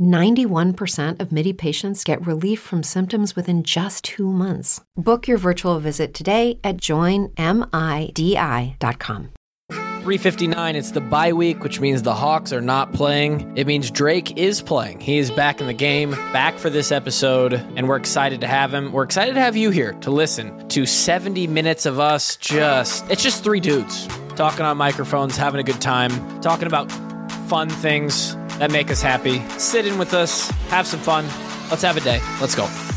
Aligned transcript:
91% 0.00 1.20
of 1.20 1.30
MIDI 1.32 1.52
patients 1.52 2.04
get 2.04 2.26
relief 2.26 2.60
from 2.60 2.82
symptoms 2.82 3.36
within 3.36 3.62
just 3.62 4.04
two 4.04 4.32
months. 4.32 4.80
Book 4.96 5.28
your 5.28 5.38
virtual 5.38 5.78
visit 5.78 6.14
today 6.14 6.58
at 6.64 6.78
joinmidi.com. 6.78 7.34
359, 10.06 10.76
it's 10.76 10.92
the 10.92 11.00
bye 11.00 11.32
week, 11.32 11.64
which 11.64 11.80
means 11.80 12.02
the 12.02 12.14
Hawks 12.14 12.52
are 12.52 12.60
not 12.60 12.92
playing. 12.92 13.56
It 13.56 13.66
means 13.66 13.90
Drake 13.90 14.38
is 14.38 14.62
playing. 14.62 15.00
He 15.00 15.18
is 15.18 15.32
back 15.32 15.60
in 15.60 15.66
the 15.66 15.72
game, 15.72 16.12
back 16.32 16.58
for 16.58 16.70
this 16.70 16.92
episode, 16.92 17.54
and 17.54 17.88
we're 17.88 17.96
excited 17.96 18.40
to 18.42 18.46
have 18.46 18.72
him. 18.72 18.92
We're 18.92 19.02
excited 19.02 19.34
to 19.34 19.40
have 19.40 19.56
you 19.56 19.70
here 19.70 19.94
to 19.94 20.12
listen 20.12 20.68
to 20.68 20.86
70 20.86 21.48
minutes 21.48 21.86
of 21.86 21.98
us 21.98 22.36
just, 22.36 23.04
it's 23.10 23.20
just 23.20 23.42
three 23.42 23.58
dudes 23.58 24.06
talking 24.36 24.64
on 24.64 24.76
microphones, 24.76 25.36
having 25.36 25.58
a 25.58 25.64
good 25.64 25.80
time, 25.80 26.12
talking 26.40 26.68
about 26.68 26.92
fun 27.48 27.68
things 27.68 28.36
that 28.58 28.70
make 28.70 28.90
us 28.90 29.02
happy. 29.02 29.46
Sit 29.58 29.86
in 29.86 29.98
with 29.98 30.14
us, 30.14 30.50
have 30.68 30.86
some 30.86 31.00
fun. 31.00 31.24
Let's 31.70 31.82
have 31.82 31.96
a 31.96 32.00
day. 32.00 32.20
Let's 32.40 32.54
go. 32.54 32.95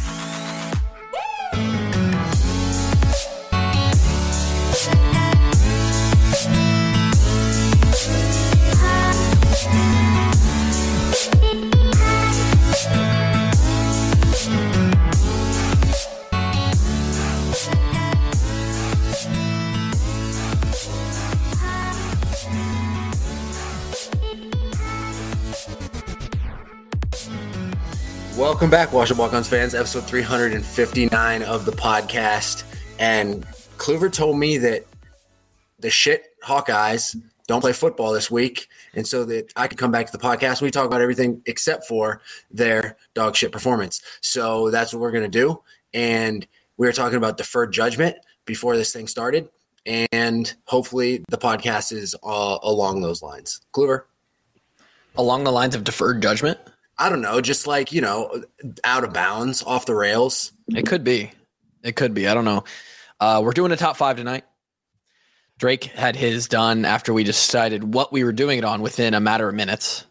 Welcome 28.40 28.70
back, 28.70 28.94
Washed 28.94 29.12
Up 29.12 29.18
Walk-Ons 29.18 29.50
fans, 29.50 29.76
episode 29.76 30.06
359 30.06 31.44
of 31.44 31.66
the 31.66 31.74
podcast. 31.74 32.64
And 32.98 33.46
Kluver 33.76 34.10
told 34.10 34.40
me 34.40 34.58
that 34.60 34.86
the 35.78 35.90
shit 35.90 36.24
Hawkeyes 36.42 37.22
don't 37.48 37.60
play 37.60 37.74
football 37.74 38.14
this 38.14 38.32
week, 38.32 38.70
and 38.94 39.06
so 39.06 39.26
that 39.26 39.52
I 39.58 39.68
could 39.68 39.78
come 39.78 39.92
back 39.92 40.06
to 40.06 40.14
the 40.14 40.24
podcast 40.24 40.62
we 40.62 40.72
talk 40.72 40.86
about 40.86 41.02
everything 41.02 41.42
except 41.48 41.86
for 41.86 42.22
their 42.50 42.96
dog 43.14 43.36
shit 43.36 43.52
performance. 43.52 44.02
So 44.22 44.72
that's 44.72 44.94
what 44.94 45.02
we're 45.02 45.12
gonna 45.12 45.28
do. 45.28 45.62
And 45.94 46.48
we 46.78 46.88
were 46.88 46.94
talking 46.94 47.18
about 47.18 47.36
deferred 47.36 47.74
judgment 47.74 48.16
before 48.46 48.78
this 48.78 48.94
thing 48.94 49.08
started, 49.08 49.50
and 49.86 50.56
hopefully 50.64 51.26
the 51.28 51.38
podcast 51.38 51.92
is 51.92 52.16
uh, 52.24 52.58
along 52.64 53.02
those 53.02 53.22
lines. 53.22 53.60
Kluver. 53.74 54.04
Along 55.18 55.44
the 55.44 55.52
lines 55.52 55.76
of 55.76 55.84
deferred 55.84 56.22
judgment? 56.22 56.58
I 57.00 57.10
don't 57.10 57.22
know, 57.22 57.40
just 57.40 57.66
like, 57.66 57.94
you 57.94 58.02
know, 58.02 58.44
out 58.84 59.06
of 59.06 59.14
bounds, 59.14 59.64
off 59.64 59.86
the 59.86 59.96
rails. 59.96 60.52
It 60.68 60.86
could 60.86 61.06
be. 61.06 61.32
It 61.82 61.96
could 61.96 62.14
be. 62.14 62.28
I 62.28 62.34
don't 62.34 62.44
know. 62.44 62.66
Uh, 63.22 63.42
we're 63.44 63.54
doing 63.54 63.72
a 63.72 63.78
top 63.78 63.96
five 63.96 64.18
tonight. 64.18 64.44
Drake 65.58 65.86
had 65.86 66.18
his 66.18 66.50
done 66.50 66.84
after 66.84 67.14
we 67.14 67.24
decided 67.24 67.94
what 67.94 68.12
we 68.12 68.24
were 68.26 68.34
doing 68.34 68.60
it 68.60 68.66
on 68.66 68.82
within 68.82 69.14
a 69.14 69.20
matter 69.20 69.48
of 69.48 69.56
minutes. 69.56 70.06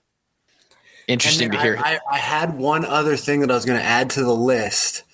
Interesting 1.06 1.50
to 1.50 1.58
I, 1.58 1.62
hear. 1.62 1.78
I, 1.78 1.98
I 2.10 2.18
had 2.18 2.56
one 2.56 2.84
other 2.84 3.16
thing 3.16 3.40
that 3.40 3.50
I 3.50 3.54
was 3.54 3.64
going 3.64 3.78
to 3.78 3.84
add 3.84 4.10
to 4.10 4.22
the 4.22 4.34
list, 4.34 5.04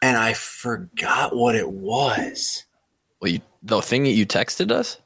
and 0.00 0.16
I 0.16 0.34
forgot 0.34 1.34
what 1.34 1.54
it 1.54 1.68
was. 1.68 2.64
well, 3.20 3.30
you, 3.30 3.40
the 3.62 3.82
thing 3.82 4.04
that 4.04 4.10
you 4.10 4.26
texted 4.26 4.70
us? 4.70 4.98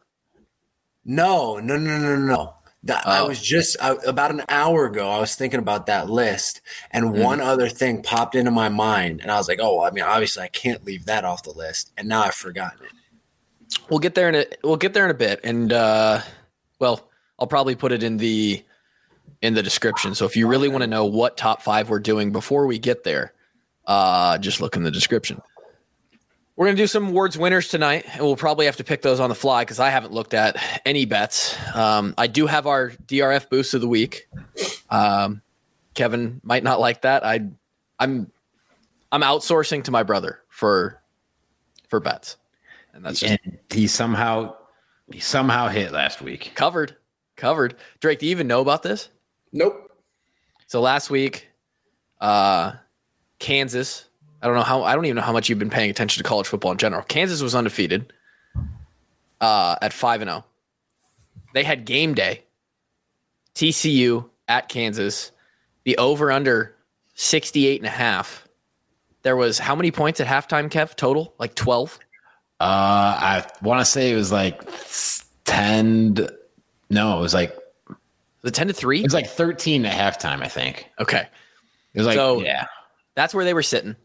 No, 1.05 1.59
no, 1.59 1.76
no, 1.76 1.99
no, 1.99 2.16
no. 2.16 2.53
That, 2.84 3.06
I 3.06 3.21
Oh. 3.21 3.28
was 3.28 3.41
just 3.41 3.77
I, 3.81 3.97
about 4.06 4.31
an 4.31 4.43
hour 4.49 4.84
ago. 4.87 5.11
I 5.11 5.19
was 5.19 5.34
thinking 5.34 5.59
about 5.59 5.87
that 5.87 6.11
list, 6.11 6.61
and 6.91 7.06
Mm. 7.15 7.22
one 7.22 7.41
other 7.41 7.69
thing 7.69 8.03
popped 8.03 8.34
into 8.34 8.50
my 8.50 8.69
mind, 8.69 9.21
and 9.22 9.31
I 9.31 9.37
was 9.37 9.49
like, 9.49 9.59
"Oh, 9.61 9.83
I 9.83 9.91
mean, 9.91 10.05
obviously, 10.05 10.43
I 10.43 10.49
can't 10.49 10.84
leave 10.84 11.06
that 11.06 11.25
off 11.25 11.43
the 11.43 11.50
list." 11.53 11.93
And 11.97 12.09
now 12.09 12.23
I've 12.25 12.34
forgotten 12.34 12.84
it. 12.84 12.93
We'll 13.89 14.00
get 14.00 14.15
there 14.15 14.28
in 14.28 14.34
a 14.34 14.47
we'll 14.62 14.77
get 14.77 14.93
there 14.94 15.05
in 15.06 15.11
a 15.11 15.15
bit, 15.15 15.41
and 15.44 15.73
uh, 15.73 16.21
well, 16.78 17.09
I'll 17.39 17.47
probably 17.47 17.75
put 17.75 17.91
it 17.93 18.03
in 18.03 18.19
the 18.19 18.62
in 19.41 19.55
the 19.55 19.62
description. 19.62 20.15
So 20.15 20.27
if 20.27 20.37
you 20.37 20.47
really 20.47 20.69
want 20.69 20.83
to 20.83 20.87
know 20.87 21.06
what 21.06 21.37
top 21.37 21.62
five 21.62 21.89
we're 21.91 21.99
doing 22.00 22.33
before 22.33 22.67
we 22.67 22.78
get 22.78 23.05
there, 23.05 23.33
uh, 23.87 24.39
just 24.39 24.61
look 24.61 24.77
in 24.77 24.83
the 24.83 24.91
description. 24.91 25.41
We're 26.56 26.66
gonna 26.66 26.76
do 26.76 26.87
some 26.87 27.09
awards 27.09 27.37
winners 27.37 27.69
tonight, 27.69 28.04
and 28.12 28.20
we'll 28.20 28.37
probably 28.37 28.66
have 28.66 28.76
to 28.76 28.84
pick 28.84 29.03
those 29.03 29.19
on 29.19 29.28
the 29.28 29.34
fly 29.34 29.62
because 29.62 29.81
I 29.81 29.91
haven't 29.91 30.12
looked 30.12 30.34
at 30.34 30.56
any 30.87 31.04
bets. 31.04 31.56
Um, 31.75 32.15
I 32.16 32.28
do 32.28 32.47
have 32.47 32.66
our 32.66 32.91
DRF 32.91 33.50
boost 33.50 33.75
of 33.75 33.81
the 33.81 33.88
week. 33.88 34.28
Um, 34.88 35.43
Kevin 35.94 36.41
might 36.44 36.62
not 36.62 36.78
like 36.78 37.03
that. 37.03 37.25
I, 37.25 37.48
I'm, 37.98 38.31
I'm 39.10 39.22
outsourcing 39.22 39.84
to 39.84 39.91
my 39.91 40.04
brother 40.04 40.41
for, 40.48 41.03
for 41.88 41.98
bets, 41.98 42.37
and 42.93 43.04
that's 43.04 43.19
just 43.19 43.38
and 43.44 43.59
he 43.70 43.88
somehow 43.88 44.54
he 45.12 45.19
somehow 45.19 45.69
hit 45.69 45.93
last 45.93 46.22
week. 46.22 46.53
covered, 46.54 46.97
covered. 47.37 47.75
Drake, 47.98 48.20
do 48.20 48.26
you 48.26 48.31
even 48.31 48.47
know 48.47 48.60
about 48.60 48.82
this? 48.82 49.09
Nope. 49.53 49.93
So 50.66 50.81
last 50.81 51.10
week, 51.10 51.48
uh, 52.20 52.72
Kansas. 53.38 54.06
I 54.44 54.47
don't 54.47 54.56
know 54.56 54.62
how. 54.62 54.82
I 54.82 54.94
don't 54.94 55.06
even 55.06 55.16
know 55.16 55.22
how 55.22 55.32
much 55.32 55.49
you've 55.49 55.59
been 55.59 55.71
paying 55.71 55.88
attention 55.88 56.22
to 56.22 56.28
college 56.28 56.47
football 56.47 56.71
in 56.71 56.77
general. 56.77 57.03
Kansas 57.03 57.41
was 57.41 57.55
undefeated 57.55 58.12
uh, 59.41 59.77
at 59.81 59.94
five 59.94 60.21
and 60.21 60.28
zero. 60.31 60.44
They 61.55 61.65
had 61.65 61.87
game 61.87 62.12
day. 62.12 62.43
TCU 63.55 64.28
at 64.47 64.69
Kansas. 64.69 65.31
The 65.84 65.97
over 65.97 66.31
under 66.31 66.75
68 67.15 67.81
and 67.81 67.87
a 67.87 67.91
half. 67.91 68.47
There 69.22 69.34
was 69.37 69.59
how 69.59 69.75
many 69.75 69.91
points 69.91 70.21
at 70.21 70.27
halftime, 70.27 70.69
Kev? 70.71 70.94
Total 70.94 71.32
like 71.38 71.55
12. 71.55 71.99
Uh, 72.61 72.65
I 72.65 73.47
want 73.62 73.81
to 73.81 73.84
say 73.87 74.12
it 74.12 74.15
was 74.15 74.31
like 74.31 74.62
ten. 75.44 76.16
to- 76.16 76.34
no, 76.91 77.16
it 77.19 77.22
was 77.22 77.32
like 77.32 77.56
The 78.43 78.50
10 78.50 78.66
to 78.69 78.72
3? 78.75 79.00
it 79.00 79.05
was 79.05 79.15
like 79.15 79.26
thirteen 79.28 79.87
at 79.87 79.94
halftime. 80.21 80.43
I 80.43 80.49
think 80.49 80.87
Okay. 81.00 81.26
it 81.94 81.99
was 81.99 82.06
like 82.06 82.16
So- 82.16 82.43
yeah. 82.43 82.66
That's 83.15 83.32
where 83.32 83.44
they 83.47 83.55
were 83.55 83.62
sitting. 83.62 83.97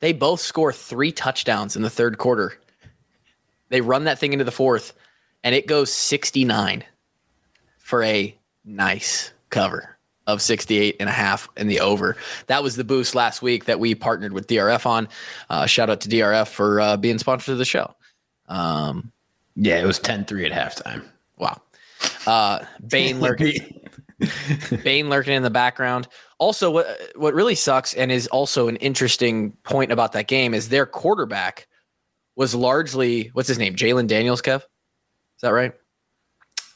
They 0.00 0.12
both 0.12 0.40
score 0.40 0.72
three 0.72 1.12
touchdowns 1.12 1.76
in 1.76 1.82
the 1.82 1.90
third 1.90 2.18
quarter. 2.18 2.54
They 3.70 3.80
run 3.80 4.04
that 4.04 4.18
thing 4.18 4.32
into 4.32 4.44
the 4.44 4.50
fourth, 4.52 4.92
and 5.42 5.54
it 5.54 5.66
goes 5.66 5.92
69 5.92 6.84
for 7.78 8.02
a 8.02 8.34
nice 8.64 9.32
cover 9.50 9.96
of 10.26 10.40
68 10.40 10.96
and 11.00 11.08
a 11.08 11.12
half 11.12 11.48
in 11.56 11.66
the 11.66 11.80
over. 11.80 12.16
That 12.46 12.62
was 12.62 12.76
the 12.76 12.84
boost 12.84 13.14
last 13.14 13.42
week 13.42 13.66
that 13.66 13.78
we 13.80 13.94
partnered 13.94 14.32
with 14.32 14.46
DRF 14.46 14.86
on. 14.86 15.08
Uh, 15.50 15.66
shout 15.66 15.90
out 15.90 16.00
to 16.02 16.08
DRF 16.08 16.48
for 16.48 16.80
uh, 16.80 16.96
being 16.96 17.18
sponsored 17.18 17.52
of 17.52 17.58
the 17.58 17.64
show. 17.64 17.94
Um, 18.48 19.12
Yeah, 19.56 19.80
it 19.82 19.86
was 19.86 20.00
10-3 20.00 20.50
at 20.50 20.52
halftime. 20.52 21.04
wow. 21.36 21.60
Uh, 22.26 22.64
Bane 22.86 23.20
lurking. 23.20 23.80
Bane 24.82 25.10
lurking 25.10 25.34
in 25.34 25.42
the 25.42 25.50
background. 25.50 26.08
Also, 26.38 26.70
what 26.70 26.86
what 27.16 27.34
really 27.34 27.54
sucks 27.54 27.94
and 27.94 28.10
is 28.10 28.26
also 28.28 28.68
an 28.68 28.76
interesting 28.76 29.52
point 29.62 29.92
about 29.92 30.12
that 30.12 30.26
game 30.26 30.54
is 30.54 30.68
their 30.68 30.86
quarterback 30.86 31.66
was 32.36 32.54
largely 32.54 33.30
what's 33.32 33.48
his 33.48 33.58
name, 33.58 33.76
Jalon 33.76 34.06
Daniels. 34.06 34.42
Kev, 34.42 34.56
is 34.56 35.40
that 35.42 35.50
right? 35.50 35.72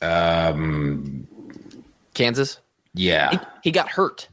Um, 0.01 1.27
Kansas. 2.15 2.61
He, 2.95 3.09
yeah, 3.09 3.45
he 3.63 3.71
got 3.71 3.89
hurt, 3.89 4.29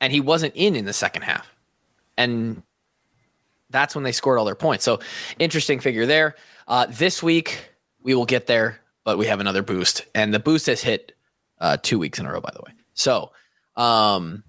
and 0.00 0.12
he 0.12 0.20
wasn't 0.20 0.54
in 0.56 0.76
in 0.76 0.84
the 0.84 0.92
second 0.92 1.22
half, 1.22 1.46
and 2.16 2.62
that's 3.70 3.94
when 3.94 4.04
they 4.04 4.12
scored 4.12 4.38
all 4.38 4.44
their 4.44 4.54
points. 4.54 4.84
So 4.84 5.00
interesting 5.38 5.80
figure 5.80 6.06
there. 6.06 6.36
Uh, 6.68 6.86
this 6.86 7.22
week, 7.22 7.70
we 8.02 8.14
will 8.14 8.26
get 8.26 8.46
there, 8.46 8.80
but 9.04 9.18
we 9.18 9.26
have 9.26 9.40
another 9.40 9.62
boost, 9.62 10.04
and 10.14 10.32
the 10.32 10.38
boost 10.38 10.66
has 10.66 10.80
hit 10.80 11.12
uh, 11.60 11.76
two 11.82 11.98
weeks 11.98 12.18
in 12.18 12.26
a 12.26 12.32
row, 12.32 12.40
by 12.40 12.50
the 12.54 12.60
way. 12.66 12.72
So, 12.94 13.32
um, 13.76 14.42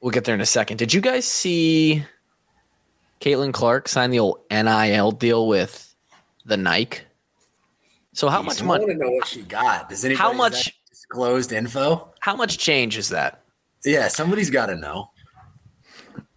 we'll 0.00 0.12
get 0.12 0.24
there 0.24 0.34
in 0.34 0.40
a 0.40 0.46
second. 0.46 0.76
Did 0.78 0.92
you 0.92 1.00
guys 1.00 1.26
see 1.26 2.04
Caitlin 3.20 3.52
Clark 3.52 3.88
sign 3.88 4.10
the 4.10 4.18
old 4.20 4.40
NIL 4.50 5.12
deal 5.12 5.48
with 5.48 5.94
the 6.44 6.56
Nike? 6.56 7.00
So 8.12 8.28
how 8.28 8.42
much 8.42 8.62
money? 8.62 8.84
I 8.84 8.86
want 8.86 8.98
to 8.98 9.04
know 9.04 9.10
what 9.10 9.26
she 9.26 9.42
got. 9.42 9.88
Does 9.88 10.04
anybody 10.04 10.22
how 10.22 10.32
much- 10.32 10.66
that 10.66 10.72
disclosed 10.90 11.52
info? 11.52 12.12
How 12.20 12.36
much 12.36 12.58
change 12.58 12.96
is 12.96 13.08
that? 13.10 13.42
Yeah, 13.84 14.08
somebody's 14.08 14.50
got 14.50 14.66
to 14.66 14.76
know. 14.76 15.10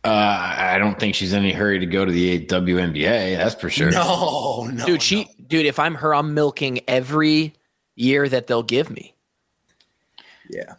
Uh, 0.03 0.55
I 0.57 0.77
don't 0.77 0.97
think 0.99 1.15
she's 1.15 1.33
in 1.33 1.43
any 1.43 1.51
hurry 1.51 1.79
to 1.79 1.85
go 1.85 2.05
to 2.05 2.11
the 2.11 2.45
WNBA. 2.45 3.35
That's 3.37 3.55
for 3.55 3.69
sure. 3.69 3.91
No, 3.91 4.65
no, 4.71 4.85
dude, 4.85 5.01
she, 5.01 5.27
dude, 5.47 5.65
if 5.65 5.79
I'm 5.79 5.95
her, 5.95 6.15
I'm 6.15 6.33
milking 6.33 6.79
every 6.87 7.53
year 7.95 8.29
that 8.29 8.47
they'll 8.47 8.63
give 8.63 8.89
me. 8.89 9.15
Yeah. 10.49 10.75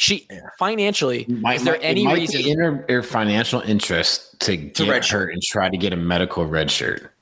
She 0.00 0.28
financially, 0.60 1.26
Might- 1.28 1.56
is 1.56 1.64
there 1.64 1.74
might- 1.74 1.82
it 1.82 1.84
any 1.84 2.04
might 2.04 2.14
reason? 2.18 2.46
in 2.46 2.58
her, 2.60 2.84
her 2.88 3.02
financial 3.02 3.60
interest 3.62 4.38
to 4.40 4.56
get 4.56 4.78
red 4.88 5.04
her 5.06 5.28
and 5.28 5.42
try 5.42 5.68
to 5.68 5.76
get 5.76 5.92
a 5.92 5.96
medical 5.96 6.46
red 6.46 6.70
shirt? 6.70 7.12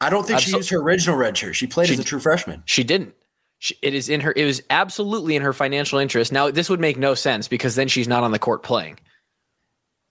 I 0.00 0.08
don't 0.08 0.26
think 0.26 0.40
she 0.40 0.50
Absol- 0.50 0.56
used 0.56 0.70
her 0.70 0.78
original 0.78 1.16
red 1.18 1.36
shirt. 1.36 1.54
She 1.54 1.66
played 1.66 1.88
She- 1.88 1.92
as 1.94 2.00
a 2.00 2.04
true 2.04 2.18
freshman. 2.18 2.62
She 2.64 2.82
didn't. 2.82 3.14
She, 3.58 3.76
it 3.82 3.92
is 3.92 4.08
in 4.08 4.20
her. 4.22 4.32
It 4.36 4.46
was 4.46 4.62
absolutely 4.70 5.36
in 5.36 5.42
her 5.42 5.52
financial 5.52 5.98
interest. 5.98 6.32
Now, 6.32 6.50
this 6.50 6.70
would 6.70 6.80
make 6.80 6.96
no 6.96 7.14
sense 7.14 7.46
because 7.46 7.74
then 7.74 7.88
she's 7.88 8.08
not 8.08 8.22
on 8.24 8.30
the 8.32 8.38
court 8.38 8.62
playing, 8.62 8.98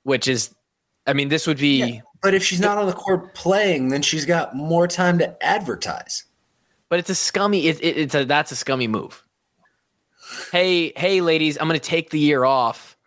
which 0.03 0.27
is, 0.27 0.53
I 1.07 1.13
mean, 1.13 1.29
this 1.29 1.47
would 1.47 1.57
be. 1.57 1.99
But 2.21 2.35
if 2.35 2.43
she's 2.43 2.59
not 2.59 2.77
on 2.77 2.85
the 2.85 2.93
court 2.93 3.33
playing, 3.33 3.89
then 3.89 4.03
she's 4.03 4.25
got 4.25 4.55
more 4.55 4.87
time 4.87 5.17
to 5.17 5.35
advertise. 5.43 6.25
But 6.89 6.99
it's 6.99 7.09
a 7.09 7.15
scummy. 7.15 7.65
It, 7.67 7.83
it, 7.83 7.97
it's 7.97 8.13
a 8.15 8.23
that's 8.23 8.51
a 8.51 8.55
scummy 8.55 8.87
move. 8.87 9.23
Hey, 10.51 10.93
hey, 10.95 11.21
ladies, 11.21 11.57
I'm 11.59 11.67
going 11.67 11.79
to 11.79 11.85
take 11.85 12.09
the 12.09 12.19
year 12.19 12.43
off 12.45 12.97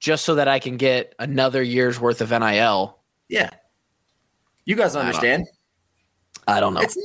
just 0.00 0.24
so 0.24 0.34
that 0.34 0.48
I 0.48 0.58
can 0.58 0.76
get 0.76 1.14
another 1.18 1.62
year's 1.62 1.98
worth 2.00 2.20
of 2.20 2.30
NIL. 2.30 2.98
Yeah. 3.28 3.50
You 4.64 4.76
guys 4.76 4.92
don't- 4.94 5.06
understand. 5.06 5.46
I 6.46 6.60
don't 6.60 6.74
know. 6.74 6.80
It's 6.82 6.96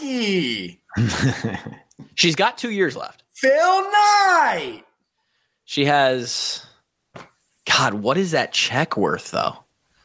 Nike. 0.00 0.80
She's 2.14 2.36
got 2.36 2.56
two 2.58 2.70
years 2.70 2.96
left. 2.96 3.24
Phil 3.34 3.50
Knight. 3.90 4.84
She 5.64 5.84
has. 5.86 6.64
God, 7.66 7.94
what 7.94 8.16
is 8.16 8.30
that 8.30 8.52
check 8.52 8.96
worth 8.96 9.32
though? 9.32 9.56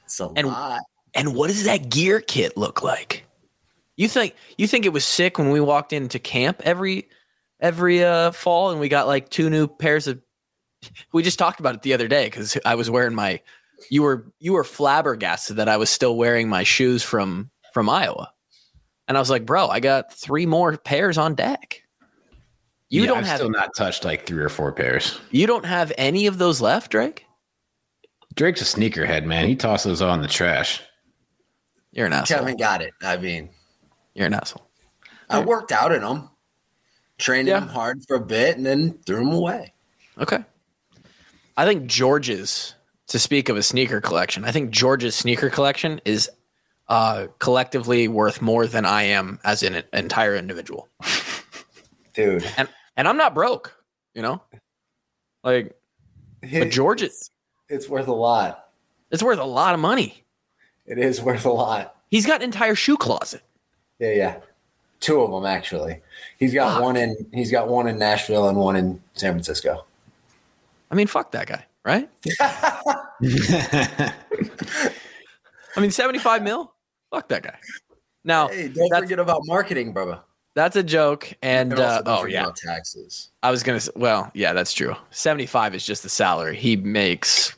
It's 0.05 0.19
a 0.19 0.29
And- 0.35 0.47
lot. 0.47 0.81
And 1.13 1.35
what 1.35 1.47
does 1.47 1.65
that 1.65 1.89
gear 1.89 2.21
kit 2.21 2.55
look 2.55 2.81
like? 2.81 3.25
You 3.97 4.07
think 4.07 4.33
you 4.57 4.65
think 4.65 4.85
it 4.85 4.93
was 4.93 5.03
sick 5.05 5.37
when 5.37 5.51
we 5.51 5.59
walked 5.59 5.91
into 5.93 6.17
camp 6.19 6.61
every 6.63 7.09
every 7.61 8.03
uh, 8.03 8.31
fall 8.31 8.71
and 8.71 8.79
we 8.79 8.89
got 8.89 9.07
like 9.07 9.29
two 9.29 9.49
new 9.49 9.67
pairs 9.67 10.07
of. 10.07 10.19
We 11.13 11.21
just 11.21 11.37
talked 11.37 11.59
about 11.59 11.75
it 11.75 11.83
the 11.83 11.93
other 11.93 12.07
day 12.07 12.25
because 12.25 12.57
I 12.65 12.75
was 12.75 12.89
wearing 12.89 13.13
my. 13.15 13.41
You 13.89 14.01
were 14.03 14.31
you 14.39 14.53
were 14.53 14.63
flabbergasted 14.63 15.57
that 15.57 15.69
I 15.69 15.77
was 15.77 15.89
still 15.89 16.15
wearing 16.17 16.49
my 16.49 16.63
shoes 16.63 17.03
from 17.03 17.51
from 17.73 17.87
Iowa, 17.89 18.31
and 19.07 19.17
I 19.17 19.19
was 19.21 19.29
like, 19.29 19.45
bro, 19.45 19.67
I 19.67 19.79
got 19.79 20.11
three 20.13 20.45
more 20.45 20.77
pairs 20.77 21.17
on 21.17 21.35
deck. 21.35 21.81
You 22.89 23.01
Yeah, 23.01 23.07
don't 23.07 23.17
I've 23.19 23.25
have 23.27 23.37
still 23.37 23.49
not 23.49 23.69
touched 23.75 24.03
like 24.03 24.25
three 24.25 24.43
or 24.43 24.49
four 24.49 24.71
pairs. 24.73 25.19
you 25.31 25.47
don't 25.47 25.65
have 25.65 25.93
any 25.97 26.25
of 26.27 26.37
those 26.39 26.59
left, 26.61 26.91
Drake. 26.91 27.25
Drake's 28.35 28.61
a 28.61 28.65
sneakerhead, 28.65 29.23
man. 29.25 29.47
He 29.47 29.55
tosses 29.55 29.85
those 29.85 30.01
all 30.01 30.13
in 30.15 30.21
the 30.21 30.27
trash. 30.27 30.81
You're 31.93 32.07
an 32.07 32.13
asshole. 32.13 32.39
Kevin 32.39 32.57
got 32.57 32.81
it. 32.81 32.93
I 33.03 33.17
mean, 33.17 33.49
You're 34.13 34.27
an 34.27 34.33
asshole. 34.33 34.67
I 35.29 35.39
worked 35.41 35.71
out 35.71 35.91
in 35.91 36.01
them, 36.01 36.29
trained 37.21 37.47
Yeah. 37.47 37.59
them 37.61 37.69
hard 37.69 38.03
for 38.07 38.15
a 38.17 38.21
bit, 38.21 38.57
and 38.57 38.65
then 38.65 38.97
threw 39.05 39.17
them 39.23 39.31
away. 39.33 39.71
Okay. 40.17 40.43
I 41.55 41.65
think 41.65 41.85
George's, 41.85 42.75
to 43.07 43.19
speak 43.19 43.47
of 43.49 43.55
a 43.57 43.63
sneaker 43.63 44.01
collection, 44.01 44.43
I 44.45 44.51
think 44.51 44.71
George's 44.71 45.15
sneaker 45.15 45.49
collection 45.49 46.01
is 46.05 46.29
uh, 46.89 47.27
collectively 47.39 48.07
worth 48.07 48.41
more 48.41 48.67
than 48.67 48.85
I 48.85 49.03
am 49.03 49.39
as 49.43 49.63
an 49.63 49.83
entire 49.93 50.35
individual. 50.35 50.89
Dude. 52.13 52.45
And 52.57 52.67
and 52.97 53.07
I'm 53.07 53.15
not 53.17 53.33
broke, 53.33 53.73
you 54.13 54.21
know? 54.21 54.41
Like, 55.43 55.73
but 56.41 56.69
George, 56.71 57.01
It's 57.01 57.87
worth 57.87 58.07
a 58.07 58.13
lot. 58.13 58.67
it's 59.11 59.23
worth 59.23 59.39
a 59.39 59.45
lot 59.45 59.73
of 59.73 59.79
money. 59.79 60.25
It 60.85 60.97
is 60.97 61.21
worth 61.21 61.45
a 61.45 61.51
lot. 61.51 61.95
He's 62.09 62.25
got 62.25 62.37
an 62.37 62.43
entire 62.43 62.75
shoe 62.75 62.97
closet. 62.97 63.41
Yeah, 63.99 64.11
yeah. 64.13 64.39
Two 65.01 65.21
of 65.21 65.31
them 65.31 65.45
actually. 65.45 65.99
He's 66.39 66.53
got 66.53 66.75
Fuck. 66.75 66.83
one 66.83 66.95
in 66.95 67.15
he's 67.33 67.51
got 67.51 67.67
one 67.67 67.87
in 67.87 67.99
Nashville 67.99 68.47
and 68.47 68.57
one 68.57 68.75
in 68.77 69.01
San 69.13 69.33
Francisco. 69.33 69.83
I 70.89 70.95
mean, 70.95 71.07
fuck 71.07 71.31
that 71.31 71.47
guy, 71.47 71.65
right? 71.83 72.09
I 75.75 75.79
mean, 75.79 75.91
75 75.91 76.43
mil? 76.43 76.73
Fuck 77.11 77.29
that 77.29 77.43
guy. 77.43 77.57
Now, 78.23 78.47
Hey, 78.49 78.67
don't 78.67 78.89
forget 78.95 79.19
about 79.19 79.41
marketing, 79.45 79.93
brother. 79.93 80.19
that's 80.53 80.75
a 80.75 80.83
joke. 80.83 81.33
And, 81.41 81.73
uh, 81.79 82.03
oh, 82.05 82.25
yeah. 82.25 82.51
taxes. 82.55 83.29
I 83.41 83.51
was 83.51 83.63
gonna. 83.63 83.79
Well, 83.95 84.29
yeah, 84.33 84.53
that's 84.53 84.73
true. 84.73 84.95
Seventy-five 85.09 85.73
is 85.73 85.85
just 85.85 86.03
the 86.03 86.09
salary. 86.09 86.55
He 86.57 86.75
makes 86.75 87.55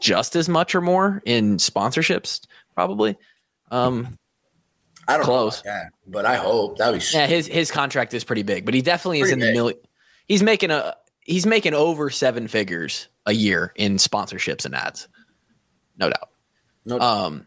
just 0.00 0.34
as 0.36 0.48
much 0.48 0.74
or 0.74 0.80
more 0.80 1.22
in 1.24 1.58
sponsorships, 1.58 2.40
probably. 2.74 3.16
Um, 3.70 4.18
I 5.08 5.16
don't 5.16 5.24
Close. 5.24 5.64
know 5.64 5.70
about 5.70 5.82
that, 5.84 5.92
but 6.06 6.26
I 6.26 6.36
hope 6.36 6.78
that 6.78 6.92
was 6.92 7.12
yeah, 7.12 7.26
his 7.26 7.46
his 7.46 7.70
contract 7.70 8.14
is 8.14 8.24
pretty 8.24 8.42
big, 8.42 8.64
but 8.64 8.74
he 8.74 8.82
definitely 8.82 9.20
is 9.20 9.30
in 9.30 9.38
the 9.38 9.52
million. 9.52 9.78
He's 10.26 10.42
making 10.42 10.70
a 10.70 10.94
he's 11.20 11.46
making 11.46 11.74
over 11.74 12.10
seven 12.10 12.48
figures 12.48 13.08
a 13.26 13.32
year 13.32 13.72
in 13.76 13.96
sponsorships 13.96 14.64
and 14.64 14.74
ads, 14.74 15.08
no 15.98 16.10
doubt. 16.10 16.30
no 16.84 16.98
Um, 17.00 17.46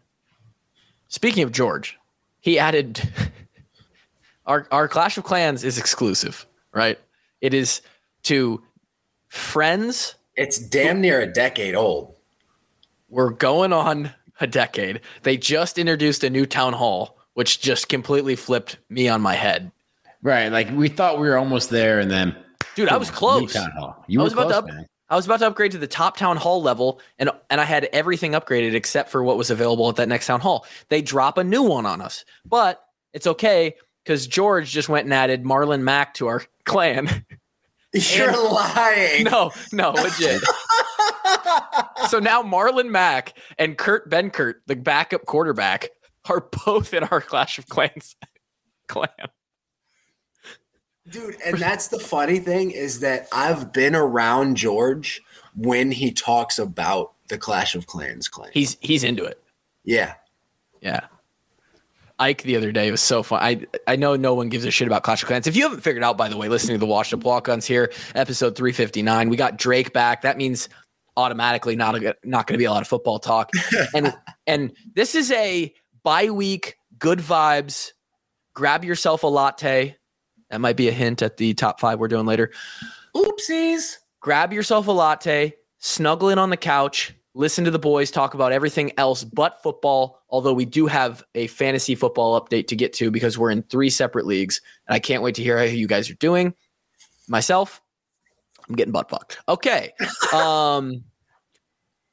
speaking 1.08 1.42
of 1.42 1.52
George, 1.52 1.98
he 2.40 2.58
added 2.58 3.00
our 4.46 4.66
our 4.70 4.88
Clash 4.88 5.18
of 5.18 5.24
Clans 5.24 5.64
is 5.64 5.78
exclusive, 5.78 6.46
right? 6.72 6.98
It 7.40 7.54
is 7.54 7.82
to 8.24 8.62
friends 9.28 10.14
it's 10.38 10.60
damn 10.60 11.00
near 11.00 11.20
a 11.20 11.26
decade 11.26 11.74
old. 11.74 12.14
We're 13.08 13.30
going 13.30 13.72
on 13.72 14.12
a 14.40 14.46
decade. 14.46 15.00
They 15.24 15.36
just 15.36 15.78
introduced 15.78 16.22
a 16.22 16.30
new 16.30 16.46
town 16.46 16.74
hall, 16.74 17.17
which 17.38 17.60
just 17.60 17.88
completely 17.88 18.34
flipped 18.34 18.78
me 18.90 19.08
on 19.08 19.20
my 19.20 19.34
head. 19.36 19.70
right. 20.22 20.48
Like 20.48 20.68
we 20.72 20.88
thought 20.88 21.20
we 21.20 21.28
were 21.28 21.36
almost 21.36 21.70
there, 21.70 22.00
and 22.00 22.10
then 22.10 22.34
Dude, 22.74 22.88
I 22.88 22.96
was 22.96 23.12
close. 23.12 23.52
town 23.52 23.70
hall. 23.70 24.04
You 24.08 24.18
I 24.18 24.22
were 24.22 24.24
was 24.24 24.32
about 24.32 24.50
close, 24.50 24.64
to 24.66 24.80
up. 24.80 24.86
I 25.08 25.14
was 25.14 25.24
about 25.24 25.38
to 25.38 25.46
upgrade 25.46 25.70
to 25.70 25.78
the 25.78 25.86
top 25.86 26.16
town 26.16 26.36
hall 26.36 26.60
level 26.60 27.00
and 27.16 27.30
and 27.48 27.60
I 27.60 27.64
had 27.64 27.84
everything 27.92 28.32
upgraded 28.32 28.74
except 28.74 29.08
for 29.08 29.22
what 29.22 29.36
was 29.36 29.50
available 29.52 29.88
at 29.88 29.94
that 29.96 30.08
next 30.08 30.26
town 30.26 30.40
hall. 30.40 30.66
They 30.88 31.00
drop 31.00 31.38
a 31.38 31.44
new 31.44 31.62
one 31.62 31.86
on 31.86 32.00
us. 32.00 32.24
But 32.44 32.82
it's 33.12 33.28
okay 33.28 33.76
cuz 34.04 34.26
George 34.26 34.68
just 34.72 34.88
went 34.88 35.04
and 35.04 35.14
added 35.14 35.44
Marlon 35.44 35.82
Mack 35.82 36.14
to 36.14 36.26
our 36.26 36.42
clan. 36.64 37.24
You're 37.94 38.32
lying. 38.52 39.22
no, 39.24 39.52
no, 39.70 39.92
legit. 39.92 40.42
so 42.08 42.18
now 42.18 42.42
Marlon 42.42 42.90
Mack 42.90 43.34
and 43.58 43.78
Kurt 43.78 44.10
Benkert, 44.10 44.54
the 44.66 44.74
backup 44.74 45.24
quarterback, 45.24 45.90
are 46.28 46.46
both 46.64 46.92
in 46.94 47.04
our 47.04 47.20
Clash 47.20 47.58
of 47.58 47.68
Clans 47.68 48.16
clan. 48.88 49.08
Dude, 51.10 51.36
and 51.44 51.56
that's 51.56 51.88
the 51.88 51.98
funny 51.98 52.38
thing 52.38 52.70
is 52.70 53.00
that 53.00 53.28
I've 53.32 53.72
been 53.72 53.94
around 53.94 54.56
George 54.56 55.22
when 55.56 55.90
he 55.90 56.12
talks 56.12 56.58
about 56.58 57.12
the 57.28 57.38
Clash 57.38 57.74
of 57.74 57.86
Clans 57.86 58.28
clan. 58.28 58.50
He's 58.52 58.76
he's 58.80 59.04
into 59.04 59.24
it. 59.24 59.42
yeah. 59.84 60.14
Yeah. 60.80 61.00
Ike 62.20 62.42
the 62.42 62.56
other 62.56 62.72
day 62.72 62.90
was 62.90 63.00
so 63.00 63.22
fun. 63.22 63.40
I 63.42 63.66
I 63.86 63.96
know 63.96 64.16
no 64.16 64.34
one 64.34 64.48
gives 64.48 64.64
a 64.64 64.70
shit 64.70 64.86
about 64.86 65.02
Clash 65.02 65.22
of 65.22 65.28
Clans. 65.28 65.46
If 65.46 65.56
you 65.56 65.62
haven't 65.62 65.80
figured 65.80 66.02
out, 66.04 66.16
by 66.18 66.28
the 66.28 66.36
way, 66.36 66.48
listening 66.48 66.74
to 66.74 66.78
the 66.80 66.86
Washed 66.86 67.14
Up 67.14 67.24
Walk 67.24 67.48
Ons 67.48 67.64
here, 67.64 67.92
episode 68.14 68.56
359, 68.56 69.28
we 69.28 69.36
got 69.36 69.56
Drake 69.56 69.92
back. 69.92 70.22
That 70.22 70.36
means 70.36 70.68
automatically 71.16 71.74
not 71.74 71.94
a, 71.96 72.16
not 72.24 72.46
going 72.46 72.54
to 72.54 72.58
be 72.58 72.64
a 72.64 72.70
lot 72.70 72.82
of 72.82 72.88
football 72.88 73.18
talk. 73.18 73.50
and 73.94 74.14
and 74.46 74.72
this 74.94 75.14
is 75.14 75.30
a 75.32 75.72
bye 76.02 76.30
week, 76.30 76.76
good 76.98 77.18
vibes. 77.18 77.92
Grab 78.54 78.84
yourself 78.84 79.22
a 79.22 79.26
latte. 79.26 79.96
That 80.50 80.60
might 80.60 80.76
be 80.76 80.88
a 80.88 80.92
hint 80.92 81.22
at 81.22 81.36
the 81.36 81.54
top 81.54 81.80
five 81.80 81.98
we're 81.98 82.08
doing 82.08 82.26
later. 82.26 82.50
Oopsies. 83.14 83.98
grab 84.20 84.52
yourself 84.52 84.86
a 84.86 84.92
latte, 84.92 85.54
snuggle 85.78 86.28
in 86.28 86.38
on 86.38 86.50
the 86.50 86.56
couch, 86.56 87.14
listen 87.34 87.64
to 87.64 87.70
the 87.70 87.78
boys 87.78 88.10
talk 88.10 88.34
about 88.34 88.52
everything 88.52 88.92
else 88.98 89.24
but 89.24 89.62
football. 89.62 90.20
Although 90.28 90.52
we 90.52 90.64
do 90.64 90.86
have 90.86 91.22
a 91.34 91.46
fantasy 91.46 91.94
football 91.94 92.40
update 92.40 92.66
to 92.68 92.76
get 92.76 92.92
to 92.94 93.10
because 93.10 93.38
we're 93.38 93.50
in 93.50 93.62
three 93.62 93.90
separate 93.90 94.26
leagues, 94.26 94.60
and 94.86 94.94
I 94.94 94.98
can't 94.98 95.22
wait 95.22 95.36
to 95.36 95.42
hear 95.42 95.58
how 95.58 95.64
you 95.64 95.86
guys 95.86 96.10
are 96.10 96.14
doing. 96.14 96.54
Myself, 97.28 97.80
I'm 98.68 98.74
getting 98.74 98.92
butt 98.92 99.08
fucked. 99.08 99.38
Okay. 99.48 99.92
Um, 100.32 101.04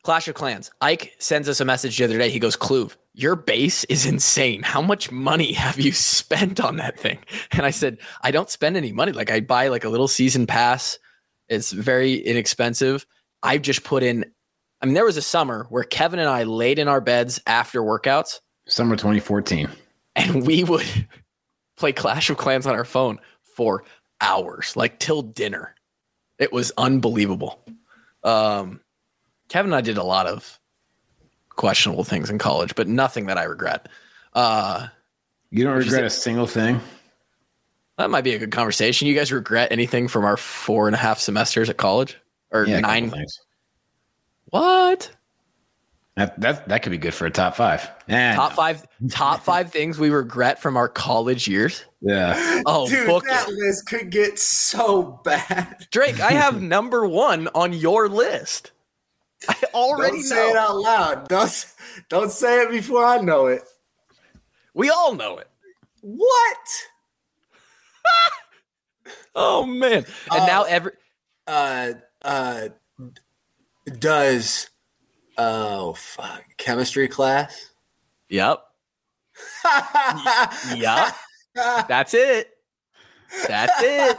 Clash 0.03 0.27
of 0.29 0.35
Clans. 0.35 0.71
Ike 0.79 1.13
sends 1.19 1.49
us 1.49 1.59
a 1.59 1.65
message 1.65 1.97
the 1.97 2.05
other 2.05 2.17
day. 2.17 2.29
He 2.29 2.39
goes, 2.39 2.55
Cluve, 2.55 2.95
your 3.15 3.36
base 3.36 3.86
is 3.86 4.05
insane. 4.05 4.62
How 4.62 4.81
much 4.81 5.12
money 5.12 5.53
have 5.53 5.79
you 5.79 5.91
spent 5.91 6.60
on 6.60 6.77
that 6.77 7.00
thing? 7.00 7.19
And 7.51 7.65
I 7.65 7.72
said, 7.72 7.98
I 8.22 8.31
don't 8.31 8.50
spend 8.50 8.77
any 8.77 8.91
money. 8.91 9.13
Like 9.13 9.31
I 9.31 9.39
buy 9.39 9.69
like 9.69 9.86
a 9.86 9.89
little 9.89 10.07
season 10.07 10.45
pass. 10.45 11.00
It's 11.48 11.72
very 11.72 12.15
inexpensive. 12.15 13.05
I've 13.41 13.62
just 13.62 13.84
put 13.84 14.03
in 14.03 14.25
I 14.81 14.86
mean, 14.86 14.93
there 14.93 15.05
was 15.05 15.17
a 15.17 15.22
summer 15.22 15.65
where 15.69 15.84
Kevin 15.84 16.19
and 16.19 16.29
I 16.29 16.43
laid 16.43 16.79
in 16.79 16.88
our 16.88 17.01
beds 17.01 17.39
after 17.48 17.81
workouts 17.81 18.39
Summer 18.67 18.95
2014. 18.95 19.69
and 20.15 20.45
we 20.45 20.63
would 20.63 20.86
play 21.77 21.93
Clash 21.93 22.29
of 22.29 22.38
Clans 22.38 22.67
on 22.67 22.75
our 22.75 22.86
phone 22.86 23.19
for 23.55 23.86
hours, 24.19 24.75
like 24.75 25.00
till 25.00 25.22
dinner. 25.22 25.74
It 26.38 26.51
was 26.51 26.72
unbelievable. 26.77 27.63
Um, 28.24 28.81
Kevin 29.50 29.72
and 29.72 29.77
I 29.77 29.81
did 29.81 29.98
a 29.98 30.03
lot 30.03 30.27
of 30.27 30.60
questionable 31.55 32.03
things 32.03 32.29
in 32.29 32.38
college, 32.38 32.75
but 32.75 32.88
nothing 32.88 33.25
that 33.27 33.38
I 33.38 33.43
regret. 33.43 33.88
Uh, 34.33 34.88
You 35.51 35.63
don't 35.63 35.77
regret 35.77 36.03
a 36.03 36.09
single 36.09 36.47
thing? 36.47 36.79
that 37.97 38.09
might 38.09 38.24
be 38.25 38.33
a 38.35 38.39
good 38.39 38.51
conversation. 38.51 39.07
You 39.07 39.15
guys 39.15 39.31
regret 39.31 39.71
anything 39.71 40.07
from 40.09 40.25
our 40.25 40.35
four 40.35 40.88
and 40.88 40.95
a 40.95 41.00
half 41.00 41.19
semesters 41.19 41.69
at 41.69 41.77
college 41.77 42.17
or 42.51 42.65
Yeah, 42.65 42.81
nine? 42.81 43.09
things. 43.09 43.39
What 44.50 45.12
That, 46.17 46.39
that 46.41 46.67
that 46.69 46.83
could 46.83 46.91
be 46.91 46.97
good 46.97 47.13
for 47.13 47.25
a 47.25 47.31
top 47.31 47.55
five. 47.55 47.89
Eh, 48.09 48.35
top 48.35 48.53
five? 48.53 48.85
Top 49.09 49.41
five 49.43 49.71
things 49.71 49.97
we 49.97 50.09
regret 50.09 50.62
from 50.62 50.75
our 50.77 50.88
college 50.89 51.47
years? 51.47 51.83
Yeah. 52.01 52.62
Oh, 52.65 52.88
Dude, 52.89 53.07
book 53.07 53.24
that 53.25 53.50
list 53.50 53.88
could 53.88 54.09
get 54.12 54.39
so 54.39 55.19
bad. 55.24 55.88
Drake, 55.91 56.19
I 56.19 56.31
have 56.33 56.62
number 56.75 57.05
one 57.07 57.47
on 57.55 57.74
your 57.74 58.07
list. 58.09 58.71
I 59.49 59.55
already 59.73 60.17
Don't 60.17 60.23
say 60.23 60.49
it 60.51 60.55
out 60.55 60.77
loud. 60.77 61.27
Don't 61.27 61.65
don't 62.09 62.31
say 62.31 62.61
it 62.63 62.71
before 62.71 63.03
I 63.05 63.17
know 63.17 63.47
it. 63.47 63.61
We 64.73 64.89
all 64.89 65.13
know 65.15 65.37
it. 65.37 65.47
What? 66.01 66.57
Oh 69.37 69.65
man! 69.65 69.97
And 69.97 70.05
Oh. 70.31 70.45
now 70.47 70.63
every 70.63 70.93
Uh 71.45 71.93
uh 72.21 72.69
does 73.99 74.69
oh 75.37 75.93
fuck 75.93 76.43
chemistry 76.57 77.07
class? 77.09 77.71
yep, 78.29 78.59
yep. 80.75 81.13
That's 81.53 82.13
it. 82.13 82.49
That's 83.47 83.73
it. 83.83 84.17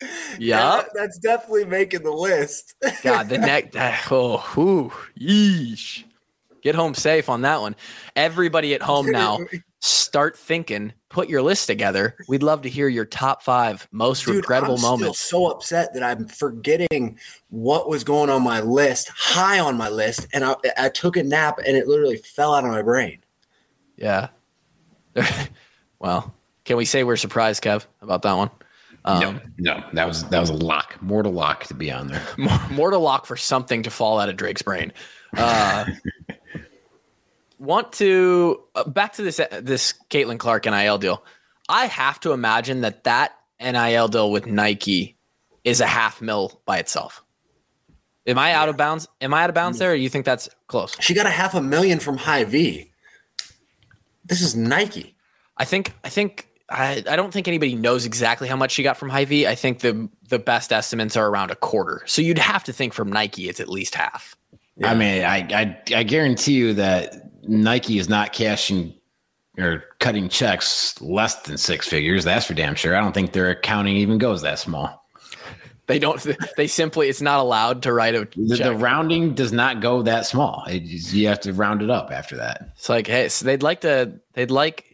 Yeah, 0.38 0.76
Yup. 0.76 0.88
that's 0.92 1.18
definitely 1.18 1.64
making 1.64 2.02
the 2.02 2.10
list. 2.10 2.74
God, 3.02 3.28
the 3.28 3.38
neck. 3.38 3.72
Oh, 4.10 4.38
whew, 4.54 4.92
yeesh. 5.18 6.02
Get 6.60 6.74
home 6.74 6.94
safe 6.94 7.28
on 7.28 7.42
that 7.42 7.60
one. 7.60 7.76
Everybody 8.16 8.74
at 8.74 8.82
home 8.82 9.06
now, 9.10 9.38
start 9.80 10.36
thinking. 10.36 10.92
Put 11.10 11.28
your 11.28 11.42
list 11.42 11.66
together. 11.66 12.16
We'd 12.26 12.42
love 12.42 12.62
to 12.62 12.68
hear 12.68 12.88
your 12.88 13.04
top 13.04 13.42
five 13.42 13.86
most 13.92 14.24
Dude, 14.24 14.36
regrettable 14.36 14.76
I'm 14.76 14.80
moments. 14.80 15.20
So 15.20 15.46
upset 15.46 15.94
that 15.94 16.02
I'm 16.02 16.26
forgetting 16.26 17.18
what 17.50 17.88
was 17.88 18.02
going 18.02 18.30
on 18.30 18.42
my 18.42 18.60
list, 18.60 19.10
high 19.14 19.60
on 19.60 19.76
my 19.76 19.88
list, 19.88 20.26
and 20.32 20.44
I, 20.44 20.56
I 20.76 20.88
took 20.88 21.16
a 21.16 21.22
nap 21.22 21.58
and 21.64 21.76
it 21.76 21.86
literally 21.86 22.16
fell 22.16 22.54
out 22.54 22.64
of 22.64 22.70
my 22.70 22.82
brain. 22.82 23.18
Yeah. 23.96 24.28
well, 25.98 26.34
can 26.64 26.76
we 26.76 26.84
say 26.84 27.04
we're 27.04 27.16
surprised, 27.16 27.62
Kev, 27.62 27.84
about 28.00 28.22
that 28.22 28.32
one? 28.32 28.50
Um, 29.06 29.40
no, 29.58 29.74
no, 29.74 29.84
that 29.92 30.06
was 30.06 30.24
that 30.24 30.40
was 30.40 30.50
a 30.50 30.54
lock, 30.54 30.96
mortal 31.02 31.32
lock 31.32 31.64
to 31.64 31.74
be 31.74 31.90
on 31.90 32.08
there. 32.08 32.22
to 32.36 32.98
lock 32.98 33.26
for 33.26 33.36
something 33.36 33.82
to 33.82 33.90
fall 33.90 34.18
out 34.18 34.28
of 34.28 34.36
Drake's 34.36 34.62
brain. 34.62 34.92
Uh, 35.36 35.84
want 37.58 37.92
to 37.94 38.62
uh, 38.74 38.84
back 38.88 39.14
to 39.14 39.22
this 39.22 39.40
this 39.60 39.94
Caitlin 40.10 40.38
Clark 40.38 40.64
NIL 40.64 40.98
deal. 40.98 41.24
I 41.68 41.86
have 41.86 42.20
to 42.20 42.32
imagine 42.32 42.82
that 42.82 43.04
that 43.04 43.32
NIL 43.60 44.08
deal 44.08 44.30
with 44.30 44.46
Nike 44.46 45.16
is 45.64 45.80
a 45.80 45.86
half 45.86 46.20
mil 46.22 46.60
by 46.64 46.78
itself. 46.78 47.22
Am 48.26 48.38
I 48.38 48.52
out 48.52 48.68
of 48.68 48.76
bounds? 48.76 49.06
Am 49.20 49.34
I 49.34 49.42
out 49.42 49.50
of 49.50 49.54
bounds 49.54 49.78
there? 49.78 49.92
Or 49.92 49.94
you 49.94 50.08
think 50.08 50.24
that's 50.24 50.48
close? 50.66 50.96
She 51.00 51.12
got 51.12 51.26
a 51.26 51.30
half 51.30 51.54
a 51.54 51.60
million 51.60 52.00
from 52.00 52.16
Hy-Vee. 52.16 52.90
This 54.24 54.40
is 54.40 54.56
Nike. 54.56 55.14
I 55.56 55.64
think 55.66 55.92
I 56.02 56.08
think 56.08 56.48
I, 56.70 57.04
I 57.08 57.16
don't 57.16 57.32
think 57.32 57.46
anybody 57.46 57.74
knows 57.74 58.06
exactly 58.06 58.48
how 58.48 58.56
much 58.56 58.72
she 58.72 58.82
got 58.82 58.96
from 58.96 59.10
Hy-Vee. 59.10 59.46
I 59.46 59.54
think 59.54 59.80
the 59.80 60.08
the 60.28 60.38
best 60.38 60.72
estimates 60.72 61.16
are 61.16 61.28
around 61.28 61.50
a 61.50 61.56
quarter. 61.56 62.02
So 62.06 62.22
you'd 62.22 62.38
have 62.38 62.64
to 62.64 62.72
think 62.72 62.94
from 62.94 63.12
Nike 63.12 63.48
it's 63.48 63.60
at 63.60 63.68
least 63.68 63.94
half. 63.94 64.34
I 64.82 64.94
mean, 64.94 65.22
I, 65.24 65.36
I 65.52 65.82
I 65.94 66.02
guarantee 66.02 66.54
you 66.54 66.74
that 66.74 67.30
Nike 67.46 67.98
is 67.98 68.08
not 68.08 68.32
cashing 68.32 68.94
or 69.58 69.84
cutting 70.00 70.28
checks 70.28 71.00
less 71.00 71.42
than 71.42 71.58
six 71.58 71.86
figures. 71.86 72.24
That's 72.24 72.46
for 72.46 72.54
damn 72.54 72.74
sure. 72.74 72.96
I 72.96 73.00
don't 73.00 73.12
think 73.12 73.32
their 73.32 73.50
accounting 73.50 73.96
even 73.96 74.18
goes 74.18 74.42
that 74.42 74.58
small. 74.58 75.04
They 75.86 75.98
don't. 75.98 76.26
They 76.56 76.66
simply. 76.66 77.10
It's 77.10 77.20
not 77.20 77.40
allowed 77.40 77.82
to 77.82 77.92
write 77.92 78.14
a 78.14 78.26
The, 78.36 78.56
the 78.56 78.74
rounding 78.74 79.34
does 79.34 79.52
not 79.52 79.80
go 79.80 80.00
that 80.02 80.24
small. 80.24 80.64
It, 80.66 80.82
you 80.82 81.28
have 81.28 81.40
to 81.40 81.52
round 81.52 81.82
it 81.82 81.90
up 81.90 82.10
after 82.10 82.36
that. 82.38 82.70
It's 82.74 82.88
like, 82.88 83.06
hey, 83.06 83.28
so 83.28 83.44
they'd 83.44 83.62
like 83.62 83.82
to. 83.82 84.18
They'd 84.32 84.50
like 84.50 84.93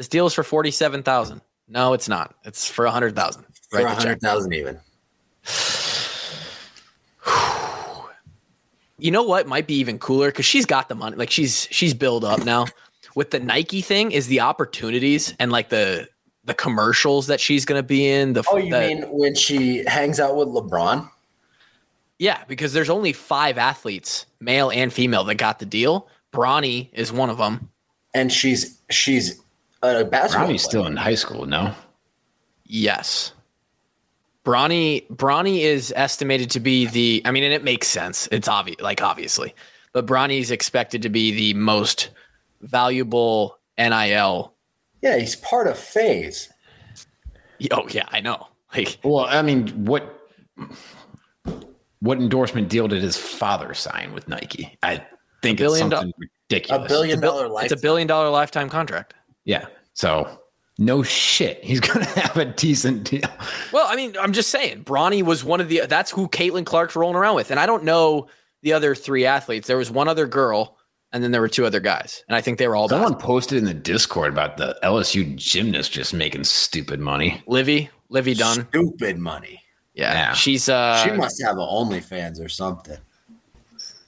this 0.00 0.08
deal 0.08 0.26
is 0.26 0.32
for 0.32 0.42
forty 0.42 0.70
seven 0.70 1.02
thousand. 1.02 1.42
No, 1.68 1.92
it's 1.92 2.08
not. 2.08 2.34
It's 2.44 2.66
for 2.66 2.86
a 2.86 2.90
hundred 2.90 3.14
thousand. 3.14 3.44
For 3.68 3.80
Write 3.82 3.84
a 3.92 3.94
hundred 3.94 4.20
thousand 4.22 4.54
even. 4.54 4.80
You 8.98 9.10
know 9.10 9.22
what 9.22 9.46
might 9.46 9.66
be 9.66 9.74
even 9.76 9.98
cooler 9.98 10.28
because 10.28 10.44
she's 10.44 10.66
got 10.66 10.88
the 10.90 10.94
money. 10.94 11.16
Like 11.16 11.30
she's 11.30 11.66
she's 11.70 11.94
built 11.94 12.22
up 12.24 12.44
now. 12.44 12.66
With 13.14 13.30
the 13.30 13.40
Nike 13.40 13.80
thing, 13.80 14.12
is 14.12 14.26
the 14.26 14.40
opportunities 14.40 15.34
and 15.38 15.50
like 15.50 15.70
the 15.70 16.06
the 16.44 16.52
commercials 16.54 17.26
that 17.28 17.40
she's 17.40 17.64
going 17.64 17.78
to 17.78 17.82
be 17.86 18.06
in. 18.08 18.34
The 18.34 18.44
Oh, 18.50 18.58
you 18.58 18.70
the- 18.70 18.80
mean 18.80 19.02
when 19.10 19.34
she 19.34 19.84
hangs 19.86 20.20
out 20.20 20.36
with 20.36 20.48
LeBron? 20.48 21.08
yeah? 22.18 22.44
Because 22.46 22.72
there's 22.74 22.90
only 22.90 23.12
five 23.14 23.56
athletes, 23.56 24.26
male 24.38 24.70
and 24.70 24.92
female, 24.92 25.24
that 25.24 25.36
got 25.36 25.58
the 25.60 25.66
deal. 25.66 26.06
Bronny 26.32 26.88
is 26.92 27.10
one 27.10 27.30
of 27.30 27.38
them. 27.38 27.70
And 28.12 28.30
she's 28.30 28.80
she's 28.90 29.40
Uh, 29.82 30.00
a 30.00 30.04
basketball. 30.04 30.46
Ronnie's 30.46 30.62
player. 30.62 30.68
still 30.70 30.86
in 30.86 30.96
high 30.96 31.14
school, 31.14 31.46
no? 31.46 31.74
Yes. 32.64 33.32
Bronny 34.44 35.06
Bronny 35.08 35.60
is 35.60 35.92
estimated 35.96 36.50
to 36.50 36.60
be 36.60 36.86
the 36.86 37.22
I 37.24 37.30
mean 37.30 37.44
and 37.44 37.52
it 37.52 37.62
makes 37.64 37.88
sense. 37.88 38.28
It's 38.32 38.48
obvious 38.48 38.80
like 38.80 39.02
obviously. 39.02 39.54
But 39.92 40.06
Bronny's 40.06 40.50
expected 40.50 41.02
to 41.02 41.08
be 41.08 41.30
the 41.32 41.54
most 41.58 42.10
valuable 42.62 43.58
NIL. 43.78 44.54
Yeah, 45.02 45.18
he's 45.18 45.36
part 45.36 45.66
of 45.66 45.78
Phase. 45.78 46.50
Oh 47.70 47.86
yeah, 47.90 48.06
I 48.10 48.20
know. 48.20 48.46
Like 48.74 48.98
Well, 49.02 49.26
I 49.28 49.42
mean, 49.42 49.68
what 49.84 50.16
what 52.00 52.18
endorsement 52.18 52.68
deal 52.68 52.88
did 52.88 53.02
his 53.02 53.16
father 53.16 53.74
sign 53.74 54.12
with 54.14 54.26
Nike? 54.28 54.78
I 54.82 54.96
think 55.42 55.60
it's 55.60 55.68
billion 55.68 55.90
something 55.90 56.12
A 56.18 56.26
ridiculous. 56.48 56.88
billion 56.88 57.18
a, 57.18 57.20
bill- 57.20 57.32
dollar 57.36 57.48
life. 57.48 57.64
it's 57.64 57.74
a 57.74 57.82
billion 57.82 58.06
dollar 58.08 58.30
lifetime 58.30 58.68
contract. 58.70 59.14
Yeah. 59.44 59.66
So 59.94 60.38
no 60.78 61.02
shit. 61.02 61.62
He's 61.64 61.80
gonna 61.80 62.04
have 62.06 62.36
a 62.36 62.44
decent 62.46 63.04
deal. 63.04 63.28
Well, 63.72 63.86
I 63.88 63.96
mean, 63.96 64.16
I'm 64.20 64.32
just 64.32 64.50
saying, 64.50 64.84
Bronny 64.84 65.22
was 65.22 65.44
one 65.44 65.60
of 65.60 65.68
the 65.68 65.82
that's 65.88 66.10
who 66.10 66.28
Caitlin 66.28 66.64
Clark's 66.66 66.96
rolling 66.96 67.16
around 67.16 67.34
with. 67.36 67.50
And 67.50 67.58
I 67.60 67.66
don't 67.66 67.84
know 67.84 68.28
the 68.62 68.72
other 68.72 68.94
three 68.94 69.26
athletes. 69.26 69.66
There 69.68 69.76
was 69.78 69.90
one 69.90 70.08
other 70.08 70.26
girl, 70.26 70.76
and 71.12 71.22
then 71.24 71.30
there 71.32 71.40
were 71.40 71.48
two 71.48 71.66
other 71.66 71.80
guys. 71.80 72.24
And 72.28 72.36
I 72.36 72.40
think 72.40 72.58
they 72.58 72.68
were 72.68 72.76
all 72.76 72.88
Someone 72.88 73.12
basketball. 73.12 73.34
posted 73.34 73.58
in 73.58 73.64
the 73.64 73.74
Discord 73.74 74.32
about 74.32 74.56
the 74.56 74.78
LSU 74.82 75.34
gymnast 75.36 75.92
just 75.92 76.12
making 76.14 76.44
stupid 76.44 77.00
money. 77.00 77.42
Livy, 77.46 77.90
Livvy 78.10 78.34
Dunne. 78.34 78.66
Stupid 78.68 79.18
money. 79.18 79.62
Yeah. 79.94 80.12
Yeah. 80.12 80.32
She's 80.34 80.68
uh 80.68 81.02
she 81.04 81.10
must 81.10 81.42
have 81.42 81.56
an 81.56 81.66
OnlyFans 81.66 82.42
or 82.42 82.48
something. 82.48 82.96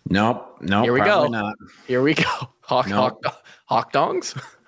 Nope. 0.08 0.58
Nope. 0.60 0.84
Here 0.84 0.92
we 0.92 1.00
go. 1.00 1.26
Not. 1.26 1.54
Here 1.86 2.02
we 2.02 2.14
go. 2.14 2.24
Hawk, 2.62 2.88
No. 2.88 2.96
hawk, 2.96 3.44
hawk 3.66 3.92
dongs. 3.92 4.40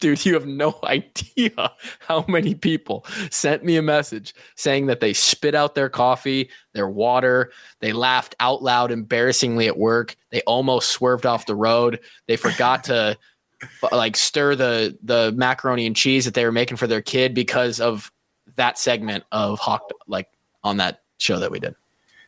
Dude, 0.00 0.24
you 0.24 0.34
have 0.34 0.46
no 0.46 0.78
idea 0.84 1.72
how 2.00 2.24
many 2.28 2.54
people 2.54 3.06
sent 3.30 3.64
me 3.64 3.76
a 3.76 3.82
message 3.82 4.34
saying 4.56 4.86
that 4.86 5.00
they 5.00 5.12
spit 5.12 5.54
out 5.54 5.74
their 5.74 5.88
coffee, 5.88 6.50
their 6.72 6.88
water, 6.88 7.50
they 7.80 7.92
laughed 7.92 8.34
out 8.40 8.62
loud 8.62 8.90
embarrassingly 8.90 9.66
at 9.66 9.78
work, 9.78 10.16
they 10.30 10.42
almost 10.42 10.90
swerved 10.90 11.26
off 11.26 11.46
the 11.46 11.54
road, 11.54 12.00
they 12.26 12.36
forgot 12.36 12.84
to 12.84 13.16
like 13.92 14.16
stir 14.16 14.54
the 14.54 14.96
the 15.02 15.32
macaroni 15.36 15.86
and 15.86 15.96
cheese 15.96 16.24
that 16.24 16.34
they 16.34 16.44
were 16.44 16.52
making 16.52 16.76
for 16.76 16.86
their 16.86 17.02
kid 17.02 17.34
because 17.34 17.80
of 17.80 18.12
that 18.56 18.78
segment 18.78 19.24
of 19.32 19.58
hawk 19.58 19.90
like 20.06 20.28
on 20.62 20.76
that 20.76 21.02
show 21.18 21.38
that 21.38 21.50
we 21.50 21.58
did. 21.58 21.74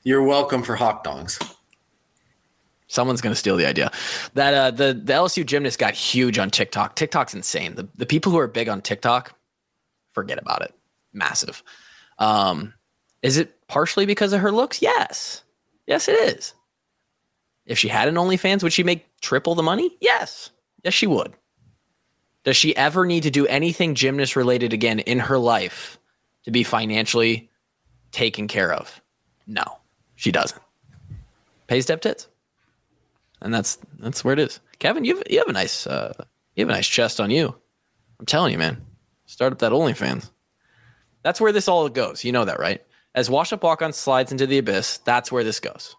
You're 0.03 0.23
welcome 0.23 0.63
for 0.63 0.77
hawk 0.77 1.05
dongs. 1.05 1.41
Someone's 2.91 3.21
gonna 3.21 3.37
steal 3.37 3.57
the 3.57 3.67
idea. 3.67 3.93
That 4.35 4.53
uh, 4.53 4.71
the 4.73 4.93
the 4.93 5.13
LSU 5.13 5.47
gymnast 5.47 5.79
got 5.79 5.95
huge 5.95 6.41
on 6.41 6.51
TikTok. 6.51 6.97
TikTok's 6.97 7.35
insane. 7.35 7.77
The 7.77 7.89
the 7.95 8.05
people 8.05 8.33
who 8.33 8.39
are 8.39 8.49
big 8.49 8.69
on 8.69 8.83
TikTok, 8.83 9.33
forget 10.13 10.39
about 10.39 10.63
it. 10.63 10.75
Massive. 11.13 11.63
Um, 12.19 12.75
is 13.23 13.37
it 13.37 13.65
partially 13.69 14.07
because 14.07 14.33
of 14.33 14.41
her 14.41 14.51
looks? 14.51 14.83
Yes, 14.83 15.45
yes, 15.87 16.09
it 16.09 16.15
is. 16.15 16.53
If 17.65 17.79
she 17.79 17.87
had 17.87 18.09
an 18.09 18.17
OnlyFans, 18.17 18.65
would 18.65 18.73
she 18.73 18.83
make 18.83 19.07
triple 19.21 19.55
the 19.55 19.63
money? 19.63 19.97
Yes. 20.01 20.51
Yes, 20.83 20.93
she 20.93 21.07
would. 21.07 21.33
Does 22.43 22.57
she 22.57 22.75
ever 22.77 23.07
need 23.07 23.23
to 23.23 23.31
do 23.31 23.47
anything 23.47 23.95
gymnast 23.95 24.35
related 24.35 24.73
again 24.73 24.99
in 24.99 25.21
her 25.21 25.39
life 25.39 25.97
to 26.45 26.51
be 26.51 26.65
financially 26.65 27.51
taken 28.11 28.49
care 28.49 28.73
of? 28.73 29.01
No, 29.47 29.63
she 30.17 30.33
doesn't. 30.33 30.61
Pay 31.69 31.83
step 31.83 32.01
tits. 32.01 32.27
And 33.43 33.53
that's 33.55 33.79
that's 33.99 34.25
where 34.25 34.33
it 34.35 34.39
is. 34.39 34.61
Kevin, 34.79 35.05
you 35.05 35.17
have, 35.17 35.25
you 35.31 35.39
have 35.39 35.49
a 35.49 35.53
nice 35.53 35.87
uh, 35.87 36.13
you 36.55 36.63
have 36.63 36.69
a 36.69 36.73
nice 36.73 36.89
chest 36.89 37.21
on 37.21 37.31
you. 37.31 37.55
I'm 38.19 38.27
telling 38.27 38.53
you, 38.53 38.59
man. 38.59 38.85
Start 39.27 39.53
up 39.53 39.59
that 39.61 39.73
OnlyFans. 39.73 40.31
That's 41.23 41.41
where 41.41 41.53
this 41.53 41.69
all 41.69 41.89
goes. 41.89 42.25
You 42.25 42.33
know 42.33 42.45
that, 42.45 42.59
right? 42.59 42.83
As 43.15 43.31
Wash 43.31 43.53
Up 43.53 43.63
Walk 43.63 43.83
On 43.83 43.93
slides 43.93 44.31
into 44.33 44.47
the 44.47 44.59
abyss, 44.59 44.99
that's 44.99 45.31
where 45.33 45.45
this 45.45 45.61
goes. 45.61 45.95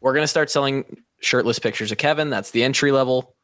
We're 0.00 0.14
gonna 0.14 0.26
start 0.26 0.50
selling 0.50 0.84
shirtless 1.20 1.58
pictures 1.58 1.92
of 1.92 1.98
Kevin. 1.98 2.30
That's 2.30 2.50
the 2.50 2.62
entry 2.64 2.92
level. 2.92 3.34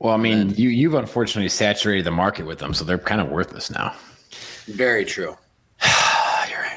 Well, 0.00 0.14
I 0.14 0.16
mean, 0.16 0.54
you 0.54 0.68
you've 0.70 0.94
unfortunately 0.94 1.48
saturated 1.48 2.04
the 2.06 2.10
market 2.10 2.46
with 2.46 2.58
them, 2.58 2.72
so 2.74 2.84
they're 2.84 2.98
kind 2.98 3.20
of 3.20 3.28
worthless 3.28 3.70
now. 3.70 3.94
Very 4.66 5.04
true. 5.04 5.36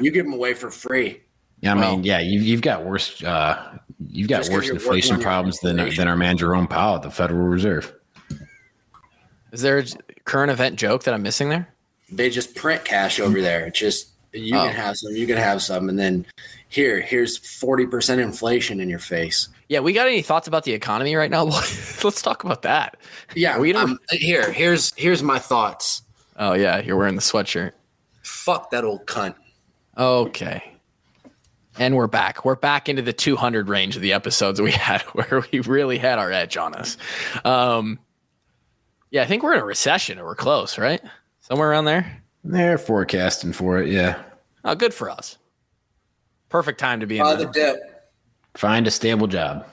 you 0.01 0.11
give 0.11 0.25
them 0.25 0.33
away 0.33 0.53
for 0.53 0.69
free. 0.69 1.21
Yeah, 1.61 1.73
I 1.73 1.75
Well- 1.75 1.95
mean, 1.97 2.03
yeah, 2.03 2.19
you've 2.19 2.43
you've 2.43 2.61
got 2.61 2.83
worse. 2.83 3.23
Uh, 3.23 3.77
you've 4.09 4.27
got 4.29 4.47
worse 4.49 4.69
inflation 4.69 4.85
working 4.89 5.11
on 5.13 5.19
your 5.19 5.23
problems 5.23 5.59
than 5.59 5.77
than 5.95 6.07
our 6.07 6.15
man 6.17 6.37
Jerome 6.37 6.67
Powell 6.67 6.95
at 6.97 7.01
the 7.03 7.11
Federal 7.11 7.47
Reserve. 7.47 7.93
Is 9.51 9.61
there 9.61 9.77
a 9.79 9.85
current 10.25 10.51
event 10.51 10.77
joke 10.77 11.03
that 11.03 11.13
I'm 11.13 11.21
missing 11.21 11.49
there? 11.49 11.67
They 12.11 12.29
just 12.29 12.55
print 12.55 12.83
cash 12.85 13.19
over 13.19 13.41
there. 13.41 13.69
Just 13.69 14.09
you 14.33 14.55
Oh. 14.57 14.63
can 14.65 14.73
have 14.73 14.97
some, 14.97 15.13
you 15.15 15.27
can 15.27 15.37
have 15.37 15.61
some, 15.61 15.89
and 15.89 15.99
then 15.99 16.25
here, 16.69 16.99
here's 17.01 17.37
forty 17.37 17.85
percent 17.85 18.19
inflation 18.19 18.79
in 18.79 18.89
your 18.89 18.99
face. 18.99 19.47
Yeah, 19.69 19.79
we 19.79 19.93
got 19.93 20.07
any 20.07 20.21
thoughts 20.23 20.47
about 20.47 20.63
the 20.63 20.73
economy 20.73 21.15
right 21.15 21.29
now? 21.29 21.43
Let's 22.03 22.21
talk 22.21 22.43
about 22.43 22.63
that. 22.63 22.97
Yeah, 23.35 23.59
we 23.59 23.71
gonna- 23.73 23.93
um, 23.93 23.99
here, 24.09 24.51
here's 24.51 24.93
here's 24.95 25.21
my 25.21 25.37
thoughts. 25.39 26.01
Oh 26.35 26.53
yeah, 26.53 26.79
you're 26.81 26.97
wearing 26.97 27.15
the 27.15 27.21
sweatshirt. 27.21 27.73
Fuck 28.23 28.71
that 28.71 28.83
old 28.83 29.05
cunt. 29.05 29.35
Okay. 29.97 30.72
And 31.79 31.95
we're 31.95 32.07
back. 32.07 32.45
We're 32.45 32.55
back 32.55 32.87
into 32.87 33.01
the 33.01 33.13
200 33.13 33.67
range 33.67 33.95
of 33.95 34.01
the 34.01 34.13
episodes 34.13 34.61
we 34.61 34.71
had 34.71 35.01
where 35.13 35.43
we 35.51 35.59
really 35.61 35.97
had 35.97 36.19
our 36.19 36.31
edge 36.31 36.55
on 36.57 36.75
us. 36.75 36.97
Um, 37.43 37.99
yeah, 39.09 39.23
I 39.23 39.25
think 39.25 39.43
we're 39.43 39.53
in 39.53 39.59
a 39.59 39.65
recession 39.65 40.19
or 40.19 40.25
we're 40.25 40.35
close, 40.35 40.77
right? 40.77 41.01
Somewhere 41.41 41.69
around 41.71 41.85
there. 41.85 42.21
They're 42.43 42.77
forecasting 42.77 43.53
for 43.53 43.79
it. 43.81 43.89
Yeah, 43.89 44.21
Oh, 44.65 44.75
good 44.75 44.93
for 44.93 45.09
us. 45.09 45.37
Perfect 46.49 46.79
time 46.79 46.99
to 47.01 47.05
be 47.07 47.17
in 47.17 47.25
the, 47.25 47.35
the 47.35 47.45
dip. 47.47 47.79
find 48.55 48.87
a 48.87 48.91
stable 48.91 49.27
job. 49.27 49.65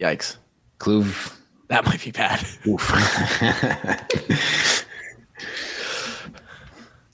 Yikes. 0.00 0.36
Clove. 0.78 1.38
That 1.68 1.86
might 1.86 2.02
be 2.04 2.10
bad. 2.10 2.44
Oof. 2.66 2.86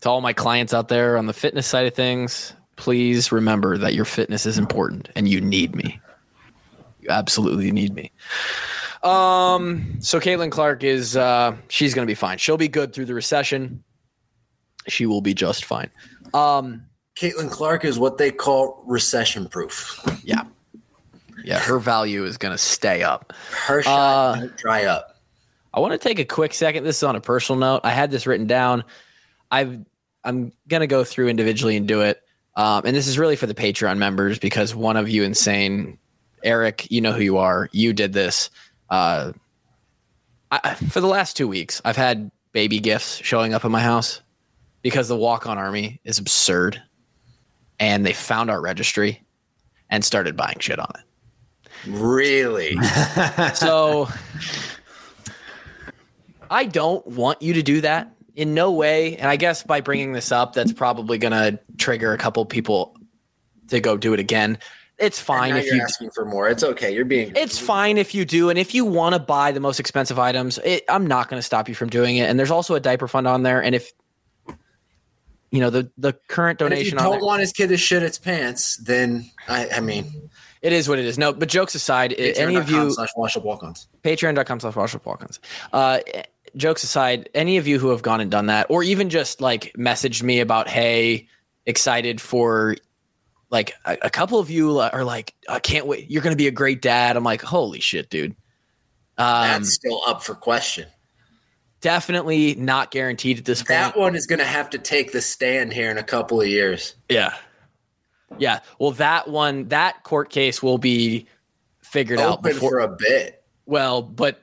to 0.00 0.08
all 0.10 0.20
my 0.20 0.32
clients 0.32 0.72
out 0.74 0.88
there 0.88 1.16
on 1.16 1.26
the 1.26 1.32
fitness 1.32 1.66
side 1.66 1.86
of 1.86 1.94
things, 1.94 2.54
please 2.80 3.30
remember 3.30 3.76
that 3.76 3.92
your 3.92 4.06
fitness 4.06 4.46
is 4.46 4.56
important 4.56 5.10
and 5.14 5.28
you 5.28 5.38
need 5.38 5.76
me. 5.76 6.00
You 7.00 7.10
absolutely 7.10 7.70
need 7.70 7.94
me. 7.94 8.10
Um, 9.02 9.98
so 10.00 10.18
Caitlin 10.18 10.50
Clark 10.50 10.82
is 10.82 11.14
uh 11.14 11.56
she's 11.68 11.92
gonna 11.92 12.06
be 12.06 12.14
fine. 12.14 12.38
She'll 12.38 12.56
be 12.56 12.68
good 12.68 12.94
through 12.94 13.04
the 13.04 13.12
recession. 13.12 13.84
She 14.88 15.04
will 15.04 15.20
be 15.20 15.34
just 15.34 15.66
fine. 15.66 15.90
Um, 16.32 16.86
Caitlin 17.16 17.50
Clark 17.50 17.84
is 17.84 17.98
what 17.98 18.16
they 18.16 18.30
call 18.30 18.82
recession 18.86 19.46
proof. 19.46 20.00
yeah. 20.24 20.44
Yeah, 21.44 21.58
her 21.58 21.78
value 21.78 22.24
is 22.24 22.38
gonna 22.38 22.58
stay 22.58 23.02
up. 23.02 23.34
Her 23.50 23.82
shot 23.82 24.38
won't 24.38 24.56
dry 24.56 24.84
up. 24.86 25.16
I 25.74 25.80
want 25.80 25.92
to 25.92 25.98
take 25.98 26.18
a 26.18 26.24
quick 26.24 26.54
second. 26.54 26.84
This 26.84 26.96
is 26.96 27.02
on 27.02 27.14
a 27.14 27.20
personal 27.20 27.58
note. 27.58 27.82
I 27.84 27.90
had 27.90 28.10
this 28.10 28.26
written 28.26 28.46
down. 28.46 28.84
I've 29.50 29.80
I'm 30.24 30.52
gonna 30.66 30.86
go 30.86 31.04
through 31.04 31.28
individually 31.28 31.76
and 31.76 31.86
do 31.86 32.00
it. 32.00 32.22
Um, 32.56 32.82
and 32.84 32.96
this 32.96 33.06
is 33.06 33.18
really 33.18 33.36
for 33.36 33.46
the 33.46 33.54
Patreon 33.54 33.98
members 33.98 34.38
because 34.38 34.74
one 34.74 34.96
of 34.96 35.08
you 35.08 35.22
insane, 35.22 35.98
Eric, 36.42 36.90
you 36.90 37.00
know 37.00 37.12
who 37.12 37.22
you 37.22 37.38
are. 37.38 37.68
You 37.72 37.92
did 37.92 38.12
this. 38.12 38.50
Uh, 38.88 39.32
I, 40.50 40.74
for 40.74 41.00
the 41.00 41.06
last 41.06 41.36
two 41.36 41.46
weeks, 41.46 41.80
I've 41.84 41.96
had 41.96 42.30
baby 42.52 42.80
gifts 42.80 43.16
showing 43.16 43.54
up 43.54 43.64
at 43.64 43.70
my 43.70 43.82
house 43.82 44.20
because 44.82 45.08
the 45.08 45.16
walk 45.16 45.46
on 45.46 45.58
army 45.58 46.00
is 46.04 46.18
absurd. 46.18 46.82
And 47.78 48.04
they 48.04 48.12
found 48.12 48.50
our 48.50 48.60
registry 48.60 49.22
and 49.88 50.04
started 50.04 50.36
buying 50.36 50.58
shit 50.58 50.78
on 50.78 50.90
it. 50.94 51.04
Really? 51.86 52.76
So 53.54 54.08
I 56.50 56.64
don't 56.64 57.06
want 57.06 57.40
you 57.40 57.54
to 57.54 57.62
do 57.62 57.80
that 57.82 58.12
in 58.40 58.54
no 58.54 58.70
way. 58.70 59.18
And 59.18 59.28
I 59.28 59.36
guess 59.36 59.62
by 59.62 59.82
bringing 59.82 60.14
this 60.14 60.32
up, 60.32 60.54
that's 60.54 60.72
probably 60.72 61.18
going 61.18 61.32
to 61.32 61.60
trigger 61.76 62.14
a 62.14 62.18
couple 62.18 62.42
people 62.46 62.96
to 63.68 63.80
go 63.80 63.98
do 63.98 64.14
it 64.14 64.18
again. 64.18 64.58
It's 64.98 65.20
fine 65.20 65.56
if 65.56 65.66
you're 65.66 65.76
you. 65.76 65.82
asking 65.82 66.10
for 66.10 66.24
more. 66.24 66.48
It's 66.48 66.64
okay. 66.64 66.94
You're 66.94 67.04
being. 67.04 67.32
It's 67.36 67.58
fine 67.58 67.98
if 67.98 68.14
you 68.14 68.24
do, 68.24 68.48
and 68.48 68.58
if 68.58 68.74
you 68.74 68.86
want 68.86 69.14
to 69.14 69.18
buy 69.18 69.52
the 69.52 69.60
most 69.60 69.78
expensive 69.78 70.18
items, 70.18 70.58
it, 70.58 70.84
I'm 70.88 71.06
not 71.06 71.28
going 71.28 71.38
to 71.38 71.42
stop 71.42 71.68
you 71.68 71.74
from 71.74 71.90
doing 71.90 72.16
it. 72.16 72.28
And 72.28 72.38
there's 72.38 72.50
also 72.50 72.74
a 72.74 72.80
diaper 72.80 73.08
fund 73.08 73.26
on 73.26 73.42
there, 73.42 73.62
and 73.62 73.74
if 73.74 73.92
you 75.50 75.60
know 75.60 75.70
the 75.70 75.90
the 75.96 76.12
current 76.28 76.60
And 76.60 76.72
if 76.72 76.84
you 76.84 76.90
donation 76.92 76.98
don't 76.98 77.24
want 77.24 77.40
his 77.40 77.52
kid 77.52 77.68
to 77.68 77.78
shit 77.78 78.02
its 78.02 78.18
pants, 78.18 78.76
then 78.76 79.30
I, 79.48 79.68
I 79.76 79.80
mean, 79.80 80.30
it 80.60 80.74
is 80.74 80.86
what 80.86 80.98
it 80.98 81.06
is. 81.06 81.16
No, 81.16 81.32
but 81.32 81.48
jokes 81.48 81.74
aside, 81.74 82.12
any 82.12 82.56
of 82.56 82.70
you 82.70 82.90
slash 82.90 83.08
wash 83.16 83.38
up 83.38 83.44
walk-ons. 83.44 83.88
patreon.com 84.02 84.60
slash 84.60 84.76
Marshall 84.76 85.00
Walkins. 85.04 85.40
Uh, 85.72 86.00
jokes 86.56 86.82
aside, 86.82 87.28
any 87.34 87.56
of 87.56 87.66
you 87.66 87.78
who 87.78 87.90
have 87.90 88.02
gone 88.02 88.20
and 88.20 88.30
done 88.30 88.46
that, 88.46 88.66
or 88.70 88.82
even 88.82 89.10
just 89.10 89.40
like 89.40 89.72
messaged 89.78 90.22
me 90.22 90.40
about, 90.40 90.68
hey, 90.68 91.28
excited 91.66 92.20
for 92.20 92.76
like 93.50 93.74
a, 93.84 93.98
a 94.02 94.10
couple 94.10 94.38
of 94.38 94.50
you 94.50 94.78
are 94.78 95.04
like, 95.04 95.34
I 95.48 95.58
can't 95.58 95.86
wait. 95.86 96.10
You're 96.10 96.22
going 96.22 96.32
to 96.32 96.38
be 96.38 96.46
a 96.46 96.52
great 96.52 96.80
dad. 96.82 97.16
I'm 97.16 97.24
like, 97.24 97.42
holy 97.42 97.80
shit, 97.80 98.08
dude. 98.10 98.32
Um, 99.18 99.48
That's 99.48 99.74
still 99.74 100.02
up 100.06 100.22
for 100.22 100.34
question. 100.34 100.86
definitely 101.80 102.54
not 102.54 102.90
guaranteed 102.90 103.38
at 103.38 103.44
this 103.44 103.60
point. 103.60 103.68
That 103.68 103.96
one 103.96 104.14
is 104.14 104.26
going 104.26 104.38
to 104.38 104.44
have 104.44 104.70
to 104.70 104.78
take 104.78 105.12
the 105.12 105.20
stand 105.20 105.72
here 105.72 105.90
in 105.90 105.98
a 105.98 106.02
couple 106.02 106.40
of 106.40 106.46
years. 106.46 106.94
Yeah. 107.08 107.34
Yeah. 108.38 108.60
Well, 108.78 108.92
that 108.92 109.28
one, 109.28 109.68
that 109.68 110.02
court 110.04 110.30
case 110.30 110.62
will 110.62 110.78
be 110.78 111.26
figured 111.82 112.20
out 112.20 112.42
before. 112.42 112.70
for 112.70 112.78
a 112.80 112.88
bit. 112.88 113.42
Well, 113.66 114.02
but 114.02 114.40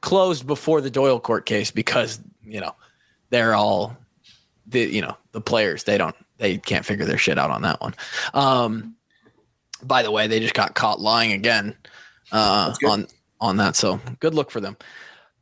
closed 0.00 0.46
before 0.46 0.80
the 0.80 0.90
Doyle 0.90 1.20
court 1.20 1.46
case 1.46 1.70
because 1.70 2.20
you 2.44 2.60
know 2.60 2.74
they're 3.30 3.54
all 3.54 3.96
the 4.66 4.80
you 4.80 5.00
know 5.00 5.16
the 5.32 5.40
players 5.40 5.84
they 5.84 5.98
don't 5.98 6.16
they 6.38 6.58
can't 6.58 6.84
figure 6.84 7.04
their 7.04 7.18
shit 7.18 7.38
out 7.38 7.50
on 7.50 7.62
that 7.62 7.80
one. 7.80 7.94
Um, 8.34 8.94
by 9.82 10.02
the 10.02 10.10
way, 10.10 10.26
they 10.26 10.40
just 10.40 10.54
got 10.54 10.74
caught 10.74 11.00
lying 11.00 11.32
again 11.32 11.76
uh, 12.32 12.74
on 12.86 13.06
on 13.40 13.56
that, 13.58 13.76
so 13.76 14.00
good 14.20 14.34
look 14.34 14.50
for 14.50 14.60
them. 14.60 14.76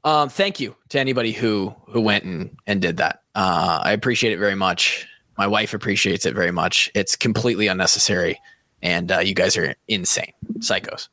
Um, 0.04 0.28
thank 0.28 0.60
you 0.60 0.76
to 0.90 1.00
anybody 1.00 1.32
who 1.32 1.74
who 1.88 2.00
went 2.00 2.24
and 2.24 2.56
and 2.66 2.80
did 2.80 2.98
that. 2.98 3.22
Uh, 3.34 3.80
I 3.82 3.92
appreciate 3.92 4.32
it 4.32 4.38
very 4.38 4.54
much. 4.54 5.06
My 5.36 5.46
wife 5.46 5.74
appreciates 5.74 6.24
it 6.24 6.34
very 6.34 6.52
much. 6.52 6.90
It's 6.94 7.16
completely 7.16 7.66
unnecessary, 7.66 8.40
and 8.82 9.10
uh, 9.10 9.18
you 9.18 9.34
guys 9.34 9.56
are 9.56 9.74
insane, 9.88 10.32
psychos. 10.58 11.08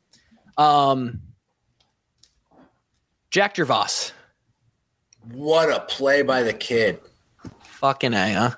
Um, 0.56 1.20
Jack 3.34 3.56
Gervase. 3.56 4.12
What 5.32 5.68
a 5.68 5.80
play 5.80 6.22
by 6.22 6.44
the 6.44 6.52
kid. 6.52 7.00
Fucking 7.64 8.14
A, 8.14 8.32
huh? 8.32 8.50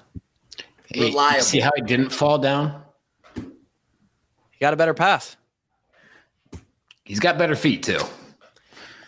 Hey, 0.88 1.06
Reliable. 1.06 1.44
See 1.44 1.60
how 1.60 1.70
he 1.76 1.80
didn't 1.80 2.10
fall 2.10 2.36
down? 2.36 2.82
He 3.36 4.58
got 4.60 4.74
a 4.74 4.76
better 4.76 4.92
pass. 4.92 5.38
He's 7.04 7.20
got 7.20 7.38
better 7.38 7.56
feet 7.56 7.84
too. 7.84 8.00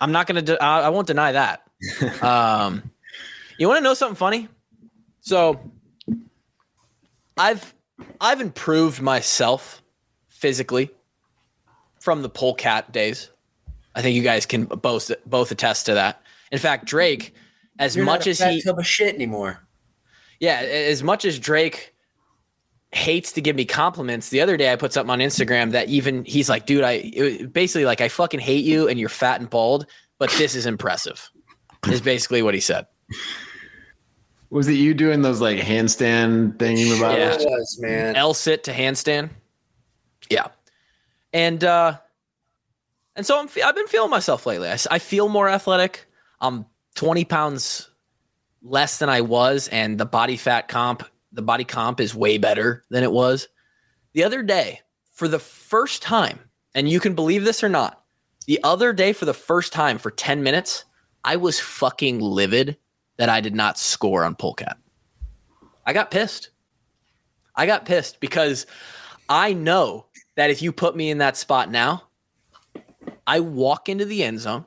I'm 0.00 0.10
not 0.10 0.26
gonna. 0.26 0.40
De- 0.40 0.62
I 0.62 0.86
I 0.86 0.88
won't 0.88 1.06
deny 1.06 1.32
that. 1.32 1.68
um, 2.22 2.90
you 3.58 3.68
want 3.68 3.76
to 3.76 3.84
know 3.84 3.92
something 3.92 4.16
funny? 4.16 4.48
So, 5.20 5.60
I've 7.36 7.74
I've 8.22 8.40
improved 8.40 9.02
myself 9.02 9.82
physically 10.28 10.88
from 12.00 12.22
the 12.22 12.30
polecat 12.30 12.90
days. 12.90 13.28
I 13.98 14.02
think 14.02 14.14
you 14.14 14.22
guys 14.22 14.46
can 14.46 14.66
both 14.66 15.10
both 15.26 15.50
attest 15.50 15.86
to 15.86 15.94
that. 15.94 16.22
In 16.52 16.60
fact, 16.60 16.84
Drake, 16.84 17.34
as 17.80 17.96
You're 17.96 18.04
much 18.04 18.20
not 18.20 18.26
a 18.28 18.30
as 18.30 18.38
fat 18.38 18.52
he 18.52 18.62
tub 18.62 18.78
of 18.78 18.86
shit 18.86 19.12
anymore. 19.12 19.58
Yeah, 20.38 20.60
as 20.60 21.02
much 21.02 21.24
as 21.24 21.36
Drake 21.40 21.92
hates 22.92 23.32
to 23.32 23.40
give 23.40 23.56
me 23.56 23.64
compliments, 23.64 24.28
the 24.28 24.40
other 24.40 24.56
day 24.56 24.72
I 24.72 24.76
put 24.76 24.92
something 24.92 25.10
on 25.10 25.18
Instagram 25.18 25.72
that 25.72 25.88
even 25.88 26.24
he's 26.24 26.48
like, 26.48 26.64
dude, 26.64 26.84
I 26.84 26.92
it, 27.12 27.52
basically 27.52 27.86
like 27.86 28.00
I 28.00 28.08
fucking 28.08 28.38
hate 28.38 28.64
you 28.64 28.86
and 28.86 29.00
you're 29.00 29.08
fat 29.08 29.40
and 29.40 29.50
bald, 29.50 29.86
but 30.18 30.30
this 30.38 30.54
is 30.54 30.64
impressive. 30.64 31.28
Is 31.88 32.00
basically 32.00 32.42
what 32.42 32.54
he 32.54 32.60
said. 32.60 32.86
Was 34.50 34.68
it 34.68 34.74
you 34.74 34.94
doing 34.94 35.22
those 35.22 35.40
like 35.40 35.58
handstand 35.58 36.60
thing 36.60 36.96
about 36.96 37.18
Yeah. 37.18 37.34
it? 37.34 37.42
It 37.42 37.46
was, 37.50 37.78
man. 37.80 38.14
L 38.14 38.32
sit 38.32 38.62
to 38.64 38.72
handstand. 38.72 39.30
Yeah. 40.30 40.46
And 41.32 41.64
uh, 41.64 41.98
and 43.18 43.26
so 43.26 43.38
I'm 43.38 43.48
I've 43.64 43.74
been 43.74 43.88
feeling 43.88 44.10
myself 44.10 44.46
lately. 44.46 44.70
I 44.70 45.00
feel 45.00 45.28
more 45.28 45.48
athletic. 45.48 46.06
I'm 46.40 46.66
20 46.94 47.24
pounds 47.24 47.90
less 48.62 48.98
than 49.00 49.08
I 49.08 49.22
was, 49.22 49.66
and 49.68 49.98
the 49.98 50.06
body 50.06 50.36
fat 50.36 50.68
comp, 50.68 51.02
the 51.32 51.42
body 51.42 51.64
comp 51.64 52.00
is 52.00 52.14
way 52.14 52.38
better 52.38 52.84
than 52.90 53.02
it 53.02 53.10
was. 53.10 53.48
The 54.12 54.22
other 54.22 54.44
day, 54.44 54.82
for 55.12 55.26
the 55.26 55.40
first 55.40 56.00
time, 56.00 56.38
and 56.76 56.88
you 56.88 57.00
can 57.00 57.16
believe 57.16 57.44
this 57.44 57.64
or 57.64 57.68
not, 57.68 58.04
the 58.46 58.60
other 58.62 58.92
day 58.92 59.12
for 59.12 59.24
the 59.24 59.34
first 59.34 59.72
time 59.72 59.98
for 59.98 60.12
10 60.12 60.44
minutes, 60.44 60.84
I 61.24 61.36
was 61.36 61.58
fucking 61.58 62.20
livid 62.20 62.76
that 63.16 63.28
I 63.28 63.40
did 63.40 63.54
not 63.54 63.78
score 63.78 64.24
on 64.24 64.36
Polecat. 64.36 64.78
I 65.84 65.92
got 65.92 66.12
pissed. 66.12 66.50
I 67.56 67.66
got 67.66 67.84
pissed 67.84 68.20
because 68.20 68.66
I 69.28 69.54
know 69.54 70.06
that 70.36 70.50
if 70.50 70.62
you 70.62 70.70
put 70.70 70.94
me 70.94 71.10
in 71.10 71.18
that 71.18 71.36
spot 71.36 71.68
now, 71.68 72.07
I 73.28 73.40
walk 73.40 73.90
into 73.90 74.06
the 74.06 74.24
end 74.24 74.40
zone 74.40 74.64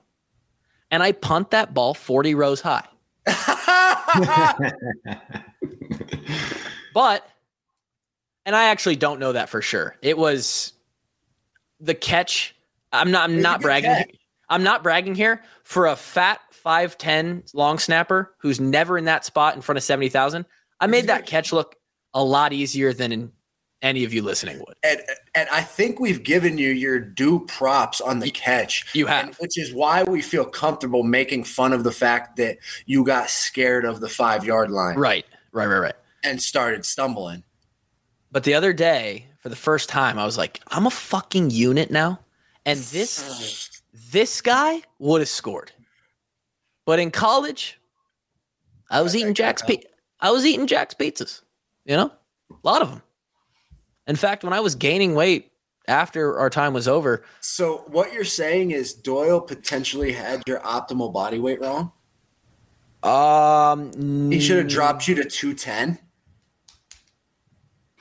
and 0.91 1.01
I 1.01 1.13
punt 1.13 1.49
that 1.49 1.73
ball 1.73 1.95
40 1.95 2.35
rows 2.35 2.61
high. 2.61 2.85
but, 6.93 7.27
and 8.45 8.55
I 8.55 8.65
actually 8.65 8.97
don't 8.97 9.19
know 9.19 9.31
that 9.33 9.49
for 9.49 9.63
sure. 9.63 9.97
It 10.03 10.15
was 10.15 10.73
the 11.79 11.95
catch. 11.95 12.55
I'm 12.93 13.09
not, 13.09 13.31
I'm 13.31 13.41
not 13.41 13.61
bragging. 13.61 13.89
catch. 13.89 14.15
I'm 14.47 14.61
not 14.61 14.83
bragging 14.83 15.15
here 15.15 15.41
for 15.63 15.87
a 15.87 15.95
fat 15.95 16.39
5'10 16.63 17.55
long 17.55 17.79
snapper 17.79 18.35
who's 18.37 18.59
never 18.59 18.95
in 18.95 19.05
that 19.05 19.25
spot 19.25 19.55
in 19.55 19.61
front 19.61 19.77
of 19.77 19.83
70,000. 19.83 20.45
I 20.79 20.85
made 20.85 21.07
that 21.07 21.25
catch 21.25 21.51
look 21.51 21.77
a 22.13 22.23
lot 22.23 22.53
easier 22.53 22.93
than 22.93 23.31
any 23.81 24.03
of 24.03 24.13
you 24.13 24.21
listening 24.21 24.59
would. 24.59 24.75
And, 24.83 25.01
and 25.35 25.49
I 25.49 25.61
think 25.61 25.99
we've 25.99 26.23
given 26.23 26.57
you 26.57 26.69
your 26.69 26.99
due 26.99 27.45
props 27.47 27.99
on 28.01 28.19
the 28.19 28.29
catch. 28.31 28.93
You 28.95 29.07
have. 29.07 29.27
And 29.27 29.35
which 29.35 29.57
is 29.57 29.73
why 29.73 30.03
we 30.03 30.21
feel 30.21 30.45
comfortable 30.45 31.03
making 31.03 31.45
fun 31.45 31.73
of 31.73 31.83
the 31.83 31.91
fact 31.91 32.37
that 32.37 32.57
you 32.85 33.03
got 33.03 33.29
scared 33.29 33.85
of 33.85 33.99
the 33.99 34.09
five 34.09 34.45
yard 34.45 34.71
line 34.71 34.97
Right, 34.97 35.25
right, 35.51 35.65
right, 35.65 35.79
right. 35.79 35.95
and 36.23 36.41
started 36.41 36.85
stumbling. 36.85 37.43
But 38.31 38.43
the 38.43 38.53
other 38.53 38.71
day, 38.71 39.27
for 39.39 39.49
the 39.49 39.55
first 39.55 39.89
time, 39.89 40.17
I 40.19 40.25
was 40.25 40.37
like, 40.37 40.61
I'm 40.67 40.85
a 40.85 40.91
fucking 40.91 41.49
unit 41.49 41.91
now. 41.91 42.19
And 42.65 42.77
this 42.79 43.81
this 44.11 44.41
guy 44.41 44.81
would 44.99 45.21
have 45.21 45.29
scored. 45.29 45.71
But 46.85 46.99
in 46.99 47.11
college, 47.11 47.79
I 48.89 49.01
was 49.01 49.15
eating 49.15 49.33
Jack's 49.33 49.63
I 50.19 50.31
was 50.31 50.45
eating 50.45 50.67
Jack's 50.67 50.93
pizzas. 50.93 51.41
You 51.85 51.97
know? 51.97 52.11
A 52.51 52.55
lot 52.63 52.81
of 52.81 52.89
them. 52.89 53.01
In 54.07 54.15
fact, 54.15 54.43
when 54.43 54.53
I 54.53 54.59
was 54.59 54.75
gaining 54.75 55.15
weight 55.15 55.51
after 55.87 56.37
our 56.39 56.49
time 56.49 56.73
was 56.73 56.87
over, 56.87 57.23
So 57.39 57.83
what 57.87 58.13
you're 58.13 58.23
saying 58.23 58.71
is 58.71 58.93
Doyle 58.93 59.41
potentially 59.41 60.11
had 60.13 60.41
your 60.47 60.59
optimal 60.61 61.11
body 61.13 61.39
weight 61.39 61.61
wrong? 61.61 61.91
um 63.03 63.91
He 64.31 64.39
should 64.39 64.57
have 64.59 64.67
dropped 64.67 65.07
you 65.07 65.15
to 65.15 65.23
210. 65.25 65.97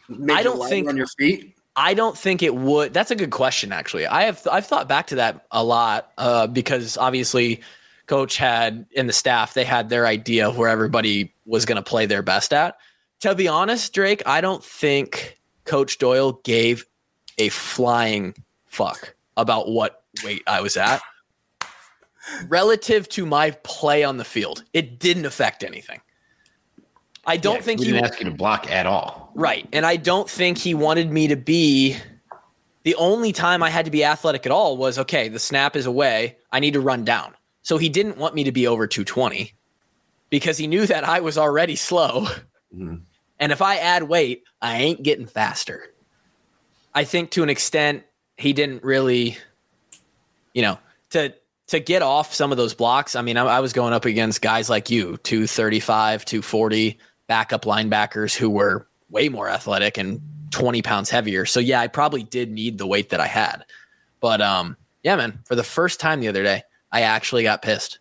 Made 0.09 0.37
I 0.37 0.43
don't 0.43 0.69
think- 0.69 0.89
on 0.89 0.97
your 0.97 1.07
feet. 1.19 1.55
I 1.77 1.95
don't 1.95 2.19
think 2.19 2.43
it 2.43 2.55
would. 2.55 2.93
That's 2.93 3.13
a 3.13 3.17
good 3.17 3.31
question, 3.31 3.73
actually. 3.73 4.07
I 4.07 4.25
have 4.25 4.47
I've 4.51 4.67
thought 4.67 4.89
back 4.89 5.07
to 5.09 5.15
that 5.17 5.47
a 5.53 5.63
lot 5.65 6.11
uh, 6.19 6.49
because 6.49 6.99
obviously, 6.99 7.61
coach 8.07 8.37
had 8.37 8.87
in 8.91 9.07
the 9.07 9.13
staff 9.13 9.55
they 9.55 9.65
had 9.65 9.89
their 9.89 10.05
idea 10.07 10.49
of 10.49 10.59
where 10.59 10.69
everybody 10.69 11.33
was 11.47 11.65
going 11.65 11.77
to 11.77 11.83
play 11.83 12.07
their 12.07 12.23
best 12.23 12.53
at. 12.53 12.77
To 13.21 13.35
be 13.37 13.47
honest, 13.47 13.95
Drake, 13.95 14.21
I 14.27 14.41
don't 14.41 14.63
think 14.65 15.39
Coach 15.71 15.99
Doyle 15.99 16.33
gave 16.43 16.85
a 17.39 17.49
flying 17.49 18.35
fuck 18.67 19.15
about 19.37 19.71
what 19.71 20.03
weight 20.25 20.43
I 20.49 20.61
was 20.63 20.77
at 20.77 21.01
relative 22.49 23.09
to 23.11 23.25
my 23.25 23.53
play 23.63 24.03
on 24.03 24.17
the 24.17 24.25
field. 24.25 24.65
It 24.73 24.99
didn't 24.99 25.27
affect 25.27 25.63
anything. 25.63 26.01
I 27.25 27.37
don't 27.37 27.55
Yeah, 27.57 27.61
think 27.63 27.79
he 27.79 27.87
didn't 27.87 28.05
ask 28.05 28.19
you 28.19 28.25
to 28.29 28.35
block 28.35 28.69
at 28.69 28.85
all. 28.85 29.31
Right. 29.37 29.69
And 29.73 29.87
I 29.87 29.95
don't 29.95 30.29
think 30.29 30.59
he 30.59 30.75
wanted 30.75 31.13
me 31.13 31.29
to 31.29 31.37
be 31.37 31.97
the 32.83 32.97
only 32.97 33.33
time 33.33 33.63
I 33.63 33.71
had 33.71 33.85
to 33.85 33.93
be 33.93 34.03
athletic 34.03 34.47
at 34.47 34.51
all 34.53 34.77
was 34.77 34.99
okay, 34.99 35.29
the 35.29 35.39
snap 35.39 35.77
is 35.77 35.87
away. 35.87 36.37
I 36.51 36.59
need 36.59 36.73
to 36.73 36.81
run 36.81 37.05
down. 37.05 37.35
So 37.63 37.79
he 37.79 37.89
didn't 37.89 38.17
want 38.17 38.35
me 38.35 38.43
to 38.43 38.51
be 38.51 38.67
over 38.67 38.89
220 38.89 39.53
because 40.31 40.59
he 40.59 40.67
knew 40.67 40.85
that 40.87 41.05
I 41.05 41.21
was 41.21 41.39
already 41.39 41.77
slow. 41.77 42.27
Mm. 42.77 43.03
And 43.41 43.51
if 43.51 43.63
I 43.63 43.79
add 43.79 44.05
weight, 44.05 44.45
I 44.63 44.77
ain't 44.77 45.03
getting 45.03 45.27
faster. 45.27 45.93
I 46.95 47.05
think 47.05 47.31
to 47.33 47.43
an 47.43 47.49
extent, 47.49 48.05
he 48.37 48.53
didn't 48.53 48.85
really, 48.85 49.39
you 50.53 50.63
know, 50.63 50.79
to 51.11 51.35
to 51.69 51.81
get 51.81 52.03
off 52.03 52.35
some 52.35 52.51
of 52.51 52.59
those 52.59 52.75
blocks. 52.75 53.17
I 53.17 53.23
mean, 53.23 53.37
I, 53.37 53.45
I 53.45 53.61
was 53.61 53.73
going 53.73 53.93
up 53.93 54.05
against 54.05 54.43
guys 54.43 54.69
like 54.69 54.91
you, 54.91 55.17
235, 55.19 56.25
240, 56.25 56.99
backup 57.29 57.63
linebackers 57.63 58.37
who 58.37 58.51
were 58.51 58.89
way 59.09 59.29
more 59.29 59.49
athletic 59.49 59.97
and 59.97 60.21
20 60.51 60.83
pounds 60.83 61.11
heavier. 61.11 61.47
So 61.47 61.61
yeah, 61.61 61.81
I 61.81 61.87
probably 61.87 62.25
did 62.25 62.51
need 62.51 62.77
the 62.77 62.89
weight 62.89 63.11
that 63.11 63.21
I 63.21 63.27
had. 63.27 63.65
But 64.21 64.41
um, 64.41 64.77
yeah, 65.03 65.17
man, 65.17 65.39
for 65.45 65.55
the 65.55 65.63
first 65.63 66.01
time 66.01 66.21
the 66.21 66.29
other 66.29 66.43
day, 66.43 66.63
I 66.93 67.03
actually 67.03 67.45
got 67.45 67.63
pissed. 67.63 68.01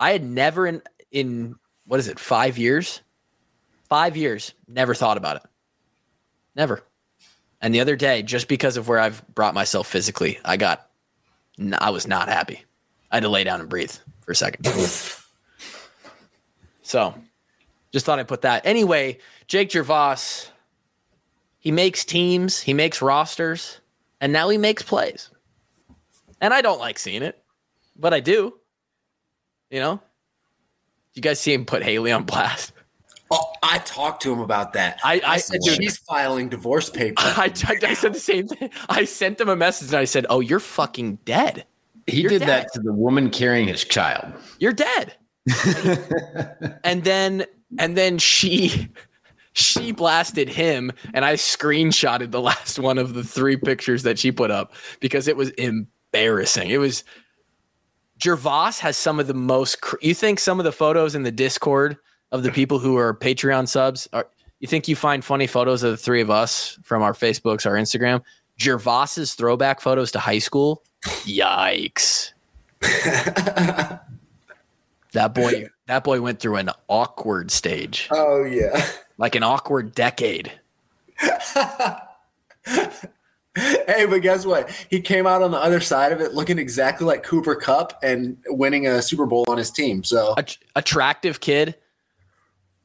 I 0.00 0.12
had 0.12 0.24
never 0.24 0.66
in 0.66 0.82
in 1.12 1.56
what 1.86 2.00
is 2.00 2.08
it, 2.08 2.18
five 2.18 2.56
years? 2.58 3.02
Five 3.94 4.16
years, 4.16 4.54
never 4.66 4.92
thought 4.92 5.18
about 5.18 5.36
it. 5.36 5.42
Never. 6.56 6.82
And 7.60 7.72
the 7.72 7.78
other 7.78 7.94
day, 7.94 8.24
just 8.24 8.48
because 8.48 8.76
of 8.76 8.88
where 8.88 8.98
I've 8.98 9.24
brought 9.28 9.54
myself 9.54 9.86
physically, 9.86 10.40
I 10.44 10.56
got, 10.56 10.90
I 11.78 11.90
was 11.90 12.04
not 12.04 12.28
happy. 12.28 12.64
I 13.12 13.16
had 13.18 13.22
to 13.22 13.28
lay 13.28 13.44
down 13.44 13.60
and 13.60 13.68
breathe 13.68 13.92
for 14.22 14.32
a 14.32 14.34
second. 14.34 14.66
so, 16.82 17.14
just 17.92 18.04
thought 18.04 18.18
I'd 18.18 18.26
put 18.26 18.42
that. 18.42 18.66
Anyway, 18.66 19.18
Jake 19.46 19.70
Gervase, 19.70 20.48
he 21.60 21.70
makes 21.70 22.04
teams, 22.04 22.60
he 22.60 22.74
makes 22.74 23.00
rosters, 23.00 23.78
and 24.20 24.32
now 24.32 24.48
he 24.48 24.58
makes 24.58 24.82
plays. 24.82 25.30
And 26.40 26.52
I 26.52 26.62
don't 26.62 26.80
like 26.80 26.98
seeing 26.98 27.22
it, 27.22 27.40
but 27.94 28.12
I 28.12 28.18
do. 28.18 28.58
You 29.70 29.78
know, 29.78 30.00
you 31.12 31.22
guys 31.22 31.38
see 31.38 31.52
him 31.52 31.64
put 31.64 31.84
Haley 31.84 32.10
on 32.10 32.24
blast. 32.24 32.72
Oh, 33.34 33.52
I 33.62 33.78
talked 33.78 34.22
to 34.22 34.32
him 34.32 34.40
about 34.40 34.72
that. 34.74 35.00
I- 35.04 35.20
I- 35.24 35.36
said 35.38 35.60
dude. 35.64 35.76
she's 35.76 35.98
filing 35.98 36.48
divorce 36.48 36.88
papers. 36.90 37.16
I, 37.26 37.52
I, 37.66 37.78
I 37.90 37.94
said 37.94 38.14
the 38.14 38.20
same 38.20 38.46
thing. 38.48 38.70
I 38.88 39.04
sent 39.04 39.40
him 39.40 39.48
a 39.48 39.56
message 39.56 39.88
and 39.88 39.96
I 39.98 40.04
said, 40.04 40.24
"Oh, 40.30 40.40
you're 40.40 40.60
fucking 40.60 41.16
dead. 41.24 41.64
He 42.06 42.20
You're 42.20 42.30
did 42.30 42.40
dead. 42.40 42.48
that 42.48 42.72
to 42.74 42.80
the 42.80 42.92
woman 42.92 43.30
carrying 43.30 43.66
his 43.68 43.82
child. 43.84 44.32
You're 44.58 44.72
dead." 44.72 45.14
and 46.84 47.04
then 47.04 47.44
and 47.78 47.96
then 47.96 48.18
she 48.18 48.88
she 49.52 49.92
blasted 49.92 50.48
him 50.48 50.90
and 51.12 51.24
I 51.24 51.34
screenshotted 51.34 52.30
the 52.30 52.40
last 52.40 52.78
one 52.78 52.98
of 52.98 53.14
the 53.14 53.22
three 53.24 53.56
pictures 53.56 54.02
that 54.04 54.18
she 54.18 54.32
put 54.32 54.50
up 54.50 54.72
because 55.00 55.28
it 55.28 55.36
was 55.36 55.50
embarrassing. 55.50 56.70
It 56.70 56.78
was 56.78 57.04
Gervase 58.20 58.78
has 58.80 58.96
some 58.96 59.18
of 59.20 59.26
the 59.26 59.34
most 59.34 59.78
you 60.00 60.14
think 60.14 60.38
some 60.40 60.58
of 60.60 60.64
the 60.64 60.72
photos 60.72 61.14
in 61.14 61.24
the 61.24 61.32
Discord 61.32 61.96
of 62.34 62.42
the 62.42 62.50
people 62.50 62.80
who 62.80 62.96
are 62.96 63.14
Patreon 63.14 63.68
subs 63.68 64.08
are 64.12 64.26
you 64.58 64.66
think 64.66 64.88
you 64.88 64.96
find 64.96 65.24
funny 65.24 65.46
photos 65.46 65.82
of 65.84 65.92
the 65.92 65.96
three 65.96 66.20
of 66.20 66.30
us 66.30 66.78
from 66.82 67.02
our 67.02 67.12
Facebooks, 67.12 67.64
our 67.64 67.74
Instagram? 67.74 68.22
Gervase's 68.60 69.34
throwback 69.34 69.80
photos 69.80 70.10
to 70.12 70.18
high 70.18 70.38
school. 70.38 70.82
Yikes. 71.24 72.32
that 72.80 74.00
boy 75.34 75.68
that 75.86 76.02
boy 76.02 76.20
went 76.20 76.40
through 76.40 76.56
an 76.56 76.70
awkward 76.88 77.50
stage. 77.50 78.08
oh 78.10 78.44
yeah. 78.44 78.84
Like 79.16 79.36
an 79.36 79.42
awkward 79.44 79.94
decade. 79.94 80.52
Hey, 83.56 84.06
but 84.06 84.18
guess 84.18 84.44
what? 84.44 84.68
He 84.90 85.00
came 85.00 85.28
out 85.28 85.40
on 85.40 85.52
the 85.52 85.58
other 85.58 85.78
side 85.78 86.10
of 86.10 86.20
it 86.20 86.34
looking 86.34 86.58
exactly 86.58 87.06
like 87.06 87.22
Cooper 87.22 87.54
Kupp 87.54 87.96
and 88.02 88.36
winning 88.48 88.88
a 88.88 89.00
Super 89.00 89.26
Bowl 89.26 89.44
on 89.46 89.58
his 89.58 89.70
team. 89.70 90.02
So 90.02 90.34
Att- 90.36 90.58
attractive 90.74 91.38
kid 91.38 91.76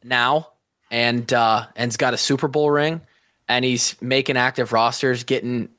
now 0.03 0.47
and 0.91 1.33
uh 1.33 1.65
and's 1.75 1.97
got 1.97 2.13
a 2.13 2.17
Super 2.17 2.47
Bowl 2.47 2.71
ring 2.71 3.01
and 3.47 3.65
he's 3.65 3.99
making 4.01 4.37
active 4.37 4.71
rosters 4.71 5.23
getting 5.23 5.69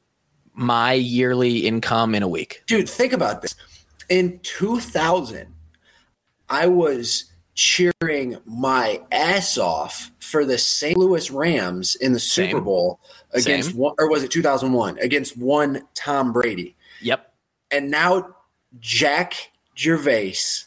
my 0.53 0.93
yearly 0.93 1.67
income 1.67 2.15
in 2.15 2.23
a 2.23 2.29
week. 2.29 2.63
dude, 2.67 2.89
think 2.89 3.13
about 3.13 3.41
this. 3.43 3.55
In 4.09 4.41
2000, 4.43 5.47
I 6.49 6.67
was 6.67 7.31
cheering 7.55 8.37
my 8.45 9.01
ass 9.13 9.57
off 9.57 10.11
for 10.19 10.45
the 10.45 10.59
St. 10.59 10.97
Louis 10.97 11.31
Rams 11.31 11.95
in 11.95 12.13
the 12.13 12.19
Super 12.19 12.57
Same. 12.57 12.65
Bowl 12.65 13.01
against 13.33 13.71
Same. 13.71 13.79
one, 13.79 13.95
or 13.99 14.11
was 14.11 14.23
it 14.23 14.31
2001 14.31 14.99
against 14.99 15.37
one 15.37 15.83
Tom 15.95 16.33
Brady. 16.33 16.77
Yep. 17.03 17.33
And 17.71 17.91
now 17.91 18.35
Jack 18.81 19.35
Gervase 19.77 20.67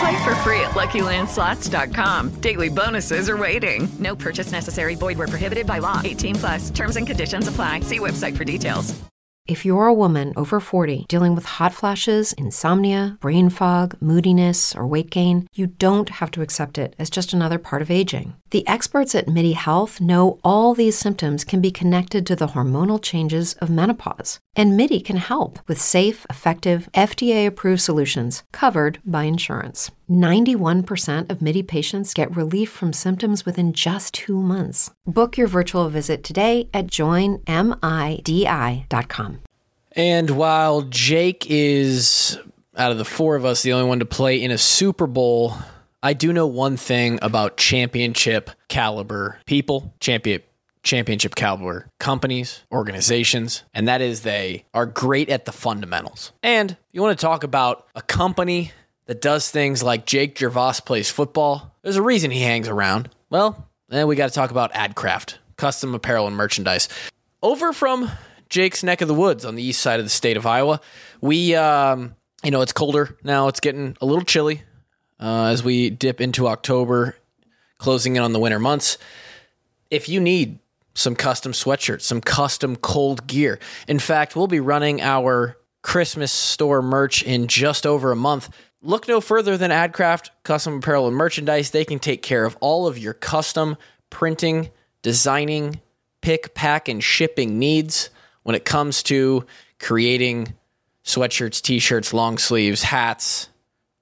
Play 0.00 0.24
for 0.24 0.34
free 0.36 0.60
at 0.60 0.70
LuckyLandSlots.com. 0.70 2.40
Daily 2.40 2.70
bonuses 2.70 3.28
are 3.28 3.36
waiting. 3.36 3.86
No 3.98 4.16
purchase 4.16 4.50
necessary. 4.50 4.94
Void 4.94 5.18
where 5.18 5.28
prohibited 5.28 5.66
by 5.66 5.78
law. 5.78 6.00
18 6.02 6.36
plus. 6.36 6.70
Terms 6.70 6.96
and 6.96 7.06
conditions 7.06 7.48
apply. 7.48 7.80
See 7.80 7.98
website 7.98 8.36
for 8.36 8.44
details. 8.44 8.98
If 9.46 9.64
you're 9.64 9.86
a 9.86 9.94
woman 9.94 10.32
over 10.36 10.60
40 10.60 11.06
dealing 11.08 11.34
with 11.34 11.44
hot 11.44 11.74
flashes, 11.74 12.32
insomnia, 12.34 13.18
brain 13.20 13.50
fog, 13.50 13.96
moodiness, 14.00 14.76
or 14.76 14.86
weight 14.86 15.10
gain, 15.10 15.48
you 15.54 15.66
don't 15.66 16.08
have 16.08 16.30
to 16.32 16.42
accept 16.42 16.78
it 16.78 16.94
as 16.98 17.10
just 17.10 17.32
another 17.32 17.58
part 17.58 17.82
of 17.82 17.90
aging. 17.90 18.34
The 18.50 18.66
experts 18.66 19.14
at 19.14 19.28
MIDI 19.28 19.52
Health 19.52 20.00
know 20.00 20.40
all 20.42 20.74
these 20.74 20.98
symptoms 20.98 21.44
can 21.44 21.60
be 21.60 21.70
connected 21.70 22.26
to 22.26 22.34
the 22.34 22.48
hormonal 22.48 23.00
changes 23.00 23.54
of 23.54 23.70
menopause. 23.70 24.40
And 24.56 24.76
MIDI 24.76 24.98
can 25.00 25.18
help 25.18 25.60
with 25.68 25.80
safe, 25.80 26.26
effective, 26.28 26.88
FDA 26.92 27.46
approved 27.46 27.80
solutions 27.80 28.42
covered 28.50 28.98
by 29.04 29.22
insurance. 29.22 29.92
91% 30.10 31.30
of 31.30 31.40
MIDI 31.40 31.62
patients 31.62 32.12
get 32.12 32.34
relief 32.34 32.68
from 32.72 32.92
symptoms 32.92 33.46
within 33.46 33.72
just 33.72 34.14
two 34.14 34.42
months. 34.42 34.90
Book 35.06 35.38
your 35.38 35.46
virtual 35.46 35.88
visit 35.88 36.24
today 36.24 36.68
at 36.74 36.88
joinmidi.com. 36.88 37.38
And 39.92 40.30
while 40.30 40.82
Jake 40.82 41.46
is 41.48 42.36
out 42.76 42.90
of 42.90 42.98
the 42.98 43.04
four 43.04 43.36
of 43.36 43.44
us 43.44 43.62
the 43.62 43.72
only 43.74 43.88
one 43.88 44.00
to 44.00 44.04
play 44.04 44.42
in 44.42 44.50
a 44.50 44.58
Super 44.58 45.06
Bowl, 45.06 45.54
I 46.02 46.14
do 46.14 46.32
know 46.32 46.46
one 46.46 46.78
thing 46.78 47.18
about 47.20 47.58
championship 47.58 48.50
caliber 48.68 49.38
people, 49.44 49.94
champion 50.00 50.40
championship 50.82 51.34
caliber 51.34 51.90
companies, 51.98 52.64
organizations, 52.72 53.64
and 53.74 53.86
that 53.86 54.00
is 54.00 54.22
they 54.22 54.64
are 54.72 54.86
great 54.86 55.28
at 55.28 55.44
the 55.44 55.52
fundamentals. 55.52 56.32
And 56.42 56.70
if 56.70 56.78
you 56.92 57.02
want 57.02 57.18
to 57.18 57.22
talk 57.22 57.44
about 57.44 57.86
a 57.94 58.00
company 58.00 58.72
that 59.04 59.20
does 59.20 59.50
things 59.50 59.82
like 59.82 60.06
Jake 60.06 60.36
Gervase 60.36 60.82
plays 60.82 61.10
football, 61.10 61.74
there's 61.82 61.96
a 61.96 62.02
reason 62.02 62.30
he 62.30 62.40
hangs 62.40 62.66
around. 62.66 63.10
Well, 63.28 63.68
then 63.88 64.06
we 64.06 64.16
got 64.16 64.28
to 64.28 64.34
talk 64.34 64.50
about 64.50 64.72
AdCraft, 64.72 65.36
custom 65.56 65.94
apparel 65.94 66.26
and 66.26 66.34
merchandise. 66.34 66.88
Over 67.42 67.74
from 67.74 68.10
Jake's 68.48 68.82
neck 68.82 69.02
of 69.02 69.08
the 69.08 69.14
woods 69.14 69.44
on 69.44 69.54
the 69.54 69.62
east 69.62 69.82
side 69.82 70.00
of 70.00 70.06
the 70.06 70.10
state 70.10 70.38
of 70.38 70.46
Iowa, 70.46 70.80
we, 71.20 71.54
um, 71.54 72.14
you 72.42 72.50
know, 72.50 72.62
it's 72.62 72.72
colder 72.72 73.18
now. 73.22 73.48
It's 73.48 73.60
getting 73.60 73.98
a 74.00 74.06
little 74.06 74.24
chilly 74.24 74.62
uh, 75.20 75.46
as 75.46 75.62
we 75.62 75.90
dip 75.90 76.20
into 76.20 76.48
October, 76.48 77.16
closing 77.78 78.16
in 78.16 78.22
on 78.22 78.32
the 78.32 78.38
winter 78.38 78.58
months. 78.58 78.98
If 79.90 80.08
you 80.08 80.20
need 80.20 80.58
some 80.94 81.14
custom 81.14 81.52
sweatshirts, 81.52 82.02
some 82.02 82.20
custom 82.20 82.76
cold 82.76 83.26
gear, 83.26 83.58
in 83.86 83.98
fact, 83.98 84.34
we'll 84.34 84.46
be 84.46 84.60
running 84.60 85.00
our 85.00 85.56
Christmas 85.82 86.32
store 86.32 86.82
merch 86.82 87.22
in 87.22 87.46
just 87.46 87.86
over 87.86 88.12
a 88.12 88.16
month. 88.16 88.50
Look 88.82 89.08
no 89.08 89.20
further 89.20 89.56
than 89.56 89.70
AdCraft 89.70 90.30
Custom 90.42 90.78
Apparel 90.78 91.06
and 91.06 91.16
Merchandise. 91.16 91.70
They 91.70 91.84
can 91.84 91.98
take 91.98 92.22
care 92.22 92.44
of 92.44 92.56
all 92.60 92.86
of 92.86 92.98
your 92.98 93.12
custom 93.12 93.76
printing, 94.08 94.70
designing, 95.02 95.80
pick, 96.22 96.54
pack, 96.54 96.88
and 96.88 97.02
shipping 97.02 97.58
needs 97.58 98.10
when 98.42 98.56
it 98.56 98.64
comes 98.64 99.02
to 99.04 99.46
creating 99.78 100.54
sweatshirts, 101.04 101.62
t 101.62 101.78
shirts, 101.78 102.12
long 102.14 102.38
sleeves, 102.38 102.82
hats, 102.82 103.48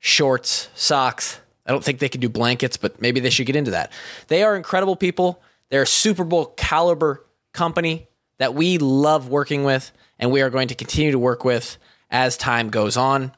shorts, 0.01 0.69
socks. 0.75 1.41
I 1.67 1.71
don't 1.71 1.85
think 1.85 1.99
they 1.99 2.09
can 2.09 2.21
do 2.21 2.29
blankets, 2.29 2.77
but 2.77 3.01
maybe 3.01 3.21
they 3.21 3.31
should 3.31 3.47
get 3.47 3.57
into 3.57 3.73
that. 3.73 3.93
They 4.29 4.43
are 4.43 4.57
incredible 4.57 4.97
people. 4.97 5.43
They're 5.69 5.83
a 5.83 5.87
Super 5.87 6.25
Bowl 6.25 6.47
caliber 6.57 7.27
company 7.53 8.09
that 8.39 8.55
we 8.55 8.79
love 8.79 9.29
working 9.29 9.65
with, 9.65 9.93
and 10.19 10.31
we 10.31 10.41
are 10.41 10.51
going 10.51 10.69
to 10.69 10.75
continue 10.75 11.11
to 11.13 11.19
work 11.19 11.45
with 11.45 11.77
as 12.11 12.37
time 12.37 12.71
goes 12.71 12.97
on. 12.97 13.33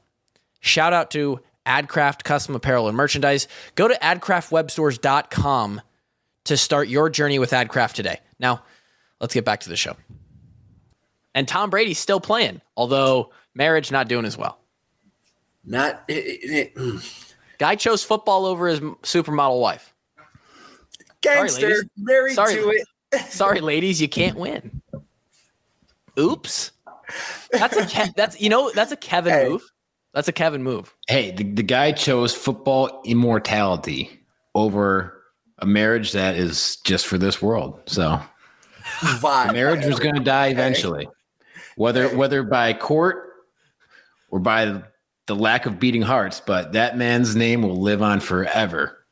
Shout 0.60 0.92
out 0.92 1.10
to 1.12 1.40
AdCraft 1.66 2.22
Custom 2.22 2.54
Apparel 2.54 2.88
and 2.88 2.96
Merchandise. 2.96 3.48
Go 3.74 3.88
to 3.88 3.94
adcraftwebstores.com 3.94 5.80
to 6.44 6.56
start 6.56 6.88
your 6.88 7.10
journey 7.10 7.38
with 7.38 7.50
AdCraft 7.50 7.94
today. 7.94 8.20
Now, 8.38 8.62
let's 9.20 9.34
get 9.34 9.44
back 9.44 9.60
to 9.60 9.68
the 9.68 9.76
show. 9.76 9.96
And 11.34 11.48
Tom 11.48 11.70
Brady's 11.70 11.98
still 11.98 12.20
playing, 12.20 12.60
although 12.76 13.30
marriage 13.54 13.90
not 13.90 14.08
doing 14.08 14.24
as 14.24 14.36
well. 14.36 14.59
Not 15.64 16.04
it, 16.08 16.74
it, 16.76 17.12
guy 17.58 17.74
chose 17.76 18.02
football 18.02 18.46
over 18.46 18.68
his 18.68 18.80
supermodel 18.80 19.60
wife. 19.60 19.92
Gangster, 21.20 21.74
Sorry, 21.74 21.88
married 21.98 22.34
Sorry. 22.34 22.54
to 22.54 22.68
it. 22.70 22.86
Sorry, 23.30 23.60
ladies, 23.60 24.00
you 24.00 24.08
can't 24.08 24.36
win. 24.36 24.80
Oops. 26.18 26.72
That's 27.52 27.76
a 27.76 27.86
Ke- 27.86 28.14
that's 28.14 28.40
you 28.40 28.48
know 28.48 28.70
that's 28.74 28.92
a 28.92 28.96
Kevin 28.96 29.32
Hey. 29.32 29.48
move. 29.48 29.62
That's 30.14 30.28
a 30.28 30.32
Kevin 30.32 30.62
move. 30.62 30.94
Hey, 31.08 31.30
the, 31.30 31.44
the 31.44 31.62
guy 31.62 31.92
chose 31.92 32.34
football 32.34 33.00
immortality 33.04 34.10
over 34.56 35.22
a 35.58 35.66
marriage 35.66 36.12
that 36.12 36.34
is 36.34 36.76
just 36.84 37.06
for 37.06 37.16
this 37.16 37.40
world. 37.40 37.80
So 37.86 38.20
Vibe. 39.00 39.48
the 39.48 39.52
marriage 39.52 39.86
was 39.86 40.00
going 40.00 40.16
to 40.16 40.20
die 40.20 40.48
eventually, 40.48 41.08
whether 41.76 42.08
whether 42.16 42.42
by 42.42 42.72
court 42.72 43.24
or 44.30 44.40
by 44.40 44.82
the 45.30 45.36
lack 45.36 45.64
of 45.64 45.78
beating 45.78 46.02
hearts. 46.02 46.42
But 46.44 46.72
that 46.72 46.98
man's 46.98 47.36
name 47.36 47.62
will 47.62 47.80
live 47.80 48.02
on 48.02 48.18
forever. 48.18 49.04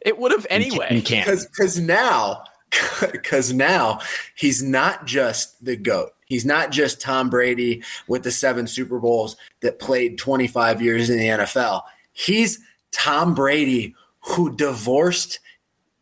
It 0.00 0.18
would 0.18 0.32
have 0.32 0.46
in 0.46 0.62
anyway. 0.62 1.02
Canton. 1.02 1.38
because 1.50 1.78
now 1.78 2.44
because 3.12 3.52
now 3.52 4.00
he's 4.34 4.62
not 4.62 5.06
just 5.06 5.62
the 5.64 5.76
goat 5.76 6.10
he's 6.26 6.44
not 6.44 6.70
just 6.70 7.00
tom 7.00 7.30
brady 7.30 7.82
with 8.06 8.22
the 8.22 8.30
seven 8.30 8.66
super 8.66 8.98
bowls 8.98 9.36
that 9.62 9.78
played 9.78 10.18
25 10.18 10.82
years 10.82 11.08
in 11.08 11.16
the 11.16 11.28
nfl 11.28 11.80
he's 12.12 12.60
tom 12.92 13.34
brady 13.34 13.94
who 14.20 14.54
divorced 14.54 15.40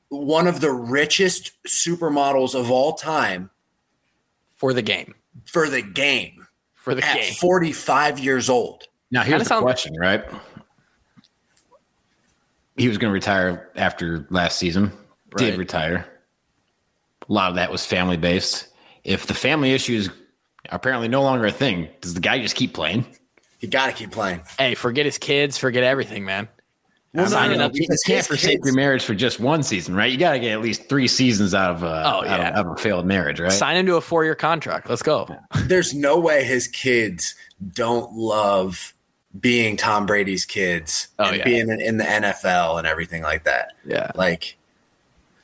one 0.08 0.48
of 0.48 0.60
the 0.60 0.72
richest 0.72 1.52
supermodels 1.68 2.58
of 2.58 2.68
all 2.68 2.94
time 2.94 3.48
for 4.56 4.72
the 4.72 4.82
game. 4.82 5.14
for 5.44 5.68
the 5.68 5.82
game 5.82 6.48
For 6.74 6.96
the 6.96 7.04
at 7.06 7.14
game. 7.14 7.32
45 7.34 8.18
years 8.18 8.50
old 8.50 8.88
Now 9.16 9.22
here's 9.22 9.30
Kinda 9.32 9.44
the 9.44 9.48
sound- 9.48 9.62
question, 9.62 9.94
right? 9.98 10.24
He 12.76 12.86
was 12.88 12.98
going 12.98 13.08
to 13.10 13.14
retire 13.14 13.70
after 13.74 14.26
last 14.28 14.58
season. 14.58 14.92
Right. 15.32 15.50
Did 15.52 15.58
retire. 15.58 16.06
A 17.26 17.32
lot 17.32 17.48
of 17.48 17.56
that 17.56 17.72
was 17.72 17.86
family 17.86 18.18
based. 18.18 18.68
If 19.04 19.26
the 19.26 19.32
family 19.32 19.72
issues 19.72 20.08
are 20.08 20.12
apparently 20.76 21.08
no 21.08 21.22
longer 21.22 21.46
a 21.46 21.50
thing, 21.50 21.88
does 22.02 22.12
the 22.12 22.20
guy 22.20 22.38
just 22.40 22.56
keep 22.56 22.74
playing? 22.74 23.06
you 23.60 23.68
gotta 23.68 23.92
keep 23.92 24.10
playing 24.12 24.42
Hey, 24.58 24.74
forget 24.74 25.06
his 25.06 25.16
kids, 25.16 25.56
forget 25.56 25.82
everything, 25.82 26.26
man. 26.26 26.46
Well, 27.14 27.26
Signing 27.26 27.52
no, 27.56 27.64
no, 27.64 27.66
up- 27.66 27.72
You 27.74 27.88
can't 28.04 28.26
forsake 28.26 28.58
your 28.62 28.74
marriage 28.74 29.02
for 29.02 29.14
just 29.14 29.40
one 29.40 29.62
season, 29.62 29.94
right? 29.94 30.12
You 30.12 30.18
got 30.18 30.32
to 30.32 30.38
get 30.38 30.52
at 30.52 30.60
least 30.60 30.86
three 30.90 31.08
seasons 31.08 31.54
out 31.54 31.70
of, 31.70 31.82
uh, 31.82 31.86
Oh, 31.86 32.18
out 32.18 32.24
yeah. 32.26 32.48
of, 32.50 32.54
out 32.56 32.66
of 32.66 32.72
a 32.72 32.76
failed 32.76 33.06
marriage, 33.06 33.40
right? 33.40 33.50
Sign 33.50 33.78
into 33.78 33.96
a 33.96 34.02
four 34.02 34.24
year 34.24 34.34
contract. 34.34 34.90
Let's 34.90 35.00
go. 35.02 35.26
there's 35.64 35.94
no 35.94 36.18
way 36.20 36.44
his 36.44 36.68
kids 36.68 37.34
don't 37.72 38.12
love 38.12 38.92
being 39.40 39.76
Tom 39.76 40.06
Brady's 40.06 40.44
kids 40.44 41.08
Oh, 41.18 41.24
and 41.24 41.36
yeah. 41.38 41.44
being 41.44 41.68
in, 41.68 41.80
in 41.80 41.96
the 41.98 42.04
NFL 42.04 42.78
and 42.78 42.86
everything 42.86 43.22
like 43.22 43.44
that. 43.44 43.72
Yeah. 43.84 44.10
Like 44.14 44.56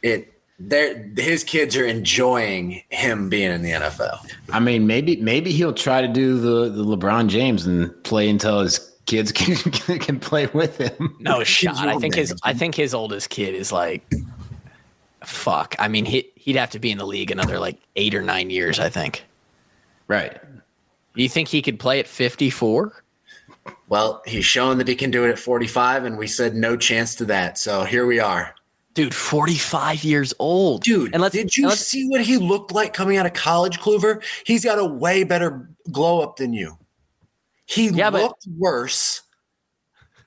it 0.03 0.29
they're 0.59 1.03
his 1.17 1.43
kids 1.43 1.77
are 1.77 1.85
enjoying 1.85 2.83
him 2.91 3.29
being 3.29 3.51
in 3.51 3.63
the 3.63 3.71
NFL. 3.71 4.19
I 4.53 4.61
mean, 4.61 4.87
maybe 4.87 5.17
maybe 5.17 5.51
he'll 5.53 5.73
try 5.73 6.01
to 6.03 6.09
do 6.09 6.39
the, 6.39 6.69
the 6.71 6.85
LeBron 6.85 7.29
James 7.29 7.67
and 7.67 7.91
play 8.05 8.29
until 8.29 8.61
his 8.61 8.79
kids 9.07 9.33
can 9.35 9.57
can 9.99 10.21
play 10.21 10.47
with 10.49 10.79
him. 10.79 11.17
No 11.21 11.43
shot. 11.45 11.89
I 11.89 11.99
think 11.99 12.15
his. 12.15 12.35
I 12.45 12.55
think 12.55 12.75
his 12.75 12.95
oldest 12.95 13.31
kid 13.31 13.55
is 13.55 13.73
like 13.73 14.09
fuck. 15.25 15.75
I 15.79 15.89
mean 15.89 16.05
he 16.05 16.31
he'd 16.37 16.57
have 16.57 16.71
to 16.71 16.79
be 16.79 16.91
in 16.91 16.99
the 16.99 17.07
league 17.07 17.31
another 17.31 17.59
like 17.59 17.79
eight 17.97 18.15
or 18.15 18.23
nine 18.23 18.51
years, 18.51 18.79
I 18.79 18.89
think. 18.89 19.25
Right. 20.09 20.39
Do 21.15 21.23
you 21.23 21.29
think 21.29 21.49
he 21.49 21.61
could 21.63 21.79
play 21.79 21.99
at 21.99 22.07
fifty 22.07 22.51
four? 22.51 23.02
Well, 23.89 24.23
he's 24.27 24.45
shown 24.45 24.79
that 24.79 24.89
he 24.89 24.95
can 24.95 25.11
do 25.11 25.25
it 25.25 25.31
at 25.31 25.39
45 25.39 26.05
and 26.05 26.17
we 26.19 26.27
said 26.27 26.55
no 26.55 26.77
chance 26.77 27.15
to 27.17 27.25
that. 27.27 27.59
So 27.59 27.85
here 27.85 28.07
we 28.07 28.19
are. 28.21 28.55
Dude, 28.95 29.15
forty 29.15 29.55
five 29.57 30.05
years 30.05 30.35
old. 30.39 30.83
Dude, 30.83 31.15
and 31.15 31.23
let's 31.23 31.35
did 31.35 31.57
you 31.57 31.67
let's- 31.69 31.81
see 31.81 32.07
what 32.09 32.21
he 32.21 32.37
looked 32.37 32.73
like 32.73 32.93
coming 32.93 33.17
out 33.17 33.25
of 33.25 33.33
college, 33.33 33.79
Kluver? 33.81 34.23
He's 34.45 34.63
got 34.65 34.79
a 34.79 34.85
way 34.85 35.25
better 35.25 35.71
glow 35.91 36.21
up 36.21 36.37
than 36.37 36.53
you. 36.53 36.77
He 37.65 37.89
Yeah, 37.89 38.11
but- 38.11 38.21
looked 38.23 38.47
worse. 38.59 39.23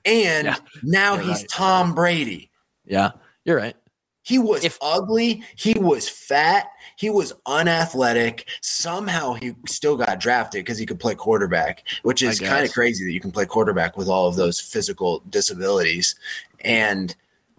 And 0.04 0.46
Yeah, 0.46 0.56
now 0.82 1.16
he's 1.16 1.42
right. 1.42 1.48
Tom 1.48 1.94
Brady. 1.94 2.50
Yeah, 2.84 3.12
you're 3.44 3.56
right. 3.56 3.76
He 4.26 4.40
was 4.40 4.76
ugly. 4.82 5.44
He 5.54 5.74
was 5.78 6.08
fat. 6.08 6.66
He 6.96 7.10
was 7.10 7.32
unathletic. 7.46 8.48
Somehow 8.60 9.34
he 9.34 9.52
still 9.68 9.96
got 9.96 10.18
drafted 10.18 10.64
because 10.64 10.78
he 10.78 10.84
could 10.84 10.98
play 10.98 11.14
quarterback, 11.14 11.84
which 12.02 12.24
is 12.24 12.40
kind 12.40 12.64
of 12.64 12.72
crazy 12.72 13.04
that 13.04 13.12
you 13.12 13.20
can 13.20 13.30
play 13.30 13.46
quarterback 13.46 13.96
with 13.96 14.08
all 14.08 14.26
of 14.26 14.34
those 14.34 14.58
physical 14.60 15.22
disabilities. 15.30 16.16
And 16.62 17.14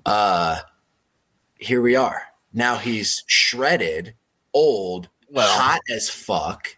uh, 0.06 0.60
here 1.58 1.82
we 1.82 1.96
are. 1.96 2.24
Now 2.52 2.76
he's 2.76 3.24
shredded, 3.28 4.16
old, 4.54 5.08
well, 5.30 5.48
hot 5.48 5.80
as 5.90 6.10
fuck. 6.10 6.76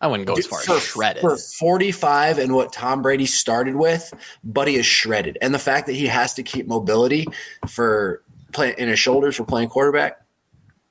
I 0.00 0.06
wouldn't 0.06 0.28
go 0.28 0.34
as 0.34 0.46
far 0.46 0.60
for, 0.60 0.76
as 0.76 0.84
shredded. 0.84 1.20
For 1.22 1.36
45 1.36 2.38
and 2.38 2.54
what 2.54 2.72
Tom 2.72 3.02
Brady 3.02 3.26
started 3.26 3.74
with, 3.74 4.14
Buddy 4.44 4.76
is 4.76 4.86
shredded. 4.86 5.36
And 5.42 5.52
the 5.52 5.58
fact 5.58 5.88
that 5.88 5.94
he 5.94 6.06
has 6.06 6.34
to 6.34 6.44
keep 6.44 6.68
mobility 6.68 7.26
for 7.66 8.22
play 8.52 8.74
in 8.76 8.88
his 8.88 8.98
shoulders 8.98 9.36
for 9.36 9.44
playing 9.44 9.68
quarterback. 9.68 10.20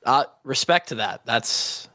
Uh, 0.06 0.26
respect 0.44 0.90
to 0.90 0.96
that. 0.96 1.26
That's 1.26 1.90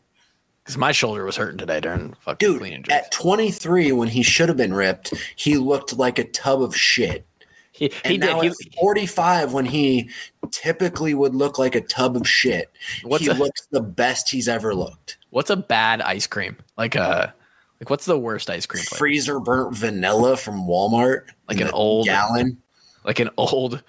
because 0.62 0.76
my 0.76 0.92
shoulder 0.92 1.24
was 1.24 1.36
hurting 1.36 1.58
today 1.58 1.80
during 1.80 2.14
fucking 2.20 2.46
Dude, 2.46 2.58
clean 2.60 2.72
injury. 2.74 2.94
at 2.94 3.10
23, 3.10 3.92
when 3.92 4.08
he 4.08 4.22
should 4.22 4.48
have 4.48 4.56
been 4.56 4.74
ripped, 4.74 5.12
he 5.36 5.56
looked 5.56 5.96
like 5.96 6.18
a 6.18 6.24
tub 6.24 6.62
of 6.62 6.76
shit. 6.76 7.26
He, 7.72 7.90
he 8.04 8.18
did. 8.18 8.20
now 8.20 8.40
He- 8.42 8.48
at 8.48 8.54
45, 8.78 9.52
when 9.54 9.64
he 9.64 10.10
typically 10.50 11.14
would 11.14 11.34
look 11.34 11.58
like 11.58 11.74
a 11.74 11.80
tub 11.80 12.16
of 12.16 12.28
shit, 12.28 12.70
What's 13.02 13.24
he 13.24 13.30
a- 13.30 13.34
looks 13.34 13.66
the 13.70 13.80
best 13.80 14.28
he's 14.30 14.46
ever 14.46 14.74
looked. 14.74 15.16
What's 15.30 15.48
a 15.50 15.56
bad 15.56 16.02
ice 16.02 16.26
cream? 16.26 16.56
Like 16.76 16.94
a 16.94 17.32
like 17.80 17.88
what's 17.90 18.04
the 18.04 18.18
worst 18.18 18.50
ice 18.50 18.66
cream 18.66 18.84
flavor? 18.84 18.98
Freezer 18.98 19.40
burnt 19.40 19.74
vanilla 19.76 20.36
from 20.36 20.66
Walmart, 20.66 21.22
Like 21.48 21.60
an 21.60 21.70
old 21.70 22.04
gallon. 22.04 22.58
like 23.04 23.18
an 23.20 23.30
old 23.38 23.82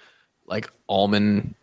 like 0.46 0.70
almond 0.88 1.54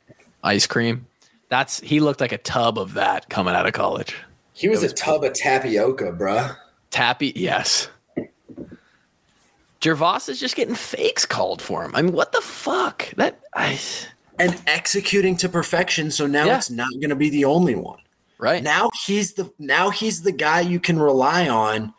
ice 0.44 0.68
cream. 0.68 1.06
That's 1.50 1.80
he 1.82 2.00
looked 2.00 2.22
like 2.22 2.32
a 2.32 2.38
tub 2.38 2.78
of 2.80 2.94
that 2.94 3.30
coming 3.30 3.54
out 3.56 3.66
of 3.68 3.74
college. 3.74 4.16
He 4.54 4.70
was, 4.70 4.84
a 4.84 4.94
tub 4.94 5.24
of 5.24 5.34
tapioca, 5.34 6.12
bruh. 6.12 6.56
Tappy, 6.92 7.34
yes. 7.36 7.90
Gervase 9.82 10.30
is 10.30 10.40
just 10.40 10.56
getting 10.56 10.76
fakes 10.76 11.26
called 11.26 11.62
for 11.62 11.84
him. 11.84 11.96
I 11.96 12.02
mean, 12.04 12.14
what 12.14 12.32
the 12.32 12.42
fuck? 12.42 13.10
That 13.16 13.40
I 13.56 13.80
and 14.38 14.62
executing 14.68 15.36
to 15.38 15.50
perfection. 15.50 16.12
So 16.12 16.28
now 16.28 16.46
Yeah. 16.46 16.58
it's 16.58 16.70
not 16.70 16.90
going 16.94 17.10
to 17.10 17.16
be 17.16 17.30
the 17.30 17.46
only 17.46 17.76
one. 17.76 18.00
Right 18.38 18.62
now, 18.64 18.90
he's 19.06 19.34
the 19.34 19.52
now 19.60 19.90
he's 19.90 20.24
the 20.24 20.32
guy 20.32 20.62
you 20.62 20.80
can 20.80 21.00
rely 21.00 21.48
on 21.48 21.94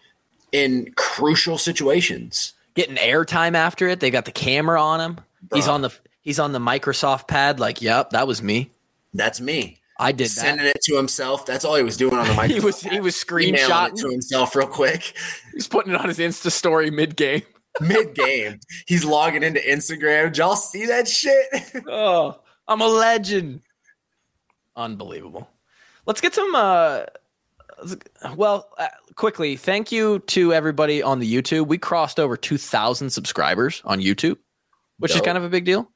in 0.53 0.93
crucial 0.97 1.59
situations. 1.59 2.53
getting 2.75 2.97
airtime 2.97 3.55
after 3.55 3.87
it. 3.89 4.01
They 4.01 4.11
got 4.11 4.25
the 4.25 4.33
camera 4.33 4.81
on 4.83 5.01
him. 5.01 5.21
He's 5.53 5.69
on 5.69 5.83
the 5.83 5.91
he's 6.23 6.39
on 6.39 6.53
the 6.53 6.59
Microsoft 6.59 7.29
pad. 7.29 7.61
Like, 7.61 7.83
yep, 7.83 8.11
that 8.11 8.27
was 8.27 8.43
me. 8.43 8.71
That's 9.13 9.41
me. 9.41 9.79
I 9.99 10.13
did 10.13 10.29
that. 10.29 10.31
Sending 10.31 10.67
it 10.67 10.81
to 10.85 10.97
himself. 10.97 11.45
That's 11.45 11.65
all 11.65 11.77
he 11.77 11.83
was 11.83 11.97
doing 11.97 12.15
on 12.15 12.27
the 12.27 12.35
mic. 12.35 12.51
He 12.51 12.61
was 12.61 12.81
he 12.81 13.01
was 13.01 13.21
it 13.21 13.27
screenshotting. 13.27 14.01
to 14.01 14.09
himself 14.09 14.57
real 14.57 14.67
quick. 14.67 15.13
He's 15.53 15.69
putting 15.69 15.93
it 15.93 16.01
on 16.01 16.09
his 16.09 16.19
Insta 16.19 16.51
story 16.51 16.91
mid 16.91 17.17
game. 17.17 17.43
Mid 17.81 18.15
game, 18.15 18.61
he's 18.87 19.03
logging 19.03 19.43
into 19.43 19.59
Instagram. 19.59 20.25
Did 20.25 20.37
y'all 20.37 20.57
see 20.57 20.85
that 20.87 21.09
shit? 21.09 21.47
Oh, 21.89 22.39
I'm 22.69 22.83
a 22.83 22.87
legend. 22.87 23.63
Unbelievable. 24.77 25.49
Let's 26.05 26.21
get 26.21 26.35
some. 26.35 26.55
Uh, 26.55 27.05
well, 28.37 28.69
uh, 28.77 28.89
quickly, 29.15 29.57
thank 29.57 29.91
you 29.91 30.19
to 30.19 30.53
everybody 30.53 31.03
on 31.03 31.19
the 31.19 31.35
YouTube. 31.35 31.67
We 31.67 31.79
crossed 31.79 32.21
over 32.21 32.37
2,000 32.37 33.09
subscribers 33.09 33.81
on 33.87 34.01
YouTube, 34.01 34.37
which 34.99 35.15
is 35.15 35.23
kind 35.23 35.39
of 35.39 35.45
a 35.45 35.49
big 35.49 35.65
deal. 35.65 35.91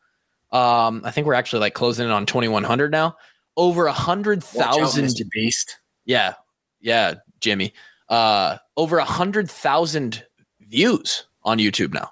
Um, 0.52 1.02
I 1.04 1.10
think 1.10 1.26
we're 1.26 1.34
actually 1.34 1.60
like 1.60 1.74
closing 1.74 2.06
in 2.06 2.12
on 2.12 2.26
2,100 2.26 2.90
now. 2.90 3.16
Over 3.56 3.86
a 3.86 3.92
hundred 3.92 4.44
thousand. 4.44 5.14
Beast. 5.32 5.78
Yeah, 6.04 6.34
yeah, 6.80 7.14
Jimmy. 7.40 7.72
Uh, 8.08 8.58
over 8.76 8.98
a 8.98 9.04
hundred 9.04 9.50
thousand 9.50 10.24
views 10.60 11.24
on 11.42 11.58
YouTube 11.58 11.94
now, 11.94 12.10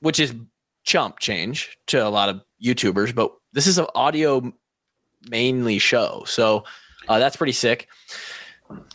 which 0.00 0.18
is 0.18 0.34
chump 0.84 1.18
change 1.18 1.76
to 1.88 1.98
a 1.98 2.08
lot 2.08 2.30
of 2.30 2.40
YouTubers. 2.62 3.14
But 3.14 3.30
this 3.52 3.66
is 3.66 3.76
an 3.76 3.86
audio 3.94 4.54
mainly 5.28 5.78
show, 5.78 6.24
so 6.26 6.64
uh, 7.08 7.18
that's 7.18 7.36
pretty 7.36 7.52
sick. 7.52 7.86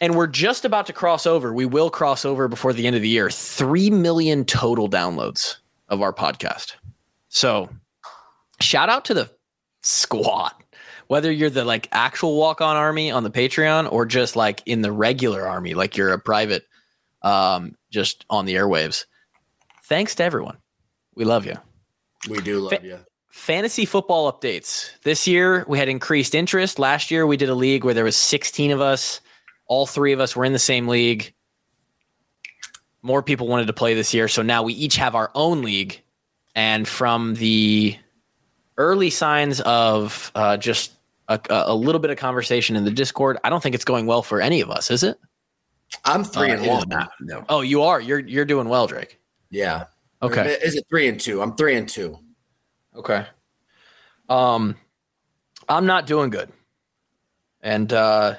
And 0.01 0.15
we're 0.15 0.27
just 0.27 0.65
about 0.65 0.87
to 0.87 0.93
cross 0.93 1.25
over. 1.27 1.53
We 1.53 1.65
will 1.65 1.89
cross 1.89 2.25
over 2.25 2.47
before 2.47 2.73
the 2.73 2.87
end 2.87 2.95
of 2.95 3.01
the 3.01 3.09
year. 3.09 3.29
Three 3.29 3.89
million 3.89 4.43
total 4.43 4.89
downloads 4.89 5.57
of 5.89 6.01
our 6.01 6.13
podcast. 6.13 6.73
So, 7.29 7.69
shout 8.61 8.89
out 8.89 9.05
to 9.05 9.13
the 9.13 9.31
squad. 9.83 10.53
Whether 11.07 11.31
you're 11.31 11.49
the 11.49 11.65
like 11.65 11.87
actual 11.91 12.37
walk 12.37 12.61
on 12.61 12.75
army 12.75 13.09
on 13.09 13.23
the 13.23 13.31
Patreon 13.31 13.91
or 13.91 14.05
just 14.05 14.35
like 14.35 14.61
in 14.65 14.81
the 14.81 14.91
regular 14.91 15.47
army, 15.47 15.73
like 15.73 15.97
you're 15.97 16.11
a 16.11 16.19
private, 16.19 16.65
um, 17.23 17.75
just 17.91 18.25
on 18.29 18.45
the 18.45 18.55
airwaves. 18.55 19.05
Thanks 19.85 20.15
to 20.15 20.23
everyone. 20.23 20.57
We 21.15 21.25
love 21.25 21.45
you. 21.47 21.55
We 22.29 22.41
do 22.41 22.59
love 22.59 22.73
Fa- 22.73 22.85
you. 22.85 22.99
Fantasy 23.29 23.85
football 23.85 24.31
updates. 24.31 24.91
This 25.03 25.27
year 25.27 25.65
we 25.67 25.79
had 25.79 25.89
increased 25.89 26.35
interest. 26.35 26.77
Last 26.77 27.09
year 27.09 27.25
we 27.25 27.37
did 27.37 27.49
a 27.49 27.55
league 27.55 27.83
where 27.83 27.93
there 27.93 28.03
was 28.03 28.15
16 28.15 28.71
of 28.71 28.81
us. 28.81 29.21
All 29.65 29.87
three 29.87 30.13
of 30.13 30.19
us 30.19 30.35
were 30.35 30.45
in 30.45 30.53
the 30.53 30.59
same 30.59 30.87
league. 30.87 31.33
More 33.01 33.23
people 33.23 33.47
wanted 33.47 33.67
to 33.67 33.73
play 33.73 33.93
this 33.93 34.13
year, 34.13 34.27
so 34.27 34.41
now 34.41 34.63
we 34.63 34.73
each 34.73 34.97
have 34.97 35.15
our 35.15 35.31
own 35.33 35.63
league. 35.63 36.01
And 36.53 36.87
from 36.87 37.35
the 37.35 37.97
early 38.79 39.11
signs 39.11 39.61
of 39.61 40.31
uh, 40.33 40.57
just 40.57 40.93
a, 41.27 41.39
a 41.49 41.75
little 41.75 41.99
bit 41.99 42.09
of 42.09 42.17
conversation 42.17 42.75
in 42.75 42.85
the 42.85 42.91
Discord, 42.91 43.37
I 43.43 43.49
don't 43.51 43.61
think 43.61 43.75
it's 43.75 43.85
going 43.85 44.07
well 44.07 44.23
for 44.23 44.41
any 44.41 44.61
of 44.61 44.71
us, 44.71 44.89
is 44.89 45.03
it? 45.03 45.19
I'm 46.05 46.23
three 46.23 46.49
Uh, 46.49 46.53
and 46.53 46.65
it 46.65 46.67
is 46.67 46.69
one. 46.69 46.89
not, 46.89 47.11
no. 47.19 47.45
Oh, 47.49 47.61
you 47.61 47.83
are. 47.83 48.01
You're 48.01 48.19
you're 48.19 48.45
doing 48.45 48.69
well, 48.69 48.87
Drake. 48.87 49.19
Yeah. 49.51 49.85
Okay. 50.21 50.57
Is 50.63 50.75
it 50.75 50.85
three 50.89 51.07
and 51.07 51.19
two? 51.19 51.41
I'm 51.41 51.55
three 51.55 51.75
and 51.75 51.87
two. 51.87 52.17
Okay. 52.95 53.25
Um, 54.27 54.75
I'm 55.67 55.85
not 55.85 56.07
doing 56.07 56.29
good, 56.29 56.51
and 57.61 57.91
uh, 57.91 58.35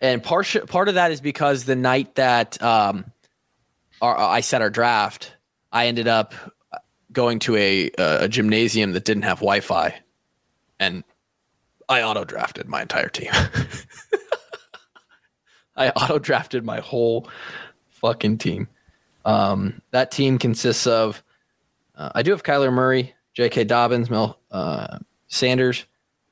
and 0.00 0.22
part 0.22 0.56
part 0.68 0.88
of 0.88 0.94
that 0.94 1.10
is 1.12 1.20
because 1.20 1.64
the 1.64 1.76
night 1.76 2.16
that 2.16 2.60
um, 2.62 3.04
our, 4.00 4.16
I 4.16 4.40
set 4.40 4.62
our 4.62 4.70
draft, 4.70 5.36
I 5.70 5.86
ended 5.86 6.08
up 6.08 6.34
going 7.12 7.40
to 7.40 7.56
a 7.56 7.90
a 7.98 8.28
gymnasium 8.28 8.92
that 8.92 9.04
didn't 9.04 9.24
have 9.24 9.38
Wi-Fi, 9.38 9.94
and 10.78 11.02
I 11.88 12.02
auto 12.02 12.24
drafted 12.24 12.68
my 12.68 12.82
entire 12.82 13.08
team. 13.08 13.32
I 15.76 15.90
auto 15.90 16.18
drafted 16.18 16.64
my 16.64 16.80
whole 16.80 17.28
fucking 17.90 18.38
team. 18.38 18.68
Um, 19.24 19.80
that 19.90 20.10
team 20.10 20.38
consists 20.38 20.86
of 20.86 21.22
uh, 21.94 22.10
I 22.14 22.22
do 22.22 22.32
have 22.32 22.42
Kyler 22.42 22.72
Murray, 22.72 23.14
J.K. 23.34 23.64
Dobbins, 23.64 24.10
Mel 24.10 24.38
uh, 24.50 24.98
Sanders. 25.28 25.84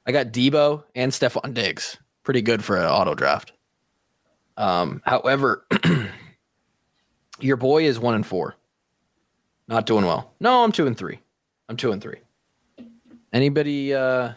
I 0.07 0.13
got 0.13 0.29
Deebo 0.29 0.85
and 0.95 1.13
Stefon 1.13 1.55
Diggs. 1.55 1.99
Pretty 2.23 2.43
good 2.43 2.65
for 2.65 2.77
an 2.77 2.87
auto 2.87 3.15
draft. 3.15 3.53
Um, 4.57 5.03
however, 5.05 5.67
your 7.41 7.57
boy 7.57 7.85
is 7.85 7.99
one 7.99 8.15
and 8.15 8.27
four. 8.27 8.57
Not 9.71 9.87
doing 9.87 10.05
well. 10.05 10.35
No, 10.41 10.63
I'm 10.65 10.73
two 10.73 10.87
and 10.87 10.97
three. 10.99 11.21
I'm 11.69 11.77
two 11.77 11.93
and 11.93 12.03
three. 12.03 12.19
Anybody? 13.33 13.95
Uh, 13.95 14.33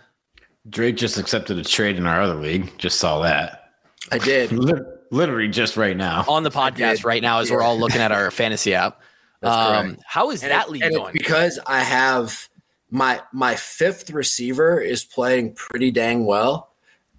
Drake 0.69 0.95
just 0.95 1.17
accepted 1.17 1.57
a 1.57 1.63
trade 1.63 1.97
in 1.97 2.05
our 2.05 2.21
other 2.21 2.35
league. 2.35 2.71
Just 2.77 2.99
saw 2.99 3.19
that. 3.21 3.71
I 4.11 4.17
did. 4.19 4.51
Literally 5.11 5.47
just 5.47 5.75
right 5.77 5.95
now. 5.97 6.23
on 6.27 6.43
the 6.43 6.49
podcast 6.51 7.03
right 7.05 7.21
now 7.21 7.39
as 7.39 7.51
we're 7.51 7.61
all 7.61 7.77
looking 7.77 8.01
at 8.01 8.11
our 8.11 8.31
fantasy 8.31 8.73
app. 8.73 9.01
That's 9.41 9.55
Um, 9.85 9.97
how 10.05 10.31
is 10.31 10.41
And 10.41 10.51
that 10.51 10.67
it- 10.67 10.71
league 10.71 10.91
going? 10.91 11.13
because 11.13 11.59
I 11.67 11.79
have 11.81 12.47
my 12.89 13.21
my 13.33 13.55
fifth 13.55 14.09
receiver 14.11 14.79
is 14.79 15.03
playing 15.03 15.53
pretty 15.55 15.91
dang 15.91 16.25
well, 16.25 16.72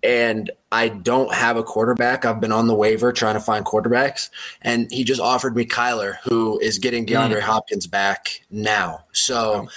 and 0.04 0.50
I 0.70 0.88
don't 0.88 1.32
have 1.34 1.56
a 1.56 1.62
quarterback. 1.62 2.24
I've 2.24 2.40
been 2.40 2.52
on 2.52 2.66
the 2.66 2.74
waiver 2.74 3.12
trying 3.12 3.34
to 3.34 3.40
find 3.40 3.64
quarterbacks, 3.64 4.28
and 4.60 4.86
he 4.92 5.02
just 5.02 5.20
offered 5.20 5.56
me 5.56 5.64
Kyler, 5.64 6.18
who 6.24 6.58
is 6.60 6.78
getting 6.78 7.06
DeAndre 7.06 7.40
Hopkins 7.40 7.86
back 7.86 8.42
now. 8.50 9.04
So, 9.12 9.68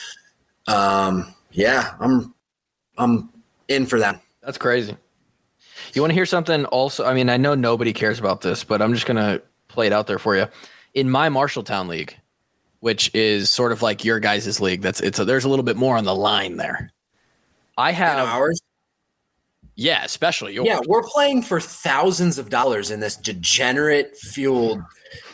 um, 0.67 1.33
yeah, 1.51 1.93
I'm 1.99 2.33
I'm 2.97 3.29
in 3.67 3.85
for 3.85 3.99
that. 3.99 4.21
That's 4.43 4.57
crazy. 4.57 4.97
You 5.93 6.01
want 6.01 6.11
to 6.11 6.15
hear 6.15 6.25
something 6.25 6.65
also? 6.65 7.05
I 7.05 7.13
mean, 7.13 7.29
I 7.29 7.37
know 7.37 7.55
nobody 7.55 7.93
cares 7.93 8.19
about 8.19 8.41
this, 8.41 8.63
but 8.63 8.81
I'm 8.81 8.93
just 8.93 9.05
going 9.05 9.17
to 9.17 9.41
play 9.67 9.87
it 9.87 9.93
out 9.93 10.07
there 10.07 10.19
for 10.19 10.35
you. 10.35 10.47
In 10.93 11.09
my 11.09 11.29
Marshalltown 11.29 11.87
league, 11.87 12.15
which 12.81 13.13
is 13.13 13.49
sort 13.49 13.71
of 13.71 13.81
like 13.81 14.03
your 14.03 14.19
guys' 14.19 14.59
league, 14.59 14.81
that's 14.81 14.99
it's 14.99 15.19
a, 15.19 15.25
there's 15.25 15.45
a 15.45 15.49
little 15.49 15.63
bit 15.63 15.77
more 15.77 15.97
on 15.97 16.03
the 16.03 16.15
line 16.15 16.57
there. 16.57 16.91
I 17.77 17.91
have 17.91 18.27
ours. 18.27 18.61
Yeah, 19.77 20.03
especially 20.03 20.55
yours. 20.55 20.67
Yeah, 20.67 20.79
we're 20.87 21.03
playing 21.03 21.43
for 21.43 21.61
thousands 21.61 22.39
of 22.39 22.49
dollars 22.49 22.89
in 22.89 22.99
this 22.99 23.15
degenerate 23.15 24.17
fueled. 24.17 24.81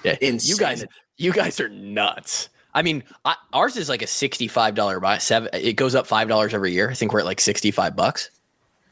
Yeah, 0.04 0.18
you 0.22 0.58
guys, 0.58 0.84
you 1.18 1.32
guys 1.32 1.62
are 1.62 1.70
nuts. 1.70 2.50
I 2.74 2.82
mean, 2.82 3.06
I, 3.24 3.36
ours 3.54 3.78
is 3.78 3.88
like 3.88 4.02
a 4.02 4.08
sixty-five 4.08 4.76
dollar 4.76 5.00
buy. 5.00 5.20
Seven. 5.20 5.50
It 5.54 5.78
goes 5.78 5.96
up 5.96 6.06
five 6.06 6.28
dollars 6.28 6.54
every 6.54 6.74
year. 6.74 6.90
I 6.90 6.94
think 6.94 7.14
we're 7.14 7.22
at 7.22 7.26
like 7.26 7.40
sixty-five 7.40 7.96
bucks. 7.96 8.32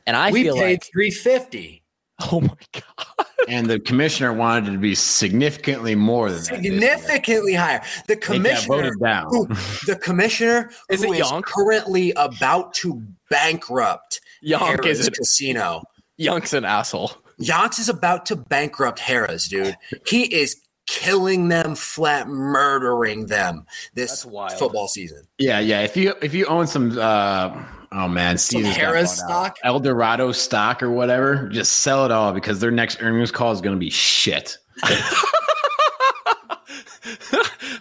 And 0.07 0.15
I 0.15 0.31
we 0.31 0.43
feel 0.43 0.55
paid 0.55 0.71
like, 0.71 0.85
three 0.85 1.11
fifty. 1.11 1.83
oh 2.31 2.39
my 2.39 2.55
god, 2.71 3.25
and 3.49 3.67
the 3.67 3.79
commissioner 3.79 4.31
wanted 4.31 4.69
it 4.69 4.71
to 4.71 4.77
be 4.77 4.95
significantly 4.95 5.95
more 5.95 6.29
than 6.31 6.43
that. 6.43 6.63
Significantly 6.63 7.55
higher. 7.55 7.81
The 8.07 8.15
commissioner, 8.15 8.77
voted 8.77 8.99
down. 9.01 9.27
who, 9.29 9.47
the 9.85 9.99
commissioner, 10.01 10.71
Is 10.89 11.03
who 11.03 11.13
it 11.13 11.43
currently 11.43 12.13
about 12.13 12.73
to 12.75 13.03
bankrupt 13.29 14.21
Yonk 14.45 14.59
Harrah's 14.77 14.99
is 14.99 15.07
a 15.07 15.11
Casino. 15.11 15.83
Young's 16.17 16.53
an 16.53 16.65
asshole. 16.65 17.11
Yonks 17.41 17.79
is 17.79 17.89
about 17.89 18.25
to 18.27 18.35
bankrupt 18.35 18.99
Harrah's, 18.99 19.47
dude. 19.47 19.75
He 20.05 20.23
is 20.33 20.55
killing 20.87 21.47
them 21.47 21.75
flat, 21.75 22.27
murdering 22.27 23.27
them 23.27 23.65
this 23.93 24.23
football 24.23 24.87
season. 24.87 25.23
Yeah, 25.37 25.59
yeah. 25.59 25.81
If 25.81 25.95
you 25.97 26.13
if 26.21 26.33
you 26.33 26.45
own 26.47 26.67
some 26.67 26.97
uh 26.99 27.65
oh 27.91 28.07
man, 28.07 28.37
Some 28.37 28.63
Caesar's 28.63 28.77
Harrah's 28.77 29.21
out. 29.21 29.27
stock? 29.27 29.57
El 29.63 29.79
Dorado 29.79 30.31
stock 30.31 30.83
or 30.83 30.91
whatever, 30.91 31.49
just 31.49 31.77
sell 31.77 32.05
it 32.05 32.11
all 32.11 32.33
because 32.33 32.59
their 32.59 32.71
next 32.71 33.01
earnings 33.01 33.31
call 33.31 33.51
is 33.51 33.61
gonna 33.61 33.77
be 33.77 33.89
shit. 33.89 34.57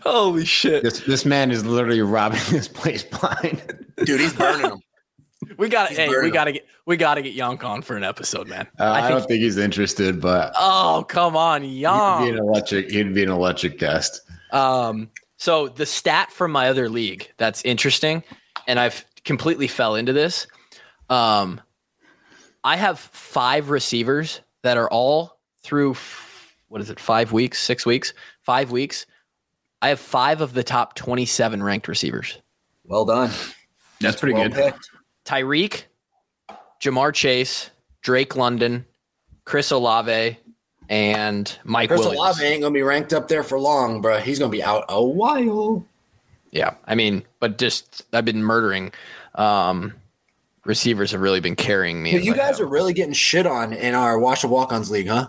Holy 0.02 0.44
shit. 0.44 0.82
This 0.82 1.00
this 1.00 1.24
man 1.24 1.50
is 1.50 1.64
literally 1.64 2.00
robbing 2.00 2.40
this 2.50 2.68
place 2.68 3.02
blind. 3.04 3.86
Dude, 4.04 4.20
he's 4.20 4.32
burning 4.32 4.62
them. 4.70 4.80
We 5.60 5.68
got 5.68 5.90
to 5.90 5.94
hey, 5.94 6.08
we 6.08 6.30
got 6.30 6.44
to 6.44 6.52
get 6.52 6.66
we 6.86 6.96
got 6.96 7.16
to 7.16 7.22
get 7.22 7.36
Yonk 7.36 7.62
on 7.64 7.82
for 7.82 7.94
an 7.94 8.02
episode, 8.02 8.48
man. 8.48 8.66
Uh, 8.78 8.84
I, 8.84 9.02
I 9.02 9.08
don't 9.10 9.18
think 9.18 9.28
think 9.28 9.42
he's 9.42 9.58
interested, 9.58 10.18
but 10.18 10.54
Oh, 10.58 11.04
come 11.06 11.36
on, 11.36 11.60
he'd 11.62 11.80
be 11.80 11.84
an 11.84 12.38
electric. 12.38 12.90
He'd 12.90 13.12
be 13.12 13.22
an 13.24 13.28
electric 13.30 13.78
guest. 13.78 14.22
Um 14.52 15.10
so 15.36 15.68
the 15.68 15.84
stat 15.84 16.32
from 16.32 16.50
my 16.50 16.70
other 16.70 16.88
league 16.88 17.30
that's 17.36 17.62
interesting 17.66 18.24
and 18.66 18.80
I've 18.80 19.04
completely 19.26 19.68
fell 19.68 19.96
into 19.96 20.14
this. 20.14 20.46
Um 21.10 21.60
I 22.64 22.76
have 22.76 22.98
5 22.98 23.68
receivers 23.68 24.40
that 24.62 24.78
are 24.78 24.88
all 24.88 25.40
through 25.62 25.90
f- 25.92 26.56
what 26.68 26.80
is 26.80 26.88
it? 26.88 26.98
5 26.98 27.32
weeks, 27.32 27.60
6 27.60 27.84
weeks, 27.84 28.14
5 28.44 28.70
weeks. 28.70 29.04
I 29.82 29.90
have 29.90 30.00
5 30.00 30.40
of 30.40 30.54
the 30.54 30.64
top 30.64 30.94
27 30.94 31.62
ranked 31.62 31.86
receivers. 31.86 32.38
Well 32.84 33.04
done. 33.04 33.30
That's 34.00 34.18
pretty 34.18 34.34
Well 34.34 34.48
good. 34.48 34.54
picked. 34.72 34.89
Tyreek, 35.24 35.84
Ja'Marr 36.80 37.12
Chase, 37.14 37.70
Drake 38.02 38.36
London, 38.36 38.84
Chris 39.44 39.70
Olave, 39.70 40.38
and 40.88 41.58
Mike 41.64 41.88
Chris 41.88 42.00
Williams. 42.00 42.18
Olave 42.18 42.44
ain't 42.44 42.62
gonna 42.62 42.74
be 42.74 42.82
ranked 42.82 43.12
up 43.12 43.28
there 43.28 43.42
for 43.42 43.58
long, 43.58 44.00
bro. 44.00 44.18
He's 44.18 44.38
gonna 44.38 44.50
be 44.50 44.62
out 44.62 44.84
a 44.88 45.02
while. 45.02 45.84
Yeah, 46.50 46.74
I 46.86 46.94
mean, 46.94 47.22
but 47.38 47.58
just 47.58 48.02
I've 48.12 48.24
been 48.24 48.42
murdering. 48.42 48.92
Um, 49.36 49.94
receivers 50.64 51.12
have 51.12 51.20
really 51.20 51.40
been 51.40 51.54
carrying 51.56 52.02
me. 52.02 52.18
You 52.18 52.34
guys 52.34 52.58
have. 52.58 52.66
are 52.66 52.70
really 52.70 52.92
getting 52.92 53.14
shit 53.14 53.46
on 53.46 53.72
in 53.72 53.94
our 53.94 54.18
Washed 54.18 54.44
Up 54.44 54.50
Walk-Ons 54.50 54.90
league, 54.90 55.06
huh? 55.08 55.28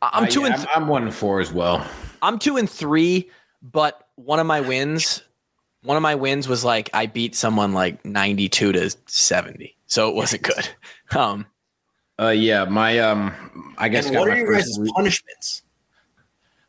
I- 0.00 0.10
I'm 0.14 0.24
Uh, 0.24 0.26
two 0.28 0.40
yeah, 0.40 0.46
and 0.46 0.54
I'm, 0.54 0.66
I'm 0.82 0.88
one 0.88 1.02
and 1.02 1.14
four 1.14 1.40
as 1.40 1.52
well. 1.52 1.86
I'm 2.22 2.38
two 2.38 2.56
and 2.56 2.68
three, 2.68 3.30
but 3.62 4.08
one 4.16 4.38
of 4.40 4.46
my 4.46 4.60
wins, 4.62 5.22
one 5.82 5.96
of 5.96 6.02
my 6.02 6.14
wins 6.14 6.46
was 6.48 6.64
like 6.64 6.90
I 6.92 7.06
beat 7.06 7.34
someone 7.34 7.72
like 7.72 8.04
92 8.04 8.72
to 8.72 8.90
70, 9.06 9.76
so 9.86 10.08
it 10.08 10.14
wasn't 10.14 10.42
good. 10.42 10.68
Um, 11.16 11.46
Uh, 12.20 12.28
yeah, 12.28 12.64
my 12.66 12.98
um, 13.00 13.74
I 13.78 13.88
guess 13.88 14.06
And 14.06 14.16
what 14.16 14.28
are 14.28 14.36
your 14.36 14.52
guys' 14.52 14.78
week- 14.78 14.92
punishments? 14.94 15.62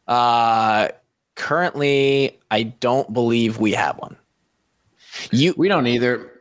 uh, 0.07 0.87
currently, 1.35 2.39
I 2.49 2.63
don't 2.63 3.13
believe 3.13 3.57
we 3.59 3.73
have 3.73 3.97
one. 3.97 4.15
You 5.31 5.53
We 5.57 5.67
don't 5.67 5.87
either. 5.87 6.31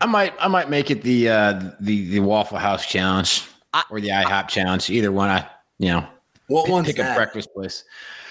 I 0.00 0.06
might 0.06 0.32
I 0.40 0.48
might 0.48 0.70
make 0.70 0.90
it 0.90 1.02
the 1.02 1.28
uh 1.28 1.52
the 1.80 2.08
the 2.10 2.20
Waffle 2.20 2.56
House 2.58 2.86
challenge 2.86 3.44
I- 3.74 3.84
or 3.90 4.00
the 4.00 4.08
IHOP 4.08 4.48
challenge. 4.48 4.88
Either 4.88 5.12
one. 5.12 5.28
I 5.28 5.46
you 5.78 5.88
know 5.88 6.06
What 6.46 6.64
pick, 6.64 6.72
one's 6.72 6.86
pick 6.86 6.98
a 6.98 7.14
breakfast 7.14 7.50
place. 7.54 7.84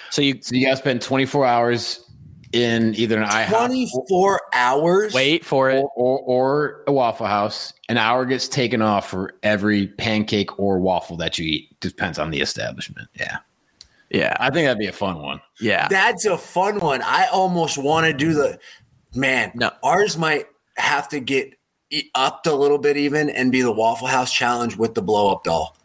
so 0.09 0.21
you 0.23 0.39
So 0.41 0.55
you 0.55 0.65
guys 0.65 0.79
spend 0.79 1.01
24 1.01 1.45
hours 1.45 2.09
in 2.51 2.95
either 2.95 3.21
an 3.21 3.27
IHOP 3.29 3.47
24 3.67 4.41
hours? 4.53 5.13
wait 5.13 5.45
for 5.45 5.69
it. 5.69 5.79
or, 5.79 5.89
or, 5.95 6.19
or 6.19 6.83
a 6.87 6.91
Waffle 6.91 7.27
House. 7.27 7.73
An 7.89 7.97
hour 7.97 8.25
gets 8.25 8.47
taken 8.47 8.81
off 8.81 9.09
for 9.09 9.33
every 9.43 9.87
pancake 9.87 10.57
or 10.59 10.79
waffle 10.79 11.17
that 11.17 11.37
you 11.37 11.45
eat. 11.45 11.79
Depends 11.79 12.17
on 12.19 12.31
the 12.31 12.39
establishment. 12.41 13.07
Yeah, 13.19 13.37
Yeah, 14.09 14.35
I 14.39 14.49
think 14.49 14.65
that'd 14.65 14.79
be 14.79 14.87
a 14.87 14.91
fun 14.91 15.21
one. 15.21 15.41
yeah. 15.59 15.87
That's 15.89 16.25
a 16.25 16.37
fun 16.37 16.79
one. 16.79 17.01
I 17.03 17.27
almost 17.31 17.77
want 17.77 18.05
to 18.07 18.13
do 18.13 18.33
the 18.33 18.59
man. 19.15 19.51
No. 19.55 19.71
ours 19.83 20.17
might 20.17 20.45
have 20.77 21.07
to 21.09 21.19
get 21.19 21.53
e- 21.89 22.09
upped 22.15 22.47
a 22.47 22.53
little 22.55 22.77
bit 22.77 22.95
even 22.97 23.29
and 23.29 23.51
be 23.51 23.61
the 23.61 23.71
Waffle 23.71 24.07
House 24.07 24.31
challenge 24.31 24.75
with 24.77 24.93
the 24.95 25.01
blow 25.01 25.31
up 25.31 25.43
doll. 25.43 25.75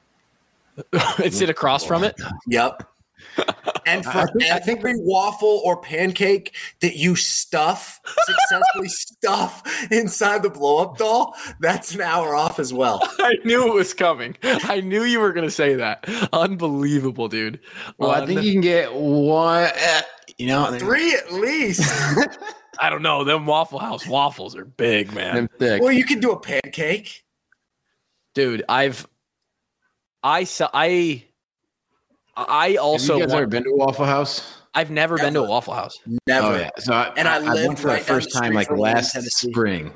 Is 1.22 1.40
it 1.40 1.48
across 1.48 1.84
from 1.84 2.02
it? 2.04 2.16
Yep. 2.48 2.88
And 3.86 4.04
for 4.04 4.10
I 4.18 4.26
think- 4.26 4.50
I 4.50 4.58
think- 4.60 4.78
every 4.78 4.94
waffle 4.96 5.60
or 5.64 5.76
pancake 5.80 6.54
that 6.80 6.96
you 6.96 7.16
stuff, 7.16 8.00
successfully 8.24 8.88
stuff 8.88 9.62
inside 9.90 10.42
the 10.42 10.50
blow 10.50 10.78
up 10.78 10.96
doll, 10.96 11.34
that's 11.60 11.94
an 11.94 12.00
hour 12.00 12.34
off 12.34 12.58
as 12.58 12.72
well. 12.72 13.00
I 13.18 13.34
knew 13.44 13.66
it 13.68 13.74
was 13.74 13.92
coming. 13.92 14.36
I 14.42 14.80
knew 14.80 15.02
you 15.04 15.20
were 15.20 15.32
going 15.32 15.46
to 15.46 15.50
say 15.50 15.74
that. 15.74 16.08
Unbelievable, 16.32 17.28
dude. 17.28 17.60
Well, 17.98 18.10
I 18.10 18.24
think 18.24 18.42
you 18.42 18.52
can 18.52 18.60
get 18.62 18.94
one. 18.94 19.64
eh, 19.74 20.02
You 20.38 20.46
know, 20.46 20.72
Three 20.78 21.14
at 21.14 21.32
least. 21.32 21.82
I 22.80 22.90
don't 22.90 23.02
know. 23.02 23.22
Them 23.22 23.46
Waffle 23.46 23.78
House 23.78 24.06
waffles 24.06 24.56
are 24.56 24.64
big, 24.64 25.12
man. 25.12 25.48
thick. 25.58 25.80
well, 25.82 25.92
you 25.92 26.04
can 26.04 26.20
do 26.20 26.32
a 26.32 26.40
pancake. 26.40 27.22
Dude, 28.34 28.64
I've 28.68 29.06
I 30.24 30.42
saw 30.44 30.68
I 30.74 31.24
I 32.36 32.76
also 32.76 33.14
Have 33.14 33.20
you 33.20 33.26
guys 33.26 33.32
want- 33.32 33.42
ever 33.42 33.46
been 33.48 33.64
to 33.64 33.70
a 33.70 33.76
Waffle 33.76 34.06
House? 34.06 34.58
I've 34.74 34.90
never 34.90 35.16
been 35.16 35.34
to 35.34 35.40
a 35.44 35.48
Waffle 35.48 35.74
House. 35.74 35.98
Never. 36.26 36.46
Oh 36.48 36.56
yeah. 36.56 36.70
So 36.78 36.92
I, 36.92 37.12
And 37.16 37.28
I 37.28 37.36
I, 37.36 37.38
lived 37.38 37.66
went 37.68 37.78
for 37.78 37.88
right 37.88 38.00
the 38.00 38.12
first 38.12 38.32
the 38.32 38.40
time 38.40 38.54
like 38.54 38.66
from 38.68 38.78
one 38.78 38.90
in 38.90 38.94
last 38.96 39.12
Tennessee. 39.12 39.50
spring. 39.50 39.92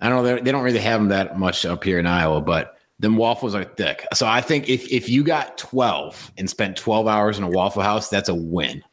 I 0.00 0.08
don't 0.08 0.24
know. 0.24 0.38
They 0.38 0.52
don't 0.52 0.62
really 0.62 0.78
have 0.78 1.00
them 1.00 1.08
that 1.08 1.38
much 1.38 1.64
up 1.66 1.82
here 1.82 1.98
in 1.98 2.06
Iowa, 2.06 2.40
but 2.40 2.76
them 3.00 3.16
waffles 3.16 3.54
are 3.56 3.64
thick. 3.64 4.06
So 4.14 4.26
I 4.26 4.40
think 4.40 4.68
if 4.68 4.88
if 4.92 5.08
you 5.08 5.24
got 5.24 5.58
twelve 5.58 6.30
and 6.38 6.48
spent 6.48 6.76
twelve 6.76 7.08
hours 7.08 7.38
in 7.38 7.44
a 7.44 7.48
Waffle 7.48 7.82
House, 7.82 8.08
that's 8.08 8.28
a 8.28 8.34
win. 8.34 8.84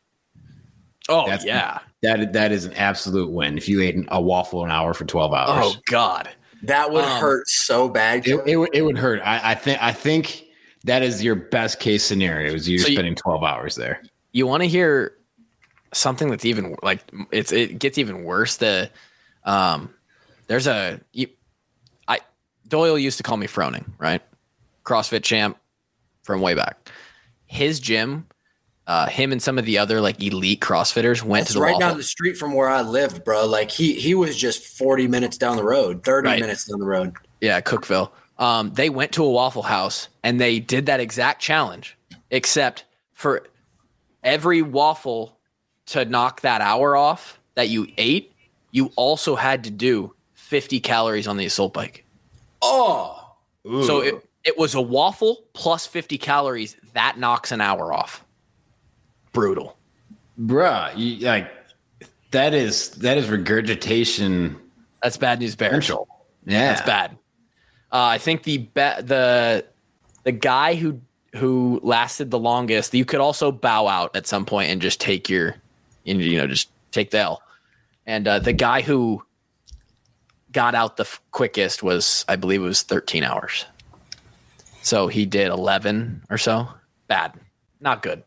Oh 1.08 1.26
That's- 1.26 1.45
yeah. 1.45 1.80
That 2.02 2.32
that 2.34 2.52
is 2.52 2.66
an 2.66 2.74
absolute 2.74 3.30
win. 3.30 3.58
If 3.58 3.68
you 3.68 3.82
ate 3.82 3.95
a 4.08 4.22
waffle 4.22 4.64
an 4.64 4.72
hour 4.72 4.93
for 4.95 5.04
twelve 5.06 5.34
hours, 5.34 5.66
oh 5.68 5.76
god. 5.88 6.30
That 6.64 6.91
would 6.91 7.04
Um, 7.04 7.20
hurt 7.22 7.47
so 7.47 7.89
bad. 7.89 8.26
it, 8.28 8.39
it, 8.47 8.56
would- 8.58 8.70
it 8.74 8.82
would 8.82 8.97
hurt. 8.97 9.22
I, 9.24 9.52
I 9.52 9.56
think 9.56 9.82
I 9.84 9.91
think 9.91 10.45
that 10.86 11.03
is 11.03 11.23
your 11.23 11.36
best 11.36 11.80
case 11.80 12.03
scenario. 12.03 12.53
Is 12.53 12.67
you're 12.69 12.80
So 12.80 12.88
you- 12.88 12.95
spending 12.95 13.15
twelve 13.15 13.43
hours 13.43 13.75
there. 13.75 14.01
You 14.32 14.45
want 14.47 14.61
to 14.63 14.69
hear 14.69 15.15
something 15.93 16.30
that's 16.30 16.45
even 16.45 16.75
like 16.84 17.01
it's 17.32 17.51
it 17.51 17.80
gets 17.80 17.97
even 17.97 18.23
worse. 18.23 18.57
The 18.57 18.89
um 19.43 19.93
there's 20.47 20.67
a 20.67 20.99
you, 21.13 21.27
I 22.07 22.19
Doyle 22.67 22.97
used 22.97 23.17
to 23.17 23.23
call 23.23 23.38
me 23.38 23.47
Froning, 23.47 23.86
right? 23.97 24.21
CrossFit 24.86 25.23
champ 25.23 25.57
from 26.23 26.41
way 26.41 26.53
back. 26.53 26.89
His 27.45 27.80
gym, 27.80 28.27
uh, 28.88 29.07
him 29.07 29.32
and 29.32 29.41
some 29.41 29.57
of 29.57 29.65
the 29.65 29.77
other 29.80 29.99
like 30.01 30.21
elite 30.21 30.59
CrossFitters 30.61 31.23
went 31.23 31.41
That's 31.45 31.53
to 31.53 31.53
the 31.59 31.61
right 31.61 31.73
Waffle 31.73 31.89
down 31.89 31.97
the 31.97 32.03
street 32.03 32.38
from 32.38 32.53
where 32.53 32.69
I 32.69 32.82
lived, 32.82 33.23
bro. 33.23 33.45
Like 33.47 33.71
he 33.71 33.93
he 33.93 34.13
was 34.15 34.38
just 34.38 34.63
40 34.77 35.07
minutes 35.07 35.38
down 35.38 35.57
the 35.57 35.63
road, 35.63 36.03
30 36.03 36.27
Right. 36.27 36.39
minutes 36.39 36.65
down 36.65 36.80
the 36.80 36.86
road. 36.86 37.15
Yeah, 37.41 37.59
Cookeville. 37.61 38.11
Um, 38.40 38.72
they 38.74 38.90
went 38.90 39.12
to 39.14 39.24
a 39.24 39.30
Waffle 39.30 39.64
House 39.64 40.08
and 40.24 40.40
they 40.40 40.60
did 40.60 40.88
that 40.88 41.00
exact 41.00 41.42
challenge, 41.42 41.98
except 42.32 42.86
for 43.14 43.46
every 44.24 44.62
waffle 44.62 45.38
to 45.88 46.06
knock 46.06 46.42
that 46.42 46.62
hour 46.62 46.96
off 46.96 47.40
that 47.56 47.70
you 47.70 47.88
ate, 47.98 48.34
you 48.72 48.92
also 48.96 49.36
had 49.36 49.66
to 49.66 49.70
do 49.70 50.14
50 50.34 50.80
calories 50.80 51.28
on 51.28 51.38
the 51.38 51.46
assault 51.46 51.74
bike. 51.74 52.06
Oh, 52.62 53.36
So 53.66 54.02
it, 54.02 54.30
it 54.46 54.58
was 54.58 54.74
a 54.74 54.82
waffle 54.82 55.44
plus 55.54 55.86
50 55.86 56.18
calories. 56.18 56.78
That 56.94 57.18
knocks 57.18 57.52
an 57.52 57.62
hour 57.62 57.94
off. 57.94 58.24
Brutal. 59.34 59.78
Bruh, 60.40 60.94
you, 60.96 61.26
like 61.26 61.52
that 62.32 62.54
is 62.54 62.92
that 62.92 63.18
is 63.18 63.30
regurgitation 63.30 64.58
That's 65.04 65.18
bad 65.18 65.40
news 65.40 65.56
Bear. 65.56 65.82
Yeah, 66.46 66.70
That's 66.70 66.82
bad. 66.82 67.18
Uh, 67.92 68.04
I 68.06 68.18
think 68.18 68.44
the 68.44 68.60
be- 68.60 69.02
the 69.02 69.66
the 70.24 70.32
guy 70.32 70.76
who 70.76 71.02
who 71.36 71.80
lasted 71.84 72.32
the 72.32 72.40
longest, 72.40 72.94
you 72.94 73.06
could 73.06 73.20
also 73.20 73.52
bow 73.52 73.88
out 73.88 74.16
at 74.16 74.28
some 74.28 74.46
point 74.46 74.72
and 74.72 74.82
just 74.82 75.00
take 75.00 75.30
your, 75.30 75.56
and, 76.06 76.20
you 76.22 76.38
know, 76.40 76.48
just 76.48 76.70
take 76.92 77.12
the 77.12 77.20
L. 77.20 77.44
And 78.08 78.28
uh, 78.28 78.40
the 78.40 78.54
guy 78.54 78.82
who 78.82 79.24
got 80.52 80.74
out 80.74 80.98
the 80.98 81.04
f- 81.04 81.22
quickest 81.32 81.84
was, 81.84 82.26
I 82.28 82.36
believe, 82.36 82.62
it 82.62 82.66
was 82.66 82.82
13 82.82 83.24
hours. 83.24 83.66
So 84.82 85.08
he 85.08 85.28
did 85.28 85.50
11 85.50 86.24
or 86.32 86.40
so. 86.40 86.68
Bad, 87.08 87.34
not 87.80 88.02
good. 88.02 88.24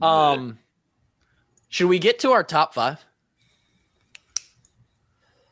Um, 0.00 0.58
Should 1.68 1.88
we 1.88 2.00
get 2.00 2.18
to 2.20 2.32
our 2.32 2.42
top 2.42 2.74
five? 2.74 3.04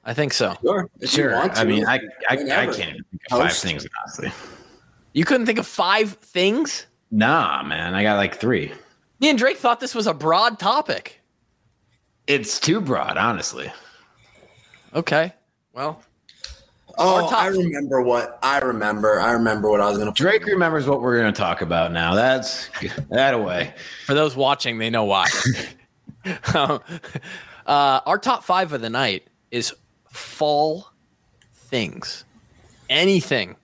I 0.04 0.14
think 0.14 0.32
so. 0.32 0.56
Sure. 0.62 0.88
If 1.00 1.10
Sure. 1.10 1.32
want 1.34 1.56
I 1.58 1.64
mean, 1.64 1.84
I 1.86 1.96
I, 2.28 2.32
I 2.32 2.36
can't 2.36 2.78
even 2.78 3.04
think 3.04 3.22
of 3.30 3.38
five 3.38 3.48
Host. 3.48 3.62
things 3.62 3.86
honestly. 4.00 4.32
You 5.12 5.24
couldn't 5.24 5.46
think 5.46 5.58
of 5.58 5.66
five 5.66 6.12
things? 6.14 6.86
Nah, 7.10 7.62
man, 7.62 7.94
I 7.94 8.02
got 8.02 8.16
like 8.16 8.36
three. 8.36 8.72
Me 9.20 9.28
and 9.28 9.38
Drake 9.38 9.58
thought 9.58 9.80
this 9.80 9.94
was 9.94 10.06
a 10.06 10.14
broad 10.14 10.58
topic. 10.58 11.20
It's 12.26 12.58
too 12.60 12.80
broad, 12.80 13.16
honestly. 13.18 13.70
Okay. 14.94 15.32
Well, 15.72 16.02
Oh, 17.02 17.28
I 17.28 17.46
remember 17.46 18.02
what 18.02 18.38
I 18.42 18.58
remember. 18.58 19.20
I 19.20 19.32
remember 19.32 19.70
what 19.70 19.80
I 19.80 19.88
was 19.88 19.96
going 19.98 20.12
to. 20.12 20.22
Drake 20.22 20.44
remembers 20.44 20.86
what 20.86 21.00
we're 21.00 21.18
going 21.18 21.32
to 21.32 21.38
talk 21.38 21.62
about 21.62 21.92
now. 21.92 22.14
That's 22.14 22.68
that 23.10 23.32
away. 23.34 23.74
for 24.06 24.14
those 24.14 24.36
watching, 24.36 24.76
they 24.78 24.90
know 24.90 25.04
why. 25.04 25.26
uh, 26.54 26.78
our 27.66 28.18
top 28.18 28.44
five 28.44 28.72
of 28.72 28.80
the 28.80 28.90
night 28.90 29.28
is 29.50 29.72
fall 30.10 30.92
things. 31.54 32.24
Anything 32.88 33.56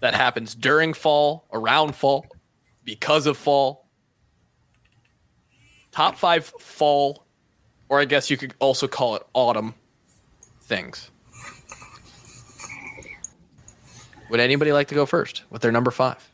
that 0.00 0.14
happens 0.14 0.54
during 0.54 0.94
fall, 0.94 1.46
around 1.52 1.94
fall, 1.94 2.26
because 2.84 3.26
of 3.26 3.36
fall. 3.36 3.86
Top 5.92 6.16
five 6.16 6.46
fall, 6.60 7.24
or 7.88 7.98
I 7.98 8.04
guess 8.04 8.30
you 8.30 8.36
could 8.36 8.54
also 8.60 8.86
call 8.86 9.16
it 9.16 9.22
autumn 9.34 9.74
things. 10.62 11.10
Would 14.30 14.40
anybody 14.40 14.72
like 14.72 14.88
to 14.88 14.94
go 14.94 15.06
first 15.06 15.42
with 15.50 15.62
their 15.62 15.72
number 15.72 15.90
five? 15.90 16.30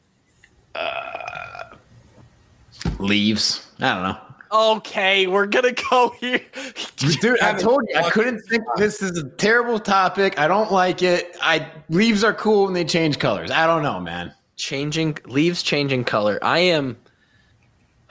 Leaves. 2.98 3.66
I 3.80 3.94
don't 3.94 4.02
know. 4.02 4.33
Okay, 4.54 5.26
we're 5.26 5.46
gonna 5.46 5.72
go 5.90 6.14
here. 6.20 6.40
Dude, 6.96 7.40
I 7.40 7.54
told 7.54 7.82
you 7.88 7.96
I 7.96 8.08
couldn't 8.08 8.38
think 8.42 8.62
this 8.76 9.02
is 9.02 9.18
a 9.18 9.28
terrible 9.30 9.80
topic. 9.80 10.38
I 10.38 10.46
don't 10.46 10.70
like 10.70 11.02
it. 11.02 11.36
I 11.42 11.68
leaves 11.88 12.22
are 12.22 12.32
cool 12.32 12.66
when 12.66 12.72
they 12.72 12.84
change 12.84 13.18
colors. 13.18 13.50
I 13.50 13.66
don't 13.66 13.82
know, 13.82 13.98
man. 13.98 14.32
changing 14.54 15.18
leaves 15.26 15.64
changing 15.64 16.04
color. 16.04 16.38
I 16.40 16.60
am. 16.60 16.96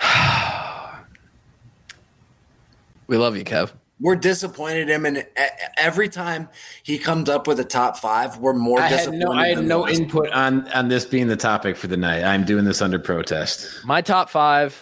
we 3.08 3.16
love 3.16 3.38
you, 3.38 3.46
Kev. 3.46 3.72
We're 4.02 4.18
disappointed 4.18 4.90
him, 4.90 5.06
and 5.06 5.26
every 5.78 6.10
time 6.10 6.50
he 6.84 6.98
comes 6.98 7.30
up 7.30 7.48
with 7.48 7.58
a 7.62 7.64
top 7.64 7.96
five, 7.96 8.38
we're 8.38 8.52
more 8.52 8.82
I 8.82 8.88
had 8.88 8.98
disappointed. 8.98 9.26
no, 9.26 9.32
I 9.32 9.48
had 9.48 9.64
no 9.64 9.88
input 9.88 10.30
on 10.32 10.68
on 10.74 10.90
this 10.90 11.06
being 11.06 11.28
the 11.28 11.38
topic 11.38 11.78
for 11.78 11.88
the 11.88 11.96
night. 11.96 12.26
I'm 12.26 12.44
doing 12.44 12.66
this 12.66 12.82
under 12.82 13.00
protest. 13.00 13.86
My 13.86 14.02
top 14.02 14.30
five, 14.30 14.78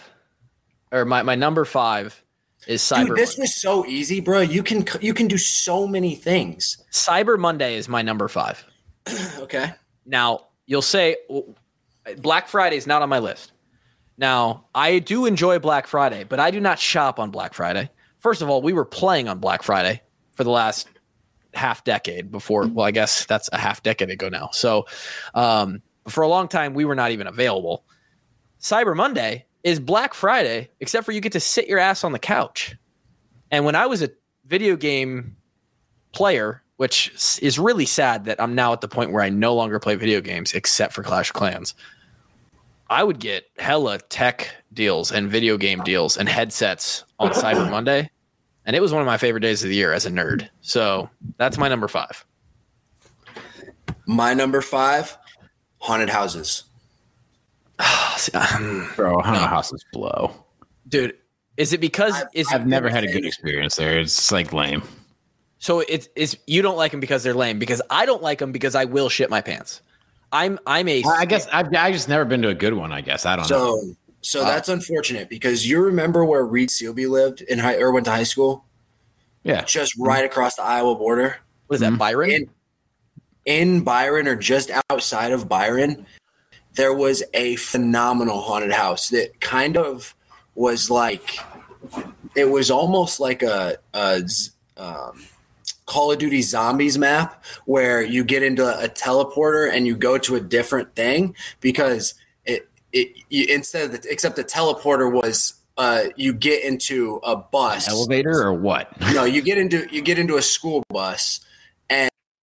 or 0.92 1.04
my, 1.04 1.22
my 1.22 1.34
number 1.34 1.64
five, 1.64 2.22
is 2.66 2.80
Cyber. 2.82 3.08
Dude, 3.08 3.16
this 3.16 3.36
Monday. 3.36 3.42
was 3.42 3.56
so 3.56 3.86
easy, 3.86 4.20
bro. 4.20 4.40
You 4.40 4.62
can 4.62 4.84
you 5.00 5.14
can 5.14 5.26
do 5.28 5.38
so 5.38 5.86
many 5.86 6.14
things. 6.14 6.82
Cyber 6.92 7.38
Monday 7.38 7.76
is 7.76 7.88
my 7.88 8.02
number 8.02 8.28
five. 8.28 8.64
Okay. 9.40 9.72
Now 10.06 10.46
you'll 10.66 10.82
say 10.82 11.16
Black 12.18 12.48
Friday 12.48 12.76
is 12.76 12.86
not 12.86 13.02
on 13.02 13.08
my 13.08 13.18
list. 13.18 13.52
Now 14.16 14.66
I 14.74 15.00
do 15.00 15.26
enjoy 15.26 15.58
Black 15.58 15.86
Friday, 15.86 16.24
but 16.24 16.38
I 16.38 16.50
do 16.50 16.60
not 16.60 16.78
shop 16.78 17.18
on 17.18 17.30
Black 17.30 17.54
Friday. 17.54 17.90
First 18.20 18.42
of 18.42 18.48
all, 18.48 18.62
we 18.62 18.72
were 18.72 18.84
playing 18.84 19.28
on 19.28 19.38
Black 19.40 19.64
Friday 19.64 20.00
for 20.34 20.44
the 20.44 20.50
last 20.50 20.88
half 21.54 21.82
decade 21.82 22.30
before. 22.30 22.66
Well, 22.68 22.86
I 22.86 22.92
guess 22.92 23.26
that's 23.26 23.48
a 23.52 23.58
half 23.58 23.82
decade 23.82 24.10
ago 24.10 24.28
now. 24.28 24.50
So 24.52 24.86
um, 25.34 25.82
for 26.08 26.22
a 26.22 26.28
long 26.28 26.46
time, 26.46 26.74
we 26.74 26.84
were 26.84 26.94
not 26.94 27.10
even 27.10 27.26
available. 27.26 27.84
Cyber 28.60 28.96
Monday 28.96 29.46
is 29.64 29.80
Black 29.80 30.14
Friday, 30.14 30.70
except 30.80 31.04
for 31.04 31.12
you 31.12 31.20
get 31.20 31.32
to 31.32 31.40
sit 31.40 31.68
your 31.68 31.78
ass 31.78 32.04
on 32.04 32.12
the 32.12 32.18
couch. 32.18 32.76
And 33.50 33.64
when 33.64 33.74
I 33.74 33.86
was 33.86 34.02
a 34.02 34.10
video 34.46 34.76
game 34.76 35.36
player, 36.12 36.62
which 36.76 37.38
is 37.40 37.58
really 37.58 37.86
sad 37.86 38.24
that 38.24 38.40
I'm 38.40 38.54
now 38.54 38.72
at 38.72 38.80
the 38.80 38.88
point 38.88 39.12
where 39.12 39.22
I 39.22 39.30
no 39.30 39.54
longer 39.54 39.78
play 39.78 39.94
video 39.94 40.20
games 40.20 40.52
except 40.52 40.92
for 40.92 41.02
Clash 41.02 41.30
of 41.30 41.34
Clans. 41.34 41.74
I 42.90 43.02
would 43.02 43.18
get 43.18 43.44
hella 43.56 43.98
tech 43.98 44.50
deals 44.72 45.12
and 45.12 45.30
video 45.30 45.56
game 45.56 45.82
deals 45.82 46.16
and 46.16 46.28
headsets 46.28 47.04
on 47.18 47.30
Cyber 47.32 47.70
Monday. 47.70 48.10
And 48.66 48.76
it 48.76 48.80
was 48.80 48.92
one 48.92 49.00
of 49.00 49.06
my 49.06 49.16
favorite 49.16 49.40
days 49.40 49.62
of 49.62 49.70
the 49.70 49.76
year 49.76 49.92
as 49.92 50.06
a 50.06 50.10
nerd. 50.10 50.48
So 50.60 51.08
that's 51.36 51.56
my 51.56 51.68
number 51.68 51.88
five. 51.88 52.24
My 54.06 54.34
number 54.34 54.60
five, 54.60 55.16
haunted 55.78 56.10
houses. 56.10 56.64
Um, 58.34 58.88
Bro, 58.94 59.20
haunted 59.20 59.48
houses 59.48 59.84
blow. 59.92 60.32
Dude, 60.88 61.16
is 61.56 61.72
it 61.72 61.80
because 61.80 62.14
is 62.34 62.46
I've 62.52 62.68
never 62.68 62.88
had 62.88 63.02
a 63.02 63.08
good 63.08 63.24
experience 63.24 63.74
there. 63.74 63.98
It's 63.98 64.30
like 64.30 64.52
lame. 64.52 64.82
So 65.58 65.80
it's 65.80 66.08
it's 66.14 66.36
you 66.46 66.62
don't 66.62 66.76
like 66.76 66.92
them 66.92 67.00
because 67.00 67.24
they're 67.24 67.34
lame 67.34 67.58
because 67.58 67.82
I 67.90 68.06
don't 68.06 68.22
like 68.22 68.38
them 68.38 68.52
because 68.52 68.76
I 68.76 68.84
will 68.84 69.08
shit 69.08 69.28
my 69.28 69.40
pants. 69.40 69.80
I'm 70.30 70.60
I'm 70.68 70.86
a 70.86 71.02
I 71.04 71.24
guess 71.24 71.48
I've 71.52 71.74
I 71.74 71.90
just 71.90 72.08
never 72.08 72.24
been 72.24 72.42
to 72.42 72.48
a 72.48 72.54
good 72.54 72.74
one. 72.74 72.92
I 72.92 73.00
guess 73.00 73.26
I 73.26 73.34
don't 73.34 73.50
know. 73.50 73.80
So 73.80 73.94
so 74.22 74.44
that's 74.44 74.68
unfortunate 74.68 75.28
because 75.28 75.68
you 75.68 75.82
remember 75.82 76.24
where 76.24 76.44
Reed 76.44 76.68
Sealby 76.68 77.08
lived 77.08 77.40
in 77.42 77.58
high 77.58 77.76
or 77.76 77.90
went 77.90 78.06
to 78.06 78.12
high 78.12 78.22
school? 78.22 78.64
Yeah. 79.42 79.64
Just 79.64 79.94
mm-hmm. 79.94 80.04
right 80.04 80.24
across 80.24 80.54
the 80.56 80.62
Iowa 80.62 80.94
border. 80.94 81.38
What 81.66 81.74
is 81.74 81.80
that, 81.80 81.88
mm-hmm. 81.88 81.98
Byron? 81.98 82.30
In, 82.30 82.50
in 83.44 83.80
Byron 83.84 84.28
or 84.28 84.36
just 84.36 84.70
outside 84.90 85.32
of 85.32 85.48
Byron, 85.48 86.06
there 86.74 86.94
was 86.94 87.22
a 87.34 87.56
phenomenal 87.56 88.40
haunted 88.40 88.72
house 88.72 89.08
that 89.10 89.40
kind 89.40 89.76
of 89.76 90.14
was 90.54 90.90
like 90.90 91.38
it 92.34 92.50
was 92.50 92.70
almost 92.70 93.20
like 93.20 93.42
a 93.42 93.76
um, 94.76 95.24
Call 95.86 96.12
of 96.12 96.18
Duty 96.18 96.42
Zombies 96.42 96.96
map 96.96 97.44
where 97.66 98.02
you 98.02 98.24
get 98.24 98.42
into 98.42 98.66
a 98.66 98.88
teleporter 98.88 99.70
and 99.70 99.86
you 99.86 99.96
go 99.96 100.16
to 100.18 100.36
a 100.36 100.40
different 100.40 100.94
thing 100.94 101.34
because 101.60 102.14
it 102.44 102.68
it 102.92 103.16
you, 103.28 103.46
instead 103.54 103.86
of 103.86 104.02
the, 104.02 104.10
except 104.10 104.36
the 104.36 104.44
teleporter 104.44 105.12
was 105.12 105.54
uh, 105.76 106.04
you 106.16 106.32
get 106.32 106.62
into 106.64 107.20
a 107.24 107.36
bus 107.36 107.88
Elevator 107.88 108.42
or 108.42 108.54
what? 108.54 108.88
no, 109.12 109.24
you 109.24 109.42
get 109.42 109.58
into 109.58 109.86
you 109.90 110.00
get 110.00 110.18
into 110.18 110.36
a 110.36 110.42
school 110.42 110.82
bus 110.88 111.40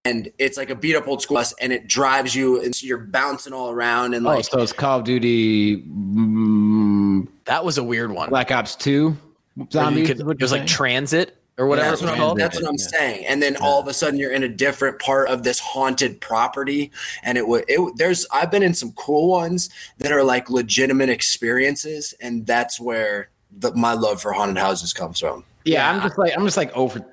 and 0.10 0.26
and 0.26 0.32
it's 0.40 0.58
like 0.58 0.70
a 0.70 0.76
beat 0.76 0.96
up 0.96 1.08
old 1.08 1.22
school 1.22 1.38
bus 1.38 1.54
and 1.62 1.72
it 1.72 1.88
drives 1.88 2.34
you 2.36 2.62
and 2.62 2.76
so 2.76 2.86
you're 2.88 2.98
bouncing 2.98 3.54
all 3.54 3.70
around 3.70 4.14
and 4.14 4.26
Oh, 4.26 4.32
like 4.32 4.46
so 4.46 4.60
it's 4.60 4.74
Call 4.74 5.00
of 5.00 5.06
Duty 5.06 5.84
mm, 5.84 7.28
that 7.46 7.64
was 7.64 7.78
a 7.78 7.84
weird 7.84 8.12
one. 8.12 8.30
Black 8.30 8.52
Ops 8.52 8.76
2 8.76 9.16
Where 9.56 9.68
zombies. 9.72 10.08
could- 10.08 10.20
it 10.20 10.42
was 10.42 10.52
like 10.52 10.66
transit 10.68 11.36
or 11.58 11.68
whatever 11.68 11.90
that's 11.90 12.02
what, 12.02 12.18
I'm, 12.18 12.38
that's 12.38 12.62
what 12.62 12.70
I'm 12.70 12.78
saying. 12.78 13.26
And 13.26 13.42
then 13.42 13.58
all 13.58 13.82
of 13.82 13.88
a 13.88 13.94
sudden 13.94 14.18
you're 14.18 14.32
in 14.32 14.44
a 14.44 14.48
different 14.50 14.98
part 15.00 15.28
of 15.30 15.44
this 15.44 15.60
haunted 15.60 16.22
property. 16.22 16.90
And 17.22 17.38
it 17.38 17.46
would, 17.50 17.66
it, 17.68 17.98
there's, 17.98 18.26
I've 18.32 18.50
been 18.50 18.64
in 18.64 18.74
some 18.74 18.94
cool 18.94 19.28
ones 19.28 19.70
that 19.98 20.12
are 20.14 20.24
like 20.24 20.50
legitimate 20.50 21.10
experiences. 21.10 22.14
And 22.22 22.48
that's 22.48 22.80
where 22.80 23.30
the, 23.52 23.74
my 23.76 23.92
love 23.92 24.22
for 24.22 24.32
haunted 24.32 24.58
houses 24.58 24.94
comes 24.94 25.20
from. 25.20 25.44
Yeah, 25.66 25.92
I'm 25.92 26.02
just 26.02 26.18
like 26.18 26.32
I'm 26.38 26.46
just 26.46 26.56
like 26.58 26.72
over. 26.78 27.06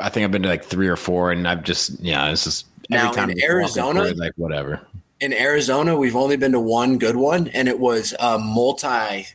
I 0.00 0.08
think 0.08 0.24
I've 0.24 0.30
been 0.30 0.42
to 0.42 0.48
like 0.48 0.64
three 0.64 0.88
or 0.88 0.96
four, 0.96 1.30
and 1.32 1.46
I've 1.46 1.62
just 1.62 2.00
yeah, 2.00 2.30
it's 2.30 2.44
just 2.44 2.66
every 2.90 3.06
Now, 3.06 3.12
time 3.12 3.30
in 3.30 3.42
Arizona- 3.42 4.00
into 4.00 4.12
it, 4.12 4.18
like 4.18 4.32
whatever. 4.36 4.80
in 5.20 5.32
Arizona, 5.32 5.96
we've 5.96 6.16
only 6.16 6.36
been 6.36 6.52
to 6.52 6.60
one 6.60 6.98
good 6.98 7.16
one, 7.16 7.48
and 7.48 7.68
it 7.68 7.78
was 7.78 8.14
a 8.18 8.38
multi 8.38 9.26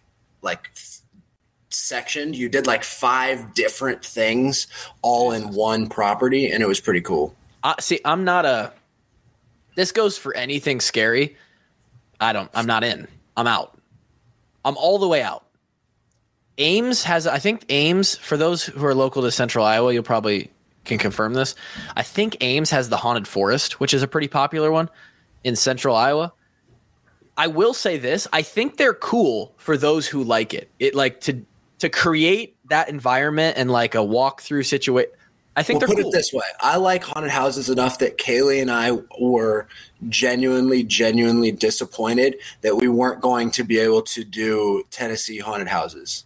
like 0.42 0.70
section. 1.70 2.34
You 2.34 2.50
did 2.50 2.68
like 2.68 2.84
five 2.84 3.54
different 3.54 4.04
things 4.04 4.68
all 5.02 5.32
in 5.32 5.54
one 5.54 5.88
property, 5.88 6.50
and 6.52 6.62
it 6.64 6.68
was 6.68 6.80
pretty 6.82 7.02
cool. 7.02 7.36
Uh, 7.64 7.76
see, 7.80 8.00
I'm 8.06 8.24
not 8.24 8.46
a. 8.46 8.74
This 9.76 9.92
goes 9.92 10.18
for 10.18 10.36
anything 10.36 10.80
scary. 10.80 11.36
I 12.20 12.32
don't. 12.34 12.50
I'm 12.54 12.66
not 12.66 12.84
in. 12.84 13.08
I'm 13.36 13.48
out. 13.48 13.78
I'm 14.64 14.78
all 14.78 15.00
the 15.00 15.08
way 15.08 15.22
out. 15.22 15.44
Ames 16.58 17.04
has. 17.04 17.28
I 17.28 17.40
think 17.40 17.66
Ames. 17.70 18.16
For 18.16 18.38
those 18.38 18.64
who 18.64 18.86
are 18.86 18.96
local 18.96 19.22
to 19.24 19.32
Central 19.32 19.66
Iowa, 19.66 19.94
you'll 19.94 20.04
probably 20.04 20.50
can 20.86 20.98
confirm 20.98 21.34
this. 21.34 21.56
I 21.96 22.04
think 22.04 22.38
Ames 22.42 22.70
has 22.70 22.90
the 22.90 22.98
haunted 22.98 23.28
forest, 23.28 23.80
which 23.80 23.94
is 23.94 24.04
a 24.04 24.08
pretty 24.08 24.28
popular 24.28 24.72
one 24.72 24.90
in 25.44 25.56
Central 25.56 25.96
Iowa. 25.96 26.34
I 27.38 27.48
will 27.48 27.74
say 27.74 27.98
this: 27.98 28.28
I 28.32 28.42
think 28.42 28.78
they're 28.78 28.94
cool 28.94 29.54
for 29.58 29.78
those 29.78 30.08
who 30.08 30.24
like 30.24 30.54
it. 30.54 30.70
It 30.80 30.96
like 30.96 31.22
to 31.22 31.42
to 31.80 31.90
create 31.90 32.56
that 32.70 32.88
environment 32.90 33.58
and 33.58 33.70
like 33.70 33.96
a 33.96 34.00
walkthrough 34.00 34.66
situation. 34.66 35.12
I 35.58 35.64
think 35.64 35.80
Well, 35.80 35.88
they're 35.88 35.96
put 35.96 36.02
cool. 36.04 36.14
it 36.14 36.16
this 36.16 36.32
way: 36.34 36.46
I 36.62 36.78
like 36.78 37.04
haunted 37.04 37.32
houses 37.32 37.70
enough 37.70 38.00
that 38.00 38.18
Kaylee 38.18 38.62
and 38.62 38.72
I 38.72 38.92
were 39.20 39.68
genuinely, 40.10 40.84
genuinely 40.84 41.52
disappointed 41.52 42.38
that 42.62 42.76
we 42.76 42.88
weren't 42.88 43.22
going 43.22 43.52
to 43.52 43.64
be 43.64 43.80
able 43.80 44.02
to 44.04 44.24
do 44.24 44.84
Tennessee 44.92 45.40
haunted 45.40 45.68
houses 45.68 46.26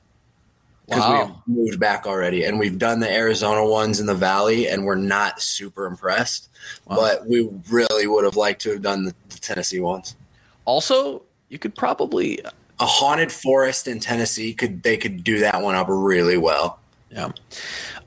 because 0.89 1.03
Wow. 1.03 1.41
we've 1.47 1.57
moved 1.57 1.79
back 1.79 2.05
already, 2.07 2.43
and 2.45 2.59
we've 2.59 2.77
done 2.77 2.99
the 2.99 3.09
Arizona 3.11 3.65
ones 3.65 3.99
in 3.99 4.05
the 4.05 4.15
Valley, 4.15 4.67
and 4.67 4.85
we're 4.85 4.95
not 4.95 5.41
super 5.41 5.85
impressed. 5.85 6.49
But 6.87 7.27
we 7.27 7.49
really 7.69 8.07
would 8.07 8.23
have 8.25 8.35
liked 8.35 8.61
to 8.63 8.71
have 8.71 8.81
done 8.81 9.05
the, 9.05 9.15
the 9.29 9.37
Tennessee 9.39 9.79
ones. 9.79 10.15
Also, 10.65 11.21
you 11.49 11.57
could 11.59 11.75
probably 11.75 12.39
A 12.79 12.85
haunted 12.85 13.31
forest 13.31 13.87
in 13.87 13.99
Tennessee 13.99 14.53
could 14.53 14.83
they 14.83 14.97
could 14.97 15.23
do 15.23 15.39
that 15.39 15.61
one 15.61 15.75
up 15.75 15.87
really 15.89 16.37
well. 16.37 16.79
Yeah. 17.11 17.31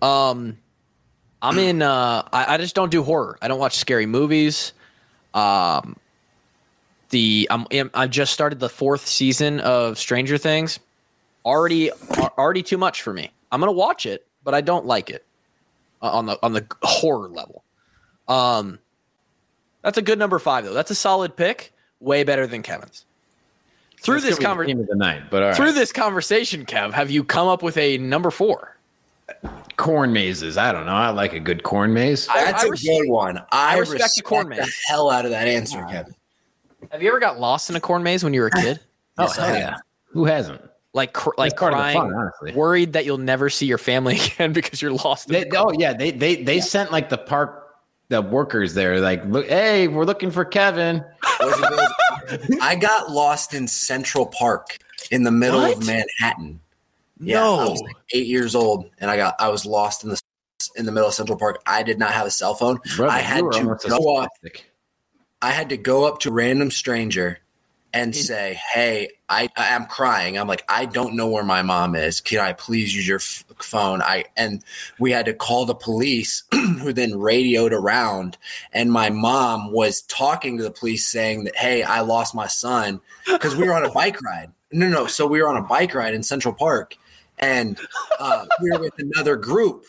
Um, 0.01 0.59
I'm 1.41 1.59
in. 1.59 1.83
Uh, 1.83 2.22
I, 2.33 2.55
I 2.55 2.57
just 2.59 2.74
don't 2.74 2.91
do 2.91 3.03
horror. 3.03 3.37
I 3.43 3.49
don't 3.49 3.59
watch 3.59 3.76
scary 3.76 4.07
movies. 4.07 4.72
Um, 5.35 5.97
the 7.11 7.49
I'm 7.51 7.66
I 7.95 8.07
just 8.07 8.33
started 8.33 8.61
the 8.61 8.68
fourth 8.68 9.07
season 9.07 9.61
of 9.61 9.99
Stranger 9.99 10.39
Things. 10.39 10.78
Already, 11.45 11.90
already 12.38 12.62
too 12.62 12.78
much 12.78 13.03
for 13.03 13.12
me. 13.12 13.30
I'm 13.51 13.61
gonna 13.61 13.72
watch 13.72 14.07
it, 14.07 14.26
but 14.45 14.55
I 14.55 14.61
don't 14.61 14.86
like 14.86 15.11
it 15.11 15.24
uh, 16.01 16.11
on 16.11 16.26
the 16.26 16.38
on 16.43 16.53
the 16.53 16.66
horror 16.82 17.28
level. 17.28 17.64
Um, 18.28 18.78
that's 19.82 19.99
a 19.99 20.03
good 20.03 20.18
number 20.18 20.38
five 20.38 20.64
though. 20.64 20.72
That's 20.74 20.90
a 20.90 20.95
solid 20.95 21.36
pick. 21.36 21.72
Way 22.01 22.24
better 22.24 22.47
than 22.47 22.62
Kevin's. 22.62 23.05
Through 24.01 24.20
That's 24.20 24.36
this 24.36 24.38
gonna 24.38 24.64
be 24.66 24.72
the 24.72 24.72
conversation, 24.72 24.76
theme 24.78 24.80
of 24.82 24.88
the 24.88 24.97
night, 24.97 25.22
but 25.30 25.43
all 25.43 25.49
right. 25.51 25.57
through 25.57 25.72
this 25.72 25.93
conversation, 25.93 26.64
Kev, 26.66 26.93
have 26.93 27.11
you 27.11 27.22
come 27.22 27.47
up 27.49 27.62
with 27.62 27.76
a 27.76 27.99
number 27.99 28.30
four? 28.30 28.76
corn 29.76 30.12
mazes. 30.12 30.59
I 30.59 30.72
don't 30.72 30.84
know. 30.86 30.93
I 30.93 31.11
like 31.11 31.32
a 31.32 31.40
good 31.40 31.62
corn 31.62 31.93
maze. 31.95 32.26
That's 32.26 32.64
I 32.64 32.66
a 32.66 32.70
res- 32.70 32.82
good 32.82 33.09
one. 33.09 33.38
I, 33.51 33.76
I 33.76 33.78
respect, 33.78 34.03
respect 34.03 34.16
the 34.16 34.22
corn 34.22 34.49
the 34.51 34.72
hell 34.88 35.11
out 35.11 35.24
of 35.24 35.30
that 35.30 35.49
answer, 35.49 35.84
Kevin. 35.90 36.14
Have 36.90 37.03
you 37.03 37.09
ever 37.09 37.20
got 37.20 37.38
lost 37.40 37.70
in 37.70 37.76
a 37.76 37.80
corn 37.80 38.03
maze 38.03 38.22
when 38.24 38.34
you 38.34 38.40
were 38.43 38.49
a 38.49 38.51
kid? 38.51 38.80
oh 39.18 39.22
Yes, 39.24 39.36
hell 39.36 39.47
have. 39.47 39.57
yeah! 39.57 39.76
Who 40.09 40.24
hasn't? 40.24 40.61
Like, 40.95 41.14
cr- 41.14 41.30
like 41.38 41.57
part 41.57 41.72
of 41.72 41.78
the 41.78 41.93
crying, 41.93 42.30
fun, 42.43 42.55
worried 42.55 42.93
that 42.93 43.07
you'll 43.07 43.16
never 43.18 43.49
see 43.49 43.64
your 43.66 43.78
family 43.78 44.20
again 44.34 44.53
because 44.53 44.82
you're 44.82 44.93
lost. 44.93 45.28
They, 45.28 45.45
the 45.45 45.57
oh 45.57 45.72
yeah, 45.72 45.95
they 45.95 46.11
they 46.11 46.43
they 46.43 46.61
sent 46.61 46.93
like 46.93 47.09
the 47.09 47.18
park 47.18 47.61
the 48.09 48.20
workers 48.20 48.74
there 48.74 49.01
like 49.01 49.24
look 49.24 49.47
hey 49.47 49.88
we're 49.88 50.05
looking 50.05 50.30
for 50.30 50.45
Kevin. 50.45 51.03
I 52.61 52.76
got 52.78 53.11
lost 53.11 53.55
in 53.55 53.66
Central 53.66 54.26
Park 54.26 54.76
in 55.11 55.22
the 55.22 55.30
middle 55.30 55.61
What? 55.61 55.78
of 55.78 55.86
Manhattan. 55.86 56.61
Yeah, 57.20 57.40
No. 57.40 57.55
I 57.61 57.68
was 57.70 57.80
like 57.80 57.97
eight 58.12 58.26
years 58.26 58.55
old, 58.55 58.90
and 58.99 59.11
I 59.11 59.16
got 59.16 59.34
I 59.38 59.49
was 59.49 59.64
lost 59.64 60.05
in 60.05 60.11
the 60.11 60.20
in 60.76 60.86
the 60.86 60.93
middle 60.93 61.09
of 61.09 61.14
Central 61.14 61.38
Park. 61.38 61.62
I 61.66 61.82
did 61.82 61.99
not 61.99 62.12
have 62.12 62.26
a 62.26 62.30
cell 62.30 62.55
phone. 62.55 62.78
Brother, 62.97 63.12
I 63.12 63.18
had 63.18 63.40
to 63.53 63.78
go 63.88 64.16
up. 64.16 64.30
I 65.40 65.51
had 65.51 65.70
to 65.70 65.76
go 65.76 66.05
up 66.05 66.20
to 66.20 66.28
a 66.28 66.32
random 66.32 66.70
stranger 66.70 67.38
and 67.93 68.14
say, 68.14 68.59
"Hey, 68.72 69.09
I 69.33 69.49
I 69.57 69.68
am 69.68 69.87
crying. 69.87 70.39
I'm 70.39 70.47
like, 70.47 70.64
I 70.68 70.85
don't 70.85 71.16
know 71.16 71.26
where 71.26 71.45
my 71.45 71.62
mom 71.62 71.95
is. 71.95 72.20
Can 72.20 72.39
I 72.39 72.53
please 72.53 72.95
use 72.95 73.09
your 73.09 73.18
f- 73.18 73.45
phone?" 73.59 74.03
I 74.03 74.26
and 74.37 74.62
we 74.99 75.11
had 75.11 75.24
to 75.26 75.33
call 75.33 75.64
the 75.64 75.74
police, 75.74 76.45
who 76.53 76.93
then 76.93 77.18
radioed 77.18 77.72
around, 77.72 78.37
and 78.72 78.93
my 78.93 79.09
mom 79.09 79.72
was 79.72 80.03
talking 80.03 80.59
to 80.59 80.62
the 80.62 80.70
police 80.70 81.09
saying 81.09 81.45
that, 81.45 81.57
"Hey, 81.57 81.83
I 81.83 82.01
lost 82.01 82.35
my 82.35 82.47
son 82.47 83.01
because 83.26 83.57
we 83.57 83.66
were 83.66 83.74
on 83.74 83.87
a 83.87 83.93
bike 83.93 84.20
ride." 84.26 84.53
No, 84.70 84.89
no, 84.89 85.07
so 85.07 85.26
we 85.26 85.41
were 85.41 85.49
on 85.49 85.57
a 85.57 85.66
bike 85.66 85.95
ride 85.95 86.14
in 86.14 86.22
Central 86.22 86.55
Park, 86.55 86.97
and 87.39 87.78
uh, 88.20 88.45
we 88.61 88.70
were 88.70 88.80
with 88.80 88.99
another 88.99 89.37
group, 89.37 89.87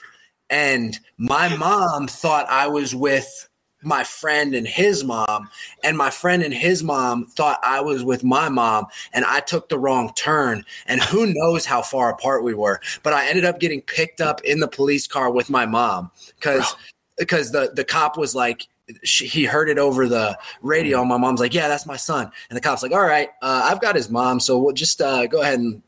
and 0.49 0.97
my 1.17 1.53
mom 1.57 2.07
thought 2.07 2.47
I 2.49 2.67
was 2.67 2.95
with 2.95 3.49
my 3.83 4.03
friend 4.03 4.55
and 4.55 4.67
his 4.67 5.03
mom, 5.03 5.49
and 5.83 5.97
my 5.97 6.09
friend 6.09 6.43
and 6.43 6.53
his 6.53 6.83
mom 6.83 7.25
thought 7.27 7.59
I 7.63 7.81
was 7.81 8.03
with 8.03 8.23
my 8.23 8.49
mom, 8.49 8.87
and 9.13 9.25
I 9.25 9.39
took 9.41 9.69
the 9.69 9.79
wrong 9.79 10.11
turn. 10.15 10.65
And 10.85 11.01
who 11.01 11.33
knows 11.33 11.65
how 11.65 11.81
far 11.81 12.11
apart 12.11 12.43
we 12.43 12.53
were? 12.53 12.81
But 13.03 13.13
I 13.13 13.27
ended 13.27 13.45
up 13.45 13.59
getting 13.59 13.81
picked 13.81 14.21
up 14.21 14.41
in 14.41 14.59
the 14.59 14.67
police 14.67 15.07
car 15.07 15.31
with 15.31 15.49
my 15.49 15.65
mom 15.65 16.11
because 16.35 16.75
because 17.17 17.51
the 17.51 17.71
the 17.73 17.85
cop 17.85 18.17
was 18.17 18.35
like. 18.35 18.67
She, 19.05 19.27
he 19.27 19.45
heard 19.45 19.69
it 19.69 19.77
over 19.79 20.09
the 20.09 20.37
radio. 20.61 20.99
And 20.99 21.07
my 21.07 21.15
mom's 21.15 21.39
like, 21.39 21.53
"Yeah, 21.53 21.69
that's 21.69 21.85
my 21.85 21.95
son." 21.95 22.29
And 22.49 22.57
the 22.57 22.61
cop's 22.61 22.83
like, 22.83 22.91
"All 22.91 23.05
right, 23.05 23.29
uh, 23.41 23.69
I've 23.71 23.79
got 23.79 23.95
his 23.95 24.09
mom, 24.09 24.41
so 24.41 24.59
we'll 24.59 24.73
just 24.73 24.99
uh, 24.99 25.25
go 25.25 25.41
ahead 25.41 25.57
and 25.59 25.81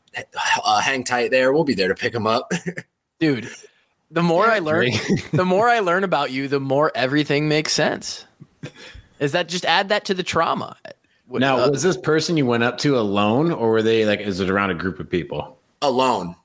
uh, 0.64 0.80
hang 0.80 1.04
tight 1.04 1.30
there. 1.30 1.52
We'll 1.52 1.62
be 1.62 1.74
there 1.74 1.88
to 1.88 1.94
pick 1.94 2.14
him 2.14 2.26
up." 2.26 2.50
dude. 3.20 3.48
The 4.10 4.22
more 4.22 4.46
I 4.46 4.60
learn, 4.60 4.90
the 5.32 5.44
more 5.44 5.68
I 5.68 5.80
learn 5.80 6.04
about 6.04 6.30
you, 6.30 6.48
the 6.48 6.60
more 6.60 6.92
everything 6.94 7.48
makes 7.48 7.72
sense. 7.72 8.24
Is 9.18 9.32
that 9.32 9.48
just 9.48 9.64
add 9.64 9.88
that 9.88 10.04
to 10.06 10.14
the 10.14 10.22
trauma? 10.22 10.76
Now, 11.28 11.58
Uh, 11.64 11.70
was 11.70 11.82
this 11.82 11.96
person 11.96 12.36
you 12.36 12.46
went 12.46 12.62
up 12.62 12.78
to 12.78 12.98
alone, 12.98 13.50
or 13.50 13.70
were 13.70 13.82
they 13.82 14.04
like? 14.06 14.20
Is 14.20 14.38
it 14.40 14.48
around 14.50 14.70
a 14.70 14.74
group 14.74 15.00
of 15.00 15.10
people? 15.10 15.58
Alone. 15.82 16.36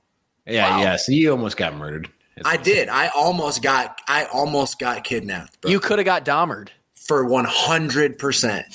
Yeah, 0.48 0.80
yeah. 0.82 0.96
So 0.96 1.12
you 1.12 1.32
almost 1.32 1.56
got 1.58 1.76
murdered. 1.76 2.10
I 2.44 2.58
did. 2.58 2.90
I 2.90 3.10
almost 3.10 3.62
got. 3.62 4.00
I 4.08 4.26
almost 4.26 4.80
got 4.80 5.04
kidnapped. 5.04 5.62
Bro. 5.62 5.70
you 5.72 5.80
could 5.80 6.00
have 6.00 6.06
got 6.06 6.26
Dahmered. 6.26 6.70
for 6.96 7.24
one 7.26 7.46
hundred 7.48 8.18
percent. 8.18 8.66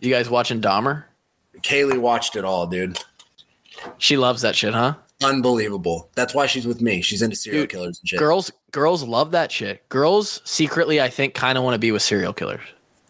You 0.00 0.12
guys 0.12 0.28
watching 0.28 0.60
Dahmer? 0.60 1.04
Kaylee 1.62 1.98
watched 1.98 2.36
it 2.36 2.44
all, 2.44 2.66
dude. 2.66 2.98
She 3.96 4.16
loves 4.18 4.42
that 4.42 4.54
shit, 4.54 4.74
huh? 4.74 4.94
Unbelievable. 5.24 6.10
That's 6.14 6.34
why 6.34 6.46
she's 6.46 6.66
with 6.66 6.80
me. 6.82 7.00
She's 7.00 7.22
into 7.22 7.36
serial 7.36 7.62
Dude, 7.62 7.70
killers 7.70 7.98
and 8.00 8.08
shit. 8.08 8.18
Girls, 8.18 8.50
girls 8.70 9.02
love 9.02 9.30
that 9.32 9.50
shit. 9.50 9.88
Girls 9.88 10.42
secretly, 10.44 11.00
I 11.00 11.08
think, 11.08 11.34
kind 11.34 11.56
of 11.56 11.64
want 11.64 11.74
to 11.74 11.78
be 11.78 11.90
with 11.92 12.02
serial 12.02 12.32
killers. 12.34 12.60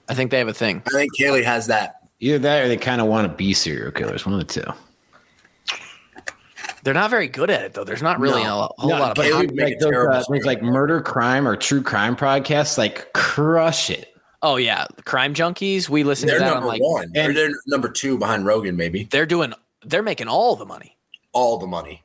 I 0.09 0.14
think 0.14 0.30
they 0.30 0.38
have 0.38 0.46
a 0.48 0.54
thing. 0.54 0.82
I 0.86 0.90
think 0.90 1.11
Kaylee 1.18 1.42
has 1.44 1.66
that. 1.66 1.96
Either 2.20 2.38
that, 2.38 2.64
or 2.64 2.68
they 2.68 2.76
kind 2.76 3.00
of 3.00 3.09
want 3.09 3.28
to 3.30 3.36
be 3.36 3.52
serial 3.54 3.90
killers. 3.90 4.24
One 4.24 4.40
of 4.40 4.46
the 4.46 4.61
two. 4.61 4.72
They're 6.84 6.94
not 6.94 7.11
very 7.11 7.26
good 7.26 7.50
at 7.50 7.62
it 7.64 7.74
though. 7.74 7.82
There's 7.82 8.02
not 8.02 8.20
really 8.20 8.44
No. 8.44 8.61
a, 8.78 8.80
whole 8.80 8.90
No, 8.90 8.98
lot 9.00 9.11
of. 9.11 9.16
but 9.16 9.26
Kaylee 9.26 9.52
make 9.52 9.70
like 9.74 9.78
those, 9.80 9.92
uh, 9.92 10.22
things 10.30 10.46
like 10.46 10.62
murder, 10.62 11.00
crime, 11.00 11.48
or 11.48 11.57
true 11.57 11.82
crime 11.82 12.14
podcasts, 12.14 12.78
like 12.78 13.12
crush 13.12 13.90
it. 13.90 14.14
Oh 14.42 14.54
yeah, 14.57 14.86
crime 15.04 15.34
junkies. 15.34 15.88
We 15.88 16.04
listen 16.04 16.28
They're 16.28 16.38
to 16.38 16.44
that 16.44 16.50
number 16.54 16.68
on 16.68 16.72
like 16.74 16.80
one. 16.82 17.07
Or 17.16 17.20
and- 17.20 17.36
they're 17.36 17.50
number 17.66 17.88
two 17.88 18.16
behind 18.18 18.46
Rogan, 18.46 18.76
maybe. 18.76 19.09
they're 19.11 19.26
doing. 19.26 19.52
They're 19.84 20.02
making 20.02 20.28
all 20.28 20.54
the 20.54 20.64
money. 20.66 20.95
All 21.37 21.59
the 21.59 21.66
money. 21.66 22.03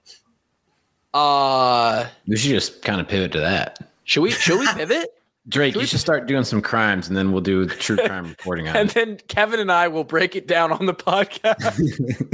Uh, 1.14 2.06
We 2.28 2.36
should 2.36 2.50
just 2.52 2.82
kind 2.82 3.00
of 3.00 3.08
pivot 3.08 3.32
to 3.32 3.40
that. 3.40 3.80
should 4.04 4.24
we? 4.24 4.32
Should 4.32 4.60
we 4.60 4.68
pivot? 4.76 5.08
Drake, 5.48 5.74
you 5.76 5.86
should 5.86 6.02
start 6.02 6.28
doing 6.28 6.44
some 6.44 6.62
crimes, 6.62 7.08
and 7.08 7.16
then 7.16 7.32
we'll 7.32 7.40
do 7.42 7.66
true 7.66 7.96
crime 7.96 8.26
reporting 8.28 8.68
on 8.68 8.76
and 8.76 8.90
it. 8.90 8.94
then 8.94 9.18
Kevin 9.30 9.62
and 9.62 9.72
I 9.72 9.88
will 9.88 10.04
break 10.04 10.36
it 10.36 10.48
down 10.48 10.74
on 10.74 10.86
the 10.86 10.94
podcast. 10.94 11.80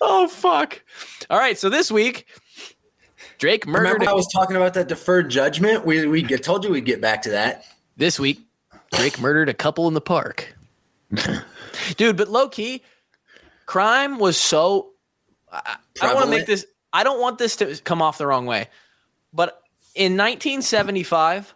oh 0.00 0.28
fuck! 0.28 0.82
All 1.30 1.38
right, 1.38 1.56
so 1.58 1.68
this 1.68 1.90
week, 1.92 2.26
Drake 3.38 3.66
murdered. 3.66 3.92
Remember, 3.92 4.10
I 4.10 4.14
was 4.14 4.26
talking 4.32 4.56
about 4.56 4.74
that 4.74 4.88
deferred 4.88 5.30
judgment. 5.30 5.84
We 5.84 6.06
we 6.08 6.22
get, 6.22 6.42
told 6.42 6.64
you 6.64 6.70
we'd 6.70 6.84
get 6.84 7.00
back 7.00 7.22
to 7.22 7.30
that. 7.30 7.64
this 7.96 8.18
week, 8.18 8.40
Drake 8.92 9.20
murdered 9.20 9.48
a 9.48 9.54
couple 9.54 9.86
in 9.88 9.94
the 9.94 10.00
park. 10.00 10.54
Dude, 11.96 12.16
but 12.16 12.28
low 12.28 12.48
key, 12.48 12.82
crime 13.72 14.18
was 14.18 14.36
so. 14.36 14.90
I, 15.50 15.76
I 16.02 16.06
don't 16.06 16.14
want 16.16 16.26
to 16.26 16.30
make 16.30 16.46
this. 16.46 16.66
I 16.92 17.04
don't 17.04 17.20
want 17.20 17.38
this 17.38 17.56
to 17.56 17.74
come 17.82 18.02
off 18.02 18.18
the 18.18 18.26
wrong 18.26 18.44
way, 18.44 18.68
but 19.32 19.62
in 19.94 20.12
1975, 20.12 21.54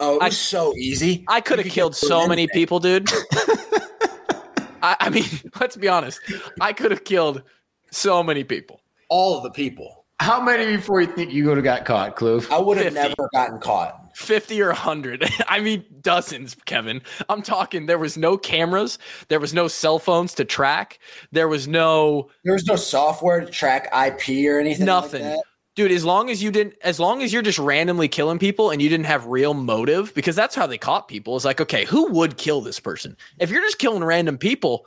Oh, 0.00 0.16
it 0.16 0.22
was 0.22 0.22
I- 0.22 0.28
so 0.28 0.74
easy. 0.76 1.24
I 1.26 1.40
could 1.40 1.58
have 1.58 1.68
killed 1.68 1.96
so 1.96 2.26
many 2.28 2.42
anything. 2.42 2.54
people, 2.54 2.80
dude. 2.80 3.10
I, 4.82 4.96
I 5.00 5.10
mean, 5.10 5.24
let's 5.60 5.76
be 5.76 5.88
honest. 5.88 6.20
I 6.60 6.72
could 6.74 6.90
have 6.90 7.04
killed 7.04 7.42
so 7.90 8.22
many 8.22 8.44
people. 8.44 8.82
All 9.08 9.36
of 9.38 9.42
the 9.42 9.50
people. 9.50 10.04
How 10.20 10.40
many 10.42 10.76
before 10.76 11.00
you 11.00 11.06
think 11.06 11.32
you 11.32 11.46
would 11.46 11.56
have 11.56 11.64
got 11.64 11.84
caught, 11.86 12.14
Kloof? 12.16 12.50
I 12.52 12.58
would 12.58 12.76
have 12.76 12.92
never 12.92 13.28
gotten 13.32 13.58
caught. 13.58 14.07
50 14.18 14.60
or 14.62 14.68
100. 14.68 15.30
I 15.48 15.60
mean, 15.60 15.84
dozens, 16.00 16.56
Kevin. 16.66 17.00
I'm 17.28 17.40
talking, 17.40 17.86
there 17.86 17.98
was 17.98 18.16
no 18.16 18.36
cameras. 18.36 18.98
There 19.28 19.38
was 19.38 19.54
no 19.54 19.68
cell 19.68 19.98
phones 19.98 20.34
to 20.34 20.44
track. 20.44 20.98
There 21.30 21.46
was 21.46 21.68
no 21.68 22.28
There 22.44 22.52
was 22.52 22.66
no 22.66 22.74
software 22.76 23.40
to 23.40 23.46
track 23.46 23.84
IP 23.86 24.46
or 24.50 24.58
anything. 24.58 24.86
like 24.86 25.02
nothing. 25.04 25.22
that. 25.22 25.40
Dude, 25.76 25.92
as 25.92 26.04
long 26.04 26.28
as 26.30 26.42
you 26.42 26.50
didn't, 26.50 26.74
as 26.82 26.98
long 26.98 27.22
as 27.22 27.32
you're 27.32 27.42
just 27.42 27.60
randomly 27.60 28.08
killing 28.08 28.40
people 28.40 28.70
and 28.72 28.82
you 28.82 28.88
didn't 28.88 29.06
have 29.06 29.26
real 29.26 29.54
motive, 29.54 30.12
because 30.14 30.34
that's 30.34 30.56
how 30.56 30.66
they 30.66 30.78
caught 30.78 31.06
people. 31.06 31.36
It's 31.36 31.44
like, 31.44 31.60
okay, 31.60 31.84
who 31.84 32.10
would 32.10 32.36
kill 32.36 32.60
this 32.60 32.80
person? 32.80 33.16
If 33.38 33.50
you're 33.50 33.62
just 33.62 33.78
killing 33.78 34.02
random 34.02 34.36
people, 34.36 34.86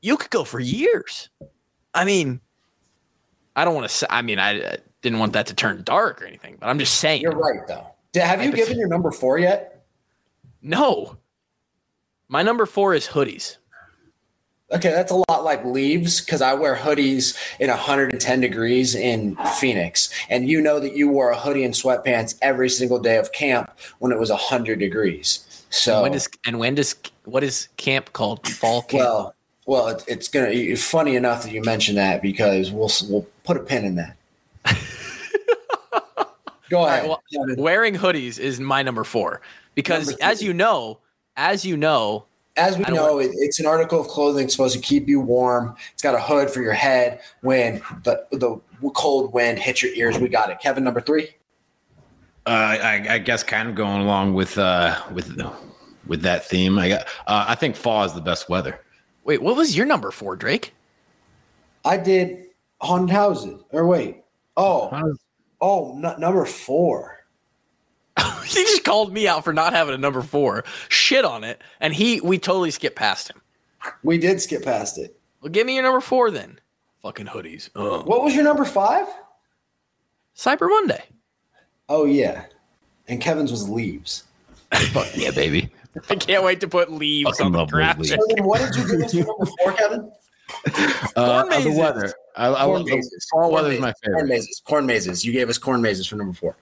you 0.00 0.16
could 0.16 0.30
go 0.30 0.44
for 0.44 0.58
years. 0.58 1.28
I 1.92 2.06
mean, 2.06 2.40
I 3.54 3.66
don't 3.66 3.74
want 3.74 3.86
to 3.86 3.94
say, 3.94 4.06
I 4.08 4.22
mean, 4.22 4.38
I, 4.38 4.50
I 4.66 4.76
didn't 5.02 5.18
want 5.18 5.34
that 5.34 5.48
to 5.48 5.54
turn 5.54 5.82
dark 5.84 6.22
or 6.22 6.24
anything, 6.24 6.56
but 6.58 6.68
I'm 6.70 6.78
just 6.78 6.94
saying. 6.98 7.20
You're 7.20 7.32
right, 7.32 7.60
though. 7.68 7.91
Did- 8.12 8.22
Have 8.24 8.42
you 8.44 8.52
given 8.52 8.78
your 8.78 8.88
number 8.88 9.10
four 9.10 9.38
yet? 9.38 9.84
No. 10.60 11.16
My 12.28 12.42
number 12.42 12.66
four 12.66 12.94
is 12.94 13.08
hoodies. 13.08 13.56
Okay, 14.70 14.90
that's 14.90 15.12
a 15.12 15.16
lot 15.28 15.44
like 15.44 15.64
leaves 15.66 16.20
because 16.22 16.40
I 16.40 16.54
wear 16.54 16.74
hoodies 16.74 17.36
in 17.60 17.68
110 17.68 18.40
degrees 18.40 18.94
in 18.94 19.36
Phoenix. 19.58 20.08
And 20.30 20.48
you 20.48 20.62
know 20.62 20.80
that 20.80 20.94
you 20.96 21.08
wore 21.10 21.30
a 21.30 21.36
hoodie 21.38 21.62
and 21.64 21.74
sweatpants 21.74 22.38
every 22.40 22.70
single 22.70 22.98
day 22.98 23.18
of 23.18 23.32
camp 23.32 23.70
when 23.98 24.12
it 24.12 24.18
was 24.18 24.30
100 24.30 24.78
degrees. 24.78 25.46
So, 25.68 25.94
And 25.96 26.02
when 26.04 26.12
does 26.12 26.28
and 26.46 26.58
when 26.58 26.74
does 26.74 26.94
what 27.24 27.44
is 27.44 27.68
camp 27.76 28.12
called? 28.14 28.46
Fall 28.48 28.82
camp. 28.82 29.00
well, 29.02 29.34
well, 29.66 29.88
it, 29.88 30.04
it's 30.08 30.28
gonna. 30.28 30.76
Funny 30.76 31.16
enough 31.16 31.42
that 31.44 31.52
you 31.52 31.62
mentioned 31.62 31.98
that 31.98 32.20
because 32.22 32.70
we'll 32.70 32.90
we'll 33.08 33.26
put 33.44 33.56
a 33.58 33.60
pin 33.60 33.84
in 33.84 33.94
that. 33.96 34.16
Go 36.72 36.86
ahead. 36.86 37.06
well, 37.06 37.22
wearing 37.58 37.94
hoodies 37.94 38.38
is 38.38 38.58
my 38.58 38.82
number 38.82 39.04
four 39.04 39.42
because 39.74 40.08
Number 40.08 40.24
as 40.24 40.42
you 40.42 40.54
know, 40.54 41.00
as 41.36 41.66
you 41.66 41.76
know, 41.76 42.24
As 42.56 42.78
we 42.78 42.84
know, 42.84 43.18
it, 43.18 43.30
it's 43.34 43.60
an 43.60 43.66
article 43.66 44.00
of 44.00 44.08
clothing 44.08 44.48
supposed 44.48 44.74
to 44.74 44.80
keep 44.80 45.06
you 45.06 45.20
warm. 45.20 45.76
It's 45.92 46.02
got 46.02 46.14
a 46.14 46.18
hood 46.18 46.48
for 46.48 46.62
your 46.62 46.72
head 46.72 47.20
when 47.42 47.82
the 48.04 48.26
the 48.32 48.58
cold 48.94 49.34
wind 49.34 49.58
hits 49.58 49.82
your 49.82 49.92
ears. 49.92 50.18
We 50.18 50.30
got 50.30 50.48
it. 50.48 50.60
Kevin, 50.60 50.82
number 50.82 51.02
three. 51.02 51.28
Uh, 52.46 52.78
I, 52.80 53.06
I 53.10 53.18
guess 53.18 53.42
kind 53.42 53.68
of 53.68 53.74
going 53.74 54.00
along 54.00 54.32
with 54.32 54.56
uh, 54.56 54.98
with 55.12 55.38
with 56.06 56.22
that 56.22 56.46
theme. 56.46 56.78
I 56.78 56.88
got. 56.88 57.02
Uh, 57.26 57.44
I 57.48 57.54
think 57.54 57.76
fall 57.76 58.02
is 58.04 58.14
the 58.14 58.22
best 58.22 58.48
weather. 58.48 58.80
Wait, 59.24 59.42
what 59.42 59.56
was 59.56 59.76
your 59.76 59.84
number 59.84 60.10
four, 60.10 60.36
Drake? 60.36 60.72
I 61.84 61.98
did 61.98 62.46
haunted 62.80 63.10
houses. 63.10 63.60
Or 63.72 63.86
wait, 63.86 64.24
oh, 64.56 64.88
oh, 65.62 65.96
n- 65.96 66.20
number 66.20 66.44
four. 66.44 67.18
he 68.44 68.62
just 68.64 68.84
called 68.84 69.12
me 69.12 69.26
out 69.26 69.44
for 69.44 69.54
not 69.54 69.72
having 69.72 69.94
a 69.94 69.98
number 69.98 70.20
four. 70.20 70.64
Shit 70.90 71.24
on 71.24 71.44
it, 71.44 71.62
and 71.80 71.94
he 71.94 72.20
we 72.20 72.38
totally 72.38 72.70
skipped 72.70 72.96
past 72.96 73.30
him. 73.30 73.40
We 74.02 74.18
did 74.18 74.40
skip 74.40 74.64
past 74.64 74.98
it. 74.98 75.18
Well, 75.40 75.50
give 75.50 75.66
me 75.66 75.74
your 75.74 75.82
number 75.84 76.00
four 76.00 76.30
then. 76.30 76.60
Fucking 77.02 77.26
hoodies. 77.26 77.70
Ugh. 77.74 78.06
What 78.06 78.22
was 78.22 78.34
your 78.34 78.44
number 78.44 78.64
five? 78.64 79.06
Cyber 80.36 80.68
Monday. 80.68 81.04
Oh 81.88 82.04
yeah, 82.04 82.44
and 83.08 83.20
Kevin's 83.20 83.50
was 83.50 83.68
leaves. 83.68 84.24
Fuck 84.70 85.08
yeah, 85.16 85.30
baby. 85.30 85.70
I 86.10 86.16
can't 86.16 86.44
wait 86.44 86.60
to 86.60 86.68
put 86.68 86.90
leaves 86.92 87.30
Fucking 87.30 87.46
on 87.46 87.52
the 87.52 87.58
love 87.58 87.70
graphic. 87.70 87.98
leaves. 88.02 88.10
So 88.10 88.42
what 88.44 88.60
did 88.60 88.76
you 88.76 88.90
give 88.90 89.04
us 89.06 89.12
for 89.12 89.18
number 89.18 89.46
four, 89.62 89.72
Kevin? 89.72 90.12
Corn 91.14 91.52
uh, 91.52 91.60
the 91.60 91.74
weather. 91.76 92.14
I, 92.36 92.52
I, 92.52 92.64
Corn 92.64 92.84
mazes. 92.84 93.26
fall 93.30 93.42
Corn 93.42 93.54
weather 93.54 93.72
is 93.72 93.80
my 93.80 93.86
mazes. 93.86 94.14
Corn 94.14 94.28
mazes. 94.28 94.62
Corn 94.64 94.86
mazes. 94.86 95.24
You 95.24 95.32
gave 95.32 95.48
us 95.48 95.58
corn 95.58 95.82
mazes 95.82 96.06
for 96.06 96.16
number 96.16 96.32
four. 96.32 96.56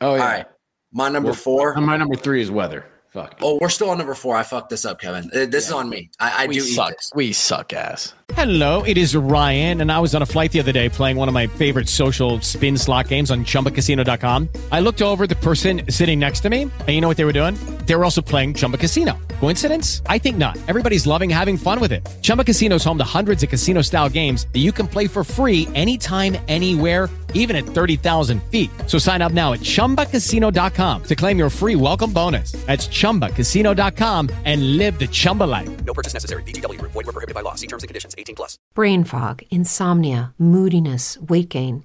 Oh 0.00 0.14
yeah. 0.14 0.20
All 0.20 0.28
right, 0.28 0.46
my 0.92 1.08
number 1.08 1.32
four. 1.32 1.74
My 1.76 1.96
number 1.96 2.16
three 2.16 2.42
is 2.42 2.50
weather. 2.50 2.86
Fuck. 3.12 3.38
Oh, 3.42 3.58
we're 3.60 3.68
still 3.68 3.90
on 3.90 3.98
number 3.98 4.14
four. 4.14 4.36
I 4.36 4.42
fucked 4.42 4.70
this 4.70 4.86
up, 4.86 4.98
Kevin. 4.98 5.30
Uh, 5.34 5.44
This 5.44 5.66
is 5.66 5.72
on 5.72 5.88
me. 5.90 6.10
I, 6.18 6.44
I 6.44 6.46
we 6.46 6.54
do 6.54 6.60
eat 6.60 6.74
suck. 6.74 6.90
this. 6.96 7.10
We 7.14 7.32
suck 7.32 7.72
ass. 7.74 8.14
Hello, 8.32 8.82
it 8.84 8.96
is 8.96 9.14
Ryan, 9.14 9.82
and 9.82 9.92
I 9.92 9.98
was 10.00 10.14
on 10.14 10.22
a 10.22 10.26
flight 10.26 10.52
the 10.52 10.60
other 10.60 10.72
day 10.72 10.88
playing 10.88 11.18
one 11.18 11.28
of 11.28 11.34
my 11.34 11.46
favorite 11.46 11.86
social 11.86 12.40
spin 12.40 12.78
slot 12.78 13.08
games 13.08 13.30
on 13.30 13.44
chumbacasino.com. 13.44 14.48
I 14.70 14.80
looked 14.80 15.02
over 15.02 15.26
the 15.26 15.36
person 15.36 15.82
sitting 15.90 16.18
next 16.18 16.40
to 16.40 16.48
me, 16.48 16.62
and 16.62 16.88
you 16.88 17.02
know 17.02 17.08
what 17.08 17.18
they 17.18 17.26
were 17.26 17.34
doing? 17.34 17.56
They 17.84 17.94
were 17.94 18.04
also 18.04 18.22
playing 18.22 18.54
Chumba 18.54 18.78
Casino. 18.78 19.18
Coincidence? 19.40 20.00
I 20.06 20.16
think 20.16 20.38
not. 20.38 20.56
Everybody's 20.68 21.06
loving 21.06 21.28
having 21.28 21.58
fun 21.58 21.78
with 21.78 21.92
it. 21.92 22.08
Chumba 22.22 22.44
Casino 22.44 22.76
is 22.76 22.84
home 22.84 22.96
to 22.96 23.04
hundreds 23.04 23.42
of 23.42 23.50
casino 23.50 23.82
style 23.82 24.08
games 24.08 24.46
that 24.54 24.60
you 24.60 24.72
can 24.72 24.88
play 24.88 25.06
for 25.08 25.22
free 25.24 25.68
anytime, 25.74 26.38
anywhere, 26.48 27.10
even 27.34 27.54
at 27.56 27.64
30,000 27.64 28.42
feet. 28.44 28.70
So 28.86 28.96
sign 28.98 29.20
up 29.20 29.32
now 29.32 29.52
at 29.52 29.60
chumbacasino.com 29.60 31.02
to 31.02 31.16
claim 31.16 31.36
your 31.38 31.50
free 31.50 31.74
welcome 31.76 32.12
bonus. 32.14 32.52
That's 32.66 32.86
chumbacasino.com 33.02 34.28
and 34.44 34.76
live 34.76 34.98
the 34.98 35.08
Chumba 35.08 35.44
life. 35.44 35.84
No 35.84 35.92
purchase 35.92 36.14
necessary. 36.14 36.44
VGW 36.44 36.78
Group. 36.78 36.92
Void 36.92 37.06
were 37.06 37.12
prohibited 37.12 37.34
by 37.34 37.40
law. 37.40 37.56
See 37.56 37.66
terms 37.66 37.82
and 37.82 37.88
conditions. 37.88 38.14
18 38.16 38.36
plus. 38.36 38.58
Brain 38.74 39.02
fog, 39.02 39.42
insomnia, 39.50 40.34
moodiness, 40.38 41.18
weight 41.28 41.48
gain. 41.48 41.84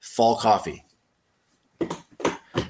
fall 0.00 0.36
coffee. 0.36 0.84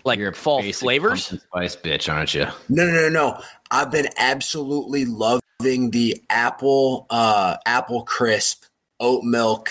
Like 0.05 0.18
You're 0.18 0.33
fall 0.33 0.61
basic 0.61 0.81
flavors. 0.81 1.26
spice 1.26 1.76
bitch, 1.76 2.12
aren't 2.12 2.35
you? 2.35 2.47
No, 2.68 2.87
no, 2.87 2.93
no, 2.93 3.09
no. 3.09 3.41
I've 3.70 3.91
been 3.91 4.09
absolutely 4.16 5.05
loving 5.05 5.91
the 5.91 6.20
apple, 6.31 7.07
uh, 7.11 7.57
apple 7.66 8.03
crisp 8.05 8.64
oat 8.99 9.24
milk 9.24 9.68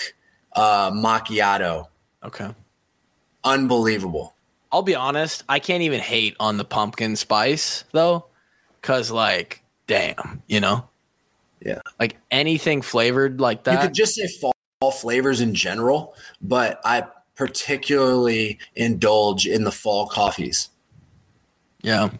uh, 0.54 0.90
macchiato. 0.92 1.86
Okay. 2.22 2.48
Unbelievable. 3.44 4.34
I'll 4.72 4.82
be 4.82 4.94
honest. 4.94 5.42
I 5.48 5.58
can't 5.58 5.82
even 5.82 6.00
hate 6.00 6.36
on 6.38 6.56
the 6.56 6.64
pumpkin 6.64 7.16
spice 7.16 7.84
though, 7.92 8.26
because 8.80 9.10
like, 9.10 9.62
damn, 9.88 10.42
you 10.46 10.60
know, 10.60 10.88
Yeah. 11.60 11.80
like 11.98 12.16
anything 12.30 12.82
flavored 12.82 13.40
like 13.40 13.64
that. 13.64 13.72
You 13.72 13.78
could 13.88 13.94
just 13.94 14.14
say 14.14 14.28
fall, 14.28 14.52
fall 14.80 14.92
flavors 14.92 15.40
in 15.40 15.54
general, 15.54 16.14
but 16.40 16.80
I 16.84 17.04
particularly 17.40 18.58
indulge 18.76 19.46
in 19.46 19.64
the 19.64 19.72
fall 19.72 20.06
coffees. 20.06 20.68
yeah, 21.80 22.10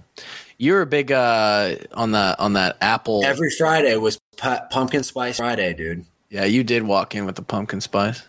you're 0.57 0.81
a 0.81 0.87
big 0.87 1.12
uh 1.12 1.77
on 1.93 2.12
the 2.12 2.35
on 2.39 2.55
that 2.55 2.79
apple. 2.81 3.23
Every 3.23 3.51
Friday 3.51 3.95
was 3.97 4.18
pu- 4.39 4.57
pumpkin 4.71 5.03
spice 5.03 5.37
Friday, 5.37 5.75
dude. 5.75 6.07
yeah, 6.31 6.47
you 6.47 6.64
did 6.64 6.85
walk 6.85 7.14
in 7.14 7.27
with 7.27 7.35
the 7.35 7.43
pumpkin 7.43 7.83
spice 7.83 8.23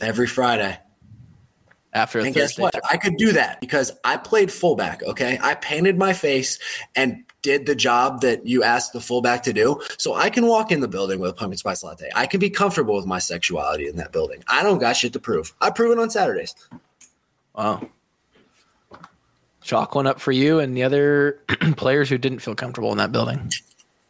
Every 0.00 0.28
Friday. 0.28 0.78
After 1.98 2.20
And 2.20 2.34
guess 2.34 2.58
what? 2.58 2.74
I 2.90 2.96
could 2.96 3.16
do 3.16 3.32
that 3.32 3.60
because 3.60 3.92
I 4.04 4.16
played 4.16 4.50
fullback. 4.50 5.02
Okay. 5.02 5.38
I 5.42 5.54
painted 5.54 5.98
my 5.98 6.12
face 6.12 6.58
and 6.96 7.24
did 7.42 7.66
the 7.66 7.74
job 7.74 8.20
that 8.22 8.46
you 8.46 8.62
asked 8.62 8.92
the 8.92 9.00
fullback 9.00 9.42
to 9.44 9.52
do. 9.52 9.80
So 9.98 10.14
I 10.14 10.30
can 10.30 10.46
walk 10.46 10.72
in 10.72 10.80
the 10.80 10.88
building 10.88 11.20
with 11.20 11.30
a 11.30 11.34
pumpkin 11.34 11.58
spice 11.58 11.82
latte. 11.82 12.10
I 12.14 12.26
can 12.26 12.40
be 12.40 12.50
comfortable 12.50 12.96
with 12.96 13.06
my 13.06 13.18
sexuality 13.18 13.88
in 13.88 13.96
that 13.96 14.12
building. 14.12 14.42
I 14.48 14.62
don't 14.62 14.78
got 14.78 14.96
shit 14.96 15.12
to 15.12 15.20
prove. 15.20 15.52
I 15.60 15.70
prove 15.70 15.92
it 15.92 16.00
on 16.00 16.10
Saturdays. 16.10 16.54
Wow. 17.54 17.88
Chalk 19.62 19.94
one 19.94 20.06
up 20.06 20.20
for 20.20 20.32
you 20.32 20.60
and 20.60 20.76
the 20.76 20.84
other 20.84 21.40
players 21.76 22.08
who 22.08 22.16
didn't 22.16 22.38
feel 22.38 22.54
comfortable 22.54 22.90
in 22.92 22.98
that 22.98 23.12
building. 23.12 23.52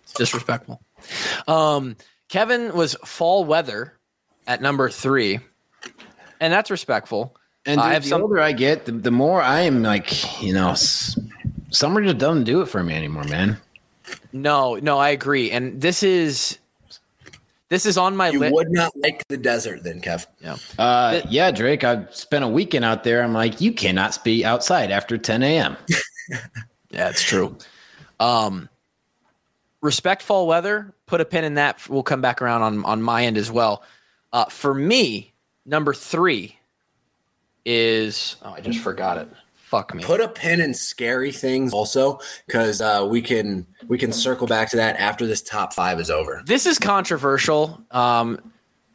It's 0.03 0.13
disrespectful. 0.15 0.81
Um, 1.47 1.97
Kevin 2.29 2.75
was 2.75 2.95
fall 3.05 3.45
weather 3.45 3.99
at 4.47 4.63
number 4.63 4.89
three, 4.91 5.41
and 6.41 6.53
that's 6.53 6.71
respectful. 6.71 7.37
And 7.67 7.81
I 7.81 7.93
have 7.93 8.03
the 8.05 8.09
some- 8.11 8.23
older 8.23 8.41
I 8.41 8.53
get, 8.53 8.87
the, 8.87 8.93
the 8.93 9.11
more 9.11 9.43
I 9.43 9.61
am 9.63 9.83
like, 9.83 10.43
you 10.43 10.53
know, 10.53 10.75
summer 11.71 12.03
just 12.03 12.19
doesn't 12.19 12.45
do 12.45 12.61
it 12.63 12.67
for 12.67 12.83
me 12.83 12.95
anymore, 12.95 13.25
man. 13.25 13.59
No, 14.33 14.77
no, 14.77 14.99
I 14.99 15.11
agree. 15.11 15.51
And 15.51 15.81
this 15.81 16.03
is 16.03 16.59
this 17.69 17.85
is 17.85 17.99
on 17.99 18.17
my 18.17 18.31
You 18.31 18.39
list. 18.41 18.55
would 18.55 18.71
not 18.71 18.97
like 18.97 19.27
the 19.29 19.37
desert 19.37 19.83
then, 19.85 20.01
Kev. 20.01 20.27
Yeah. 20.41 20.57
Uh, 20.79 21.21
yeah, 21.29 21.51
Drake, 21.51 21.85
I've 21.85 22.15
spent 22.15 22.43
a 22.45 22.49
weekend 22.49 22.85
out 22.87 23.05
there. 23.05 23.23
I'm 23.23 23.35
like, 23.35 23.61
you 23.61 23.73
cannot 23.73 24.23
be 24.25 24.45
outside 24.45 24.91
after 24.91 25.19
10 25.19 25.43
a.m. 25.43 25.77
Yeah, 26.91 27.11
it's 27.11 27.23
true. 27.23 27.57
Um, 28.21 28.69
respect 29.83 30.23
fall 30.23 30.47
weather. 30.47 30.95
Put 31.07 31.21
a 31.21 31.25
pin 31.27 31.45
in 31.45 31.55
that. 31.55 31.87
We'll 31.89 32.03
come 32.03 32.21
back 32.23 32.41
around 32.43 32.63
on 32.63 32.85
on 32.87 33.03
my 33.03 33.25
end 33.27 33.37
as 33.37 33.51
well. 33.51 33.83
Uh, 34.33 34.47
for 34.47 34.73
me, 34.75 35.33
number 35.67 35.93
three 35.95 36.58
is 37.69 38.37
oh, 38.43 38.53
I 38.53 38.61
just 38.61 38.81
forgot 38.81 39.19
it. 39.19 39.29
Fuck 39.55 39.95
me. 39.95 40.03
Put 40.03 40.23
a 40.23 40.29
pin 40.29 40.63
in 40.63 40.73
scary 40.73 41.31
things 41.31 41.75
also, 41.75 42.21
because 42.47 42.81
uh, 42.81 43.07
we 43.09 43.21
can 43.21 43.67
we 43.87 43.99
can 43.99 44.13
circle 44.13 44.47
back 44.47 44.71
to 44.71 44.77
that 44.77 44.99
after 44.99 45.27
this 45.27 45.43
top 45.43 45.75
five 45.75 46.01
is 46.01 46.09
over. 46.11 46.43
This 46.47 46.65
is 46.65 46.79
controversial 46.79 47.79
um, 47.91 48.41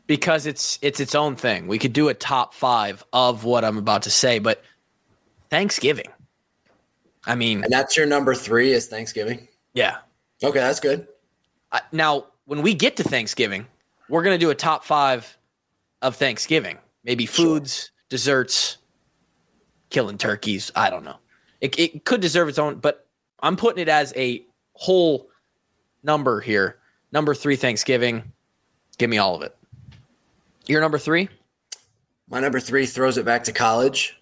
because 0.08 0.48
it's 0.48 0.80
it's 0.82 1.00
its 1.00 1.14
own 1.14 1.36
thing. 1.36 1.68
We 1.68 1.78
could 1.78 1.94
do 1.94 2.10
a 2.10 2.16
top 2.16 2.56
five 2.56 3.04
of 3.14 3.44
what 3.44 3.64
I'm 3.64 3.78
about 3.78 4.02
to 4.04 4.10
say, 4.10 4.40
but 4.40 4.64
Thanksgiving. 5.52 6.08
I 7.26 7.36
mean, 7.36 7.64
And 7.64 7.72
that's 7.72 7.96
your 7.96 8.08
number 8.08 8.34
three 8.34 8.72
is 8.74 8.88
Thanksgiving. 8.88 9.48
yeah. 9.74 9.98
Okay, 10.44 10.60
that's 10.60 10.82
good. 10.82 11.08
Uh, 11.72 11.80
now, 11.94 12.26
when 12.46 12.62
we 12.64 12.74
get 12.74 12.98
to 12.98 13.04
Thanksgiving, 13.04 13.66
we're 14.10 14.24
going 14.24 14.34
to 14.38 14.46
do 14.46 14.50
a 14.50 14.56
top 14.56 14.84
five 14.84 15.38
of 16.02 16.18
Thanksgiving. 16.18 16.80
Maybe 17.06 17.26
foods, 17.26 17.92
desserts, 18.14 18.78
killing 19.90 20.20
turkeys. 20.20 20.72
I 20.76 20.92
don't 20.92 21.04
know. 21.04 21.16
It, 21.62 21.80
it 21.80 22.06
could 22.06 22.22
deserve 22.22 22.48
its 22.48 22.60
own, 22.60 22.76
but 22.76 23.08
I'm 23.40 23.58
putting 23.58 23.82
it 23.82 23.90
as 23.90 24.14
a 24.16 24.46
whole 24.74 25.30
number 26.04 26.40
here. 26.40 26.78
Number 27.12 27.34
three, 27.34 27.56
Thanksgiving. 27.56 28.32
Give 29.00 29.10
me 29.10 29.18
all 29.18 29.34
of 29.34 29.42
it. 29.42 29.58
Your 30.68 30.80
number 30.80 31.00
three? 31.00 31.28
My 32.30 32.40
number 32.40 32.60
three 32.60 32.86
throws 32.86 33.18
it 33.18 33.26
back 33.26 33.46
to 33.46 33.52
college. 33.52 34.16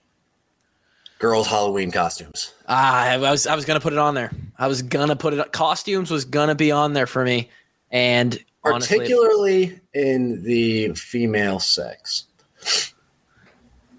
Girls' 1.20 1.48
Halloween 1.48 1.92
costumes. 1.92 2.54
Ah, 2.70 3.10
I 3.10 3.18
was 3.18 3.46
I 3.46 3.56
was 3.56 3.66
gonna 3.66 3.82
put 3.82 3.92
it 3.92 4.00
on 4.00 4.16
there. 4.16 4.32
I 4.58 4.68
was 4.68 4.84
gonna 4.84 5.18
put 5.18 5.34
it. 5.34 5.52
Costumes 5.52 6.10
was 6.10 6.24
gonna 6.24 6.56
be 6.56 6.72
on 6.72 6.94
there 6.94 7.08
for 7.08 7.26
me, 7.26 7.50
and 7.92 8.42
honestly, 8.64 9.00
Particularly 9.00 9.82
in 9.94 10.44
the 10.44 10.94
female 10.94 11.60
sex. 11.60 12.28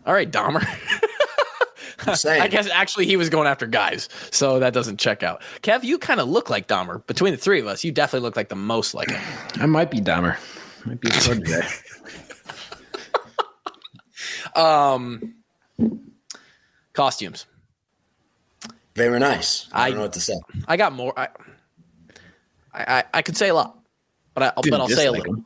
All 0.07 0.15
right, 0.15 0.31
Dahmer. 0.31 0.65
I 2.27 2.49
guess 2.49 2.69
actually 2.69 3.07
he 3.07 3.17
was 3.17 3.29
going 3.29 3.47
after 3.47 3.65
guys, 3.67 4.09
so 4.33 4.59
that 4.59 4.73
doesn't 4.73 4.99
check 4.99 5.23
out. 5.23 5.41
Kev, 5.63 5.85
you 5.85 5.99
kind 5.99 6.19
of 6.19 6.29
look 6.29 6.51
like 6.51 6.67
Dahmer. 6.67 7.07
Between 7.07 7.33
the 7.33 7.37
three 7.39 7.61
of 7.61 7.67
us, 7.69 7.85
you 7.85 7.93
definitely 7.93 8.27
look 8.27 8.35
like 8.37 8.49
the 8.49 8.57
most 8.57 8.93
like 8.95 9.09
him. 9.11 9.23
I 9.61 9.67
might 9.67 9.91
be 9.91 10.01
Dahmer. 10.01 10.37
Might 10.85 11.01
be 11.01 11.09
a 11.09 11.13
today. 11.13 11.63
Um, 14.55 15.35
costumes. 16.93 17.47
They 18.95 19.09
were 19.09 19.19
nice. 19.19 19.69
I, 19.73 19.85
I- 19.85 19.89
don't 19.89 19.97
know 19.99 20.03
what 20.03 20.13
to 20.15 20.21
say. 20.21 20.35
I 20.69 20.77
got 20.77 20.93
more. 20.93 21.19
I, 21.19 21.29
I, 22.75 22.99
I- 22.99 23.05
I 23.15 23.23
could 23.23 23.37
say 23.37 23.49
a 23.49 23.55
lot, 23.55 23.79
but 24.35 24.43
I, 24.43 24.53
but 24.69 24.81
I'll 24.81 24.89
say 24.89 25.07
a 25.07 25.13
little. 25.13 25.37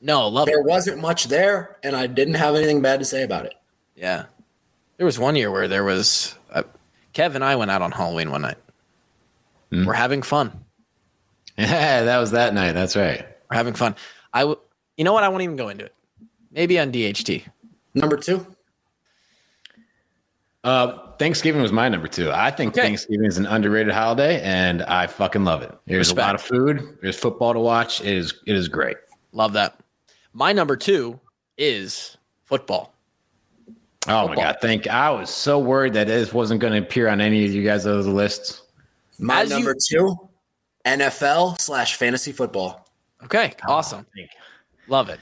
No, 0.00 0.26
love 0.28 0.46
There 0.46 0.60
it. 0.60 0.66
wasn't 0.66 1.00
much 1.00 1.24
there, 1.28 1.78
and 1.84 1.94
I 1.96 2.06
didn't 2.08 2.34
have 2.34 2.54
anything 2.56 2.82
bad 2.82 2.98
to 2.98 3.04
say 3.04 3.22
about 3.22 3.46
it. 3.46 3.54
Yeah, 3.94 4.24
there 4.96 5.06
was 5.06 5.18
one 5.18 5.36
year 5.36 5.50
where 5.50 5.68
there 5.68 5.84
was. 5.84 6.36
Uh, 6.50 6.62
Kev 7.14 7.34
and 7.34 7.44
I 7.44 7.56
went 7.56 7.70
out 7.70 7.82
on 7.82 7.92
Halloween 7.92 8.30
one 8.30 8.42
night. 8.42 8.56
We're 9.70 9.92
having 9.94 10.22
fun. 10.22 10.64
Yeah, 11.56 12.02
that 12.04 12.18
was 12.18 12.30
that 12.32 12.52
night. 12.54 12.72
That's 12.72 12.94
right. 12.96 13.26
We're 13.50 13.56
having 13.56 13.74
fun. 13.74 13.94
I, 14.32 14.40
w- 14.40 14.58
you 14.96 15.04
know 15.04 15.12
what? 15.12 15.24
I 15.24 15.28
won't 15.28 15.42
even 15.42 15.56
go 15.56 15.68
into 15.70 15.84
it. 15.86 15.94
Maybe 16.50 16.78
on 16.78 16.92
DHT. 16.92 17.44
Number 17.94 18.16
two. 18.18 18.46
Uh, 20.64 20.98
Thanksgiving 21.18 21.60
was 21.60 21.72
my 21.72 21.88
number 21.88 22.06
two. 22.06 22.30
I 22.30 22.50
think 22.50 22.74
Thanksgiving 22.74 23.26
is 23.26 23.36
an 23.36 23.46
underrated 23.46 23.92
holiday, 23.92 24.40
and 24.42 24.82
I 24.82 25.06
fucking 25.06 25.44
love 25.44 25.62
it. 25.62 25.76
There's 25.86 26.10
a 26.10 26.14
lot 26.14 26.34
of 26.34 26.42
food. 26.42 26.98
There's 27.02 27.18
football 27.18 27.52
to 27.52 27.58
watch. 27.60 28.00
It 28.00 28.08
is 28.14 28.34
it 28.46 28.54
is 28.54 28.68
great. 28.68 28.96
Love 29.32 29.54
that. 29.54 29.78
My 30.32 30.52
number 30.52 30.76
two 30.76 31.18
is 31.58 32.16
football. 32.44 32.94
Oh 34.08 34.28
my 34.28 34.34
god! 34.34 34.56
Thank. 34.60 34.88
I 34.88 35.10
was 35.10 35.30
so 35.30 35.58
worried 35.58 35.92
that 35.92 36.08
this 36.08 36.32
wasn't 36.32 36.60
going 36.60 36.72
to 36.72 36.80
appear 36.80 37.08
on 37.08 37.20
any 37.20 37.44
of 37.44 37.52
you 37.52 37.62
guys' 37.62 37.86
other 37.86 38.00
lists. 38.02 38.62
My 39.18 39.42
As 39.42 39.50
you- 39.50 39.56
number 39.56 39.74
two, 39.88 40.16
NFL 40.84 41.60
slash 41.60 41.96
fantasy 41.96 42.32
football. 42.32 42.88
Okay, 43.24 43.54
awesome. 43.66 44.04
Love 44.88 45.08
it. 45.08 45.20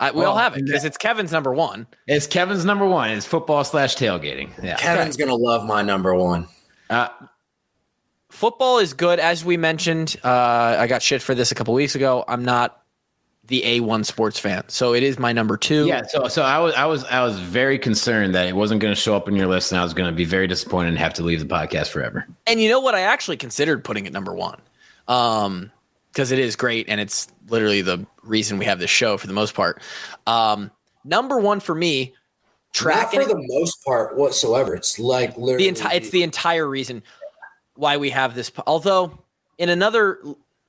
I, 0.00 0.12
we 0.12 0.24
all 0.24 0.36
have 0.36 0.56
it 0.56 0.64
because 0.64 0.84
it's 0.84 0.96
Kevin's 0.96 1.32
number 1.32 1.52
one. 1.52 1.88
It's 2.06 2.28
Kevin's 2.28 2.64
number 2.64 2.86
one. 2.86 3.10
It's 3.10 3.26
football 3.26 3.64
slash 3.64 3.96
tailgating. 3.96 4.50
Yeah. 4.62 4.76
Kevin's 4.76 5.16
gonna 5.16 5.34
love 5.34 5.66
my 5.66 5.82
number 5.82 6.14
one. 6.14 6.46
Uh, 6.88 7.08
Football 8.30 8.78
is 8.78 8.92
good, 8.92 9.18
as 9.18 9.44
we 9.44 9.56
mentioned. 9.56 10.16
Uh, 10.22 10.76
I 10.78 10.86
got 10.86 11.02
shit 11.02 11.22
for 11.22 11.34
this 11.34 11.50
a 11.50 11.54
couple 11.54 11.72
weeks 11.74 11.94
ago. 11.94 12.24
I'm 12.28 12.44
not 12.44 12.82
the 13.48 13.62
A1 13.62 14.04
sports 14.04 14.38
fan, 14.38 14.62
so 14.68 14.94
it 14.94 15.02
is 15.02 15.18
my 15.18 15.32
number 15.32 15.56
two. 15.56 15.86
Yeah, 15.86 16.06
so 16.06 16.28
so 16.28 16.42
I 16.42 16.58
was 16.58 16.74
I 16.74 16.84
was 16.84 17.04
I 17.04 17.22
was 17.24 17.38
very 17.38 17.78
concerned 17.78 18.34
that 18.34 18.46
it 18.46 18.54
wasn't 18.54 18.80
going 18.80 18.94
to 18.94 19.00
show 19.00 19.16
up 19.16 19.26
in 19.26 19.34
your 19.34 19.46
list, 19.46 19.72
and 19.72 19.80
I 19.80 19.82
was 19.82 19.94
going 19.94 20.08
to 20.08 20.14
be 20.14 20.24
very 20.24 20.46
disappointed 20.46 20.90
and 20.90 20.98
have 20.98 21.14
to 21.14 21.22
leave 21.22 21.40
the 21.40 21.46
podcast 21.46 21.88
forever. 21.88 22.26
And 22.46 22.60
you 22.60 22.68
know 22.68 22.80
what? 22.80 22.94
I 22.94 23.00
actually 23.00 23.38
considered 23.38 23.84
putting 23.84 24.06
it 24.06 24.12
number 24.12 24.32
one 24.34 24.60
um, 25.08 25.72
because 26.12 26.30
it 26.30 26.38
is 26.38 26.56
great 26.56 26.88
and 26.88 27.00
it's 27.00 27.28
literally 27.48 27.80
the 27.82 28.06
reason 28.22 28.58
we 28.58 28.66
have 28.66 28.78
this 28.78 28.90
show 28.90 29.16
for 29.16 29.26
the 29.26 29.32
most 29.32 29.54
part. 29.54 29.82
Um, 30.26 30.70
number 31.04 31.38
one 31.38 31.60
for 31.60 31.74
me, 31.74 32.14
Track 32.74 33.14
Not 33.14 33.22
for 33.22 33.28
the 33.28 33.42
most 33.48 33.82
part 33.84 34.16
whatsoever. 34.16 34.74
It's 34.74 34.98
like 34.98 35.36
literally 35.38 35.64
the 35.64 35.68
entire. 35.68 35.96
It's 35.96 36.10
the 36.10 36.22
entire 36.22 36.68
reason 36.68 37.02
why 37.76 37.96
we 37.96 38.10
have 38.10 38.34
this. 38.34 38.50
po- 38.50 38.62
Although 38.66 39.18
in 39.56 39.70
another 39.70 40.20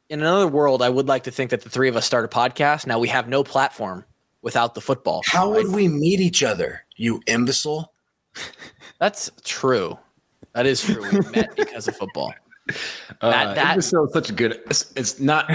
in 0.10 0.20
another 0.22 0.48
world, 0.48 0.82
I 0.82 0.90
would 0.90 1.08
like 1.08 1.24
to 1.24 1.32
think 1.32 1.52
that 1.52 1.62
the 1.62 1.70
three 1.70 1.88
of 1.88 1.96
us 1.96 2.06
start 2.06 2.26
a 2.26 2.28
podcast. 2.28 2.88
Now 2.88 3.00
we 3.00 3.08
have 3.10 3.28
no 3.28 3.44
platform 3.44 4.06
without 4.42 4.74
the 4.76 4.82
football. 4.82 5.22
How 5.26 5.50
would 5.52 5.72
we 5.72 5.88
meet 5.88 6.20
each 6.20 6.44
other, 6.44 6.86
you 6.96 7.22
imbecile? 7.28 7.94
That's 9.00 9.30
true. 9.44 9.98
That 10.54 10.66
is 10.66 10.82
true. 10.82 11.02
We 11.12 11.20
met 11.32 11.56
because 11.56 11.88
of 11.88 11.96
football. 11.96 12.34
Uh, 13.22 13.32
That- 13.32 13.56
that- 13.56 13.72
imbecile 13.72 14.06
is 14.06 14.14
such 14.14 14.30
a 14.30 14.34
good. 14.34 14.62
It's, 14.68 14.94
it's 14.96 15.20
not. 15.20 15.50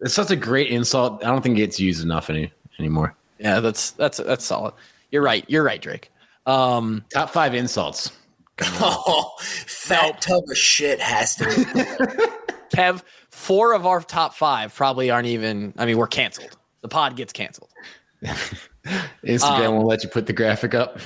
It's 0.00 0.12
such 0.14 0.32
a 0.32 0.36
great 0.36 0.70
insult. 0.72 1.24
I 1.24 1.28
don't 1.28 1.40
think 1.40 1.56
it 1.56 1.60
gets 1.60 1.78
used 1.78 2.02
enough 2.02 2.30
any 2.30 2.52
anymore. 2.80 3.14
Yeah, 3.38 3.60
that's 3.60 3.92
that's 3.92 4.16
that's 4.18 4.44
solid. 4.44 4.74
You're 5.12 5.22
right. 5.22 5.44
You're 5.46 5.62
right, 5.62 5.80
Drake. 5.80 6.10
Um, 6.46 7.04
Top 7.14 7.30
five 7.30 7.54
insults. 7.54 8.10
Oh, 8.80 9.30
fat 9.38 10.20
tub 10.20 10.42
of 10.50 10.56
shit 10.56 10.98
has 11.00 11.36
to. 11.36 11.44
Be. 11.44 11.52
Kev, 12.76 13.02
four 13.38 13.72
of 13.72 13.86
our 13.86 14.02
top 14.02 14.34
five 14.34 14.74
probably 14.74 15.10
aren't 15.10 15.28
even. 15.28 15.72
I 15.78 15.86
mean, 15.86 15.96
we're 15.96 16.08
canceled. 16.08 16.56
The 16.80 16.88
pod 16.88 17.16
gets 17.16 17.32
canceled. 17.32 17.70
Instagram 19.24 19.68
Um, 19.68 19.74
won't 19.76 19.86
let 19.86 20.02
you 20.02 20.08
put 20.08 20.26
the 20.26 20.32
graphic 20.32 20.74
up. 20.74 20.98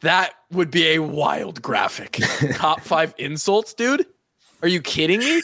That 0.00 0.32
would 0.50 0.70
be 0.70 0.88
a 0.88 0.98
wild 0.98 1.62
graphic. 1.62 2.18
top 2.54 2.80
five 2.80 3.14
insults, 3.18 3.74
dude. 3.74 4.06
Are 4.62 4.68
you 4.68 4.80
kidding 4.80 5.20
me? 5.20 5.42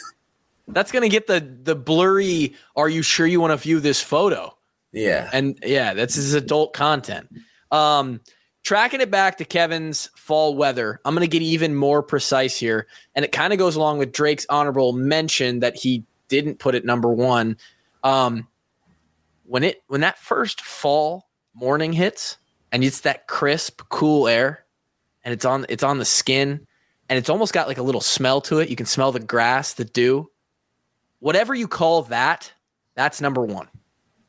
That's 0.68 0.90
gonna 0.90 1.08
get 1.08 1.26
the 1.26 1.40
the 1.62 1.76
blurry. 1.76 2.54
Are 2.74 2.88
you 2.88 3.02
sure 3.02 3.26
you 3.26 3.40
want 3.40 3.52
to 3.52 3.56
view 3.56 3.78
this 3.80 4.00
photo? 4.00 4.56
Yeah. 4.92 5.30
And 5.32 5.58
yeah, 5.64 5.94
that's 5.94 6.14
his 6.14 6.34
adult 6.34 6.72
content. 6.72 7.28
Um, 7.70 8.20
tracking 8.66 9.00
it 9.00 9.12
back 9.12 9.38
to 9.38 9.44
Kevin's 9.44 10.10
fall 10.16 10.56
weather, 10.56 11.00
I'm 11.04 11.14
going 11.14 11.22
to 11.22 11.30
get 11.30 11.40
even 11.40 11.76
more 11.76 12.02
precise 12.02 12.58
here. 12.58 12.88
And 13.14 13.24
it 13.24 13.30
kind 13.30 13.52
of 13.52 13.60
goes 13.60 13.76
along 13.76 13.98
with 13.98 14.10
Drake's 14.10 14.44
honorable 14.50 14.92
mention 14.92 15.60
that 15.60 15.76
he 15.76 16.02
didn't 16.26 16.58
put 16.58 16.74
it 16.74 16.84
number 16.84 17.08
one. 17.08 17.58
Um, 18.02 18.48
when 19.44 19.62
it 19.62 19.84
when 19.86 20.00
that 20.00 20.18
first 20.18 20.60
fall 20.62 21.28
morning 21.54 21.92
hits 21.92 22.38
and 22.72 22.82
it's 22.82 23.02
that 23.02 23.28
crisp, 23.28 23.82
cool 23.88 24.26
air, 24.26 24.64
and 25.24 25.32
it's 25.32 25.44
on 25.44 25.64
it's 25.68 25.84
on 25.84 25.98
the 25.98 26.04
skin, 26.04 26.66
and 27.08 27.18
it's 27.18 27.30
almost 27.30 27.52
got 27.52 27.68
like 27.68 27.78
a 27.78 27.84
little 27.84 28.00
smell 28.00 28.40
to 28.42 28.58
it. 28.58 28.68
You 28.68 28.74
can 28.74 28.86
smell 28.86 29.12
the 29.12 29.20
grass, 29.20 29.74
the 29.74 29.84
dew. 29.84 30.28
Whatever 31.20 31.54
you 31.54 31.68
call 31.68 32.02
that, 32.02 32.52
that's 32.96 33.20
number 33.20 33.42
one. 33.42 33.68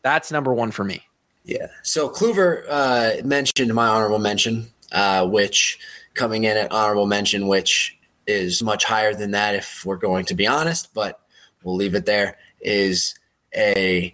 That's 0.03 0.31
number 0.31 0.53
one 0.53 0.69
for 0.69 0.83
me. 0.83 1.06
Yeah. 1.47 1.67
So 1.81 2.09
Kluver 2.09 2.65
uh, 2.69 3.25
mentioned 3.25 3.73
my 3.73 3.87
honorable 3.87 4.19
mention, 4.19 4.67
uh, 4.91 5.25
which 5.25 5.79
coming 6.13 6.43
in 6.43 6.57
at 6.57 6.71
honorable 6.73 7.07
mention, 7.07 7.47
which 7.47 7.97
is 8.27 8.61
much 8.61 8.83
higher 8.83 9.13
than 9.13 9.31
that 9.31 9.55
if 9.55 9.85
we're 9.85 9.95
going 9.95 10.25
to 10.25 10.35
be 10.35 10.45
honest, 10.45 10.93
but 10.93 11.21
we'll 11.63 11.75
leave 11.75 11.95
it 11.95 12.05
there, 12.05 12.37
is 12.59 13.17
a 13.55 14.13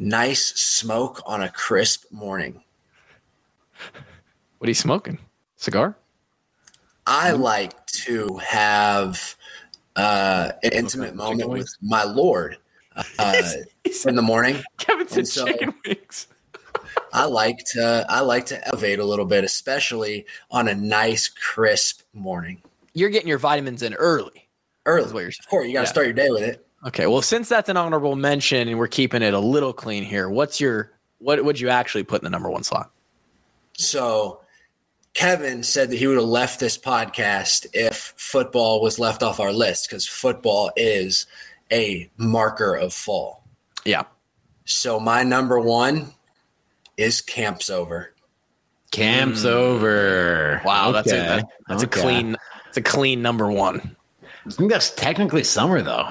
nice 0.00 0.46
smoke 0.46 1.22
on 1.24 1.42
a 1.42 1.48
crisp 1.48 2.10
morning. 2.10 2.60
What 4.58 4.66
are 4.66 4.70
you 4.70 4.74
smoking? 4.74 5.18
Cigar? 5.56 5.96
I 7.06 7.32
like 7.32 7.86
to 7.86 8.38
have 8.38 9.36
uh, 9.94 10.50
an 10.64 10.72
intimate 10.72 11.14
moment 11.14 11.50
with 11.50 11.72
my 11.80 12.02
Lord 12.02 12.56
uh, 12.96 13.42
in 14.06 14.16
the 14.16 14.22
morning. 14.22 14.60
Kevin 14.78 15.06
said 15.06 15.28
so- 15.28 15.46
chicken 15.46 15.72
wings. 15.86 16.26
I 17.12 17.24
like 17.26 17.64
to 17.72 18.04
I 18.08 18.20
like 18.20 18.46
to 18.46 18.66
elevate 18.68 18.98
a 18.98 19.04
little 19.04 19.24
bit, 19.24 19.44
especially 19.44 20.26
on 20.50 20.68
a 20.68 20.74
nice 20.74 21.28
crisp 21.28 22.02
morning. 22.12 22.62
You're 22.94 23.10
getting 23.10 23.28
your 23.28 23.38
vitamins 23.38 23.82
in 23.82 23.94
early. 23.94 24.48
Early, 24.86 25.06
Is 25.06 25.12
what 25.12 25.20
you're 25.20 25.32
saying. 25.32 25.44
of 25.44 25.48
course. 25.50 25.66
You 25.66 25.72
got 25.72 25.80
to 25.80 25.84
Yeah. 25.86 25.90
start 25.90 26.06
your 26.06 26.14
day 26.14 26.30
with 26.30 26.42
it. 26.42 26.66
Okay, 26.86 27.06
well, 27.06 27.22
since 27.22 27.48
that's 27.48 27.70
an 27.70 27.76
honorable 27.78 28.14
mention 28.14 28.68
and 28.68 28.78
we're 28.78 28.88
keeping 28.88 29.22
it 29.22 29.32
a 29.32 29.38
little 29.38 29.72
clean 29.72 30.04
here, 30.04 30.28
what's 30.28 30.60
your 30.60 30.92
what 31.18 31.42
would 31.44 31.58
you 31.58 31.70
actually 31.70 32.02
put 32.04 32.20
in 32.20 32.24
the 32.24 32.30
number 32.30 32.50
one 32.50 32.62
slot? 32.62 32.90
So 33.72 34.40
Kevin 35.14 35.62
said 35.62 35.90
that 35.90 35.96
he 35.96 36.06
would 36.06 36.16
have 36.16 36.24
left 36.26 36.60
this 36.60 36.76
podcast 36.76 37.66
if 37.72 38.12
football 38.16 38.82
was 38.82 38.98
left 38.98 39.22
off 39.22 39.40
our 39.40 39.52
list 39.52 39.88
because 39.88 40.06
football 40.06 40.70
is 40.76 41.26
a 41.72 42.10
marker 42.16 42.74
of 42.74 42.92
fall. 42.92 43.42
Yeah. 43.84 44.02
So 44.66 45.00
my 45.00 45.22
number 45.22 45.58
one 45.58 46.12
is 46.96 47.20
Camp's 47.20 47.70
over. 47.70 48.14
Camp's 48.90 49.42
hmm. 49.42 49.48
over. 49.48 50.62
Wow, 50.64 50.92
that's 50.92 51.10
a 51.10 51.16
that- 51.16 51.48
that's 51.68 51.84
Okay. 51.84 52.00
a 52.00 52.02
clean 52.02 52.36
it's 52.68 52.76
a 52.76 52.82
clean 52.82 53.22
number 53.22 53.50
one. 53.50 53.96
I 54.46 54.50
think 54.50 54.70
that's 54.70 54.90
technically 54.90 55.44
summer 55.44 55.82
though. 55.82 56.10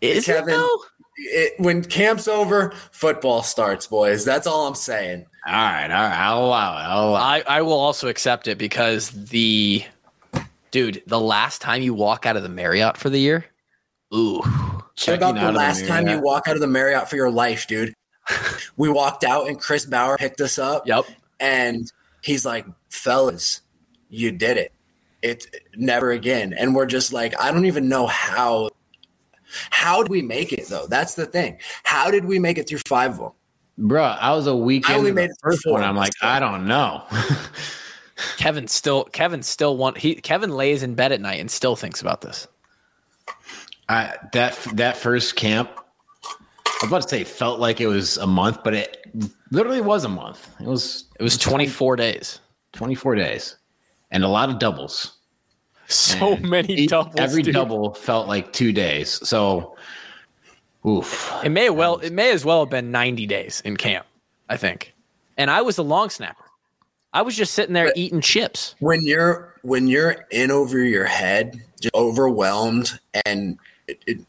Is 0.00 0.26
Kevin, 0.26 0.50
it 0.50 0.56
though? 0.56 0.78
it, 1.16 1.52
when 1.58 1.82
camp's 1.82 2.28
over, 2.28 2.72
football 2.92 3.42
starts, 3.42 3.86
boys. 3.86 4.24
That's 4.24 4.46
all 4.46 4.66
I'm 4.66 4.74
saying. 4.74 5.26
All 5.46 5.52
right, 5.52 5.84
all 5.84 6.08
right. 6.08 6.18
I'll 6.18 6.44
allow 6.44 6.78
it. 6.78 6.82
I'll 6.82 7.08
allow 7.10 7.20
I, 7.20 7.42
I 7.46 7.62
will 7.62 7.72
also 7.72 8.08
accept 8.08 8.48
it 8.48 8.58
because 8.58 9.10
the 9.10 9.84
dude, 10.70 11.02
the 11.06 11.20
last 11.20 11.62
time 11.62 11.82
you 11.82 11.94
walk 11.94 12.26
out 12.26 12.36
of 12.36 12.42
the 12.42 12.48
Marriott 12.48 12.96
for 12.96 13.10
the 13.10 13.18
year, 13.18 13.46
ooh. 14.14 14.42
What 15.04 15.08
about 15.08 15.34
the 15.34 15.52
last 15.52 15.86
time 15.86 16.08
you 16.08 16.20
walk 16.20 16.48
out 16.48 16.54
of 16.54 16.60
the 16.60 16.66
Marriott 16.66 17.08
for 17.08 17.16
your 17.16 17.30
life, 17.30 17.66
dude? 17.66 17.94
We 18.76 18.88
walked 18.88 19.24
out 19.24 19.48
and 19.48 19.58
Chris 19.58 19.84
Bauer 19.86 20.16
picked 20.16 20.40
us 20.40 20.58
up. 20.58 20.86
Yep. 20.86 21.06
And 21.40 21.90
he's 22.22 22.44
like, 22.44 22.66
fellas, 22.90 23.60
you 24.08 24.32
did 24.32 24.56
it. 24.56 24.72
It 25.22 25.46
never 25.76 26.10
again. 26.10 26.52
And 26.52 26.74
we're 26.74 26.86
just 26.86 27.12
like, 27.12 27.38
I 27.40 27.50
don't 27.50 27.66
even 27.66 27.88
know 27.88 28.06
how. 28.06 28.70
How 29.70 30.02
did 30.02 30.10
we 30.10 30.22
make 30.22 30.52
it 30.52 30.66
though? 30.68 30.86
That's 30.88 31.14
the 31.14 31.24
thing. 31.24 31.58
How 31.84 32.10
did 32.10 32.24
we 32.24 32.38
make 32.38 32.58
it 32.58 32.68
through 32.68 32.80
five 32.88 33.12
of 33.12 33.18
them? 33.18 33.32
Bro, 33.78 34.04
I 34.04 34.32
was 34.34 34.46
a 34.46 34.56
week 34.56 34.88
I 34.88 34.94
into 34.94 34.98
only 35.00 35.12
made 35.12 35.30
it 35.30 35.36
first 35.40 35.64
one. 35.66 35.84
I'm 35.84 35.96
like, 35.96 36.12
I 36.22 36.40
don't 36.40 36.66
know. 36.66 37.04
Kevin 38.38 38.66
still 38.66 39.04
Kevin 39.04 39.42
still 39.42 39.76
want 39.76 39.98
he 39.98 40.14
Kevin 40.14 40.50
lays 40.50 40.82
in 40.82 40.94
bed 40.94 41.12
at 41.12 41.20
night 41.20 41.40
and 41.40 41.50
still 41.50 41.76
thinks 41.76 42.00
about 42.00 42.22
this. 42.22 42.48
I 43.88 44.14
that 44.32 44.54
that 44.74 44.96
first 44.96 45.36
camp, 45.36 45.70
I 46.82 46.84
was 46.84 46.88
about 46.90 47.02
to 47.02 47.08
say 47.08 47.24
felt 47.24 47.58
like 47.58 47.80
it 47.80 47.86
was 47.86 48.16
a 48.18 48.26
month, 48.26 48.58
but 48.62 48.74
it 48.74 49.06
literally 49.50 49.80
was 49.80 50.04
a 50.04 50.08
month. 50.08 50.48
It 50.60 50.66
was 50.66 51.04
It 51.18 51.22
was 51.22 51.38
24 51.38 51.96
days. 51.96 52.40
24 52.72 53.14
days, 53.14 53.56
and 54.10 54.22
a 54.22 54.28
lot 54.28 54.50
of 54.50 54.58
doubles. 54.58 55.12
So 55.88 56.32
And 56.34 56.50
many 56.50 56.74
each- 56.74 56.90
doubles. 56.90 57.14
Every 57.16 57.42
dude. 57.42 57.54
double 57.54 57.94
felt 57.94 58.28
like 58.28 58.52
two 58.52 58.72
days. 58.72 59.08
So, 59.26 59.76
oof. 60.86 61.32
It 61.44 61.48
may 61.50 61.70
well 61.70 61.96
it 61.98 62.12
may 62.12 62.32
as 62.32 62.44
well 62.44 62.60
have 62.60 62.70
been 62.70 62.90
90 62.90 63.24
days 63.26 63.62
in 63.64 63.76
camp, 63.76 64.04
I 64.50 64.56
think. 64.58 64.92
And 65.38 65.50
I 65.50 65.62
was 65.62 65.78
a 65.78 65.82
long 65.82 66.10
snapper. 66.10 66.44
I 67.14 67.22
was 67.22 67.34
just 67.36 67.54
sitting 67.54 67.72
there 67.72 67.92
eating 67.96 68.20
chips. 68.20 68.74
When 68.80 69.00
you're 69.06 69.54
when 69.62 69.86
you're 69.86 70.26
in 70.30 70.50
over 70.50 70.78
your 70.80 71.06
head, 71.06 71.62
just 71.80 71.94
overwhelmed 71.94 72.98
and 73.24 73.56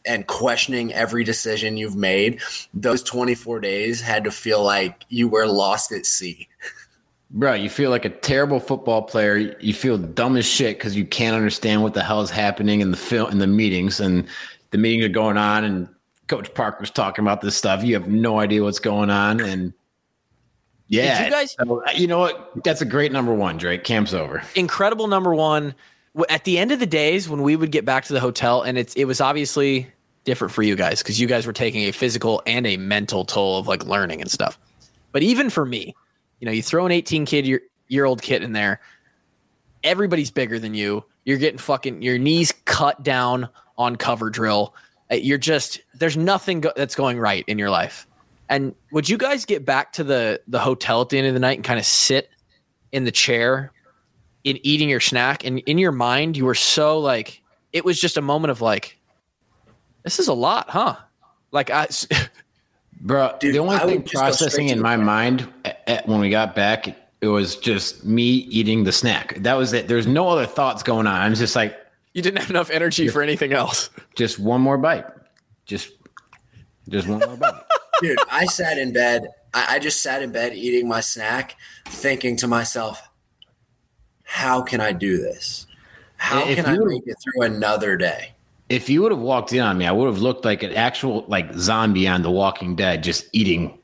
and 0.06 0.26
questioning 0.26 0.92
every 0.92 1.24
decision 1.24 1.76
you've 1.76 1.96
made, 1.96 2.40
those 2.72 3.02
24 3.02 3.60
days 3.60 4.00
had 4.00 4.24
to 4.24 4.30
feel 4.30 4.62
like 4.62 5.04
you 5.08 5.28
were 5.28 5.46
lost 5.46 5.92
at 5.92 6.06
sea. 6.06 6.48
Bro, 7.30 7.54
you 7.54 7.68
feel 7.68 7.90
like 7.90 8.04
a 8.04 8.10
terrible 8.10 8.58
football 8.60 9.02
player. 9.02 9.36
You 9.60 9.74
feel 9.74 9.98
dumb 9.98 10.36
as 10.36 10.46
shit 10.46 10.78
because 10.78 10.96
you 10.96 11.04
can't 11.04 11.36
understand 11.36 11.82
what 11.82 11.92
the 11.92 12.02
hell 12.02 12.22
is 12.22 12.30
happening 12.30 12.80
in 12.80 12.90
the 12.90 12.96
film 12.96 13.30
in 13.30 13.38
the 13.38 13.46
meetings, 13.46 14.00
and 14.00 14.26
the 14.70 14.78
meetings 14.78 15.04
are 15.04 15.10
going 15.10 15.36
on, 15.36 15.64
and 15.64 15.88
Coach 16.28 16.52
Parker's 16.54 16.90
talking 16.90 17.22
about 17.22 17.42
this 17.42 17.54
stuff. 17.54 17.84
You 17.84 17.94
have 17.94 18.08
no 18.08 18.40
idea 18.40 18.62
what's 18.62 18.78
going 18.78 19.10
on, 19.10 19.40
and 19.40 19.74
yeah, 20.86 21.26
you 21.26 21.30
guys- 21.30 21.54
so, 21.58 21.82
uh, 21.84 21.90
you 21.94 22.06
know 22.06 22.18
what? 22.18 22.50
That's 22.64 22.80
a 22.80 22.86
great 22.86 23.12
number 23.12 23.34
one, 23.34 23.58
Drake. 23.58 23.84
Camp's 23.84 24.14
over. 24.14 24.42
incredible 24.54 25.06
number 25.06 25.34
one. 25.34 25.74
At 26.28 26.44
the 26.44 26.58
end 26.58 26.72
of 26.72 26.80
the 26.80 26.86
days, 26.86 27.28
when 27.28 27.42
we 27.42 27.56
would 27.56 27.70
get 27.70 27.84
back 27.84 28.04
to 28.06 28.12
the 28.12 28.20
hotel, 28.20 28.62
and 28.62 28.78
it's 28.78 28.94
it 28.94 29.04
was 29.04 29.20
obviously 29.20 29.88
different 30.24 30.52
for 30.52 30.62
you 30.62 30.76
guys 30.76 31.02
because 31.02 31.18
you 31.18 31.26
guys 31.26 31.46
were 31.46 31.52
taking 31.52 31.82
a 31.82 31.92
physical 31.92 32.42
and 32.46 32.66
a 32.66 32.76
mental 32.76 33.24
toll 33.24 33.58
of 33.58 33.66
like 33.66 33.84
learning 33.84 34.20
and 34.20 34.30
stuff. 34.30 34.58
But 35.12 35.22
even 35.22 35.48
for 35.48 35.64
me, 35.64 35.94
you 36.40 36.46
know, 36.46 36.52
you 36.52 36.62
throw 36.62 36.86
an 36.86 36.92
18 36.92 37.24
kid 37.24 37.46
year, 37.46 37.62
year 37.88 38.04
old 38.04 38.20
kid 38.20 38.42
in 38.42 38.52
there, 38.52 38.80
everybody's 39.82 40.30
bigger 40.30 40.58
than 40.58 40.74
you. 40.74 41.04
You're 41.24 41.38
getting 41.38 41.58
fucking 41.58 42.02
your 42.02 42.18
knees 42.18 42.52
cut 42.64 43.02
down 43.02 43.48
on 43.76 43.96
cover 43.96 44.30
drill. 44.30 44.74
Uh, 45.10 45.16
You're 45.16 45.38
just 45.38 45.80
there's 45.94 46.16
nothing 46.16 46.60
go- 46.60 46.72
that's 46.76 46.94
going 46.94 47.18
right 47.18 47.44
in 47.46 47.58
your 47.58 47.70
life. 47.70 48.06
And 48.50 48.74
would 48.92 49.08
you 49.08 49.18
guys 49.18 49.44
get 49.44 49.64
back 49.64 49.92
to 49.94 50.04
the 50.04 50.40
the 50.48 50.58
hotel 50.58 51.02
at 51.02 51.10
the 51.10 51.18
end 51.18 51.26
of 51.26 51.34
the 51.34 51.40
night 51.40 51.58
and 51.58 51.64
kind 51.64 51.78
of 51.78 51.86
sit 51.86 52.30
in 52.92 53.04
the 53.04 53.12
chair 53.12 53.72
in 54.48 54.58
eating 54.66 54.88
your 54.88 55.00
snack 55.00 55.44
and 55.44 55.58
in 55.60 55.76
your 55.78 55.92
mind 55.92 56.36
you 56.36 56.44
were 56.44 56.54
so 56.54 56.98
like 56.98 57.42
it 57.72 57.84
was 57.84 58.00
just 58.00 58.16
a 58.16 58.22
moment 58.22 58.50
of 58.50 58.60
like 58.60 58.98
this 60.04 60.18
is 60.18 60.28
a 60.28 60.32
lot 60.32 60.70
huh 60.70 60.96
like 61.52 61.70
i 61.70 61.86
Bro, 63.00 63.36
Dude, 63.38 63.54
the 63.54 63.60
only 63.60 63.76
I 63.76 63.80
thing 63.86 64.02
processing 64.02 64.70
in 64.70 64.80
my 64.80 64.96
point. 64.96 65.06
mind 65.06 65.52
a- 65.64 65.74
a- 65.86 66.02
when 66.06 66.18
we 66.18 66.30
got 66.30 66.56
back, 66.56 66.88
it 67.20 67.28
was 67.28 67.54
just 67.56 68.04
me 68.04 68.24
eating 68.24 68.82
the 68.82 68.90
snack. 68.90 69.36
That 69.36 69.54
was 69.54 69.72
it. 69.72 69.86
There's 69.86 70.08
no 70.08 70.28
other 70.28 70.46
thoughts 70.46 70.82
going 70.82 71.06
on. 71.06 71.14
I'm 71.14 71.34
just 71.36 71.54
like, 71.54 71.78
you 72.14 72.22
didn't 72.22 72.40
have 72.40 72.50
enough 72.50 72.70
energy 72.70 73.06
for 73.06 73.22
anything 73.22 73.52
else 73.52 73.90
just 74.16 74.40
one 74.40 74.60
more 74.60 74.76
bite. 74.78 75.04
Just, 75.64 75.90
just 76.88 77.06
one 77.06 77.20
more 77.20 77.36
bite. 77.36 77.62
Dude, 78.00 78.18
I 78.32 78.46
sat 78.46 78.78
in 78.78 78.92
bed. 78.92 79.28
I, 79.54 79.76
I 79.76 79.78
just 79.78 80.02
sat 80.02 80.20
in 80.20 80.32
bed 80.32 80.54
eating 80.54 80.88
my 80.88 81.00
snack, 81.00 81.54
thinking 81.86 82.36
to 82.38 82.48
myself, 82.48 83.07
how 84.28 84.60
can 84.60 84.78
I 84.78 84.92
do 84.92 85.16
this? 85.16 85.66
How 86.18 86.46
If 86.46 86.56
can 86.56 86.66
I 86.66 86.76
make 86.76 87.06
it 87.06 87.16
through 87.22 87.46
another 87.46 87.96
day? 87.96 88.34
If 88.68 88.90
you 88.90 89.00
would 89.00 89.10
have 89.10 89.22
walked 89.22 89.54
in 89.54 89.60
on 89.60 89.78
me, 89.78 89.86
I 89.86 89.90
would 89.90 90.06
have 90.06 90.18
looked 90.18 90.44
like 90.44 90.62
an 90.62 90.74
actual 90.74 91.24
like 91.28 91.54
zombie 91.54 92.06
on 92.06 92.20
The 92.20 92.30
Walking 92.30 92.76
Dead, 92.76 93.02
just 93.02 93.26
eating 93.32 93.78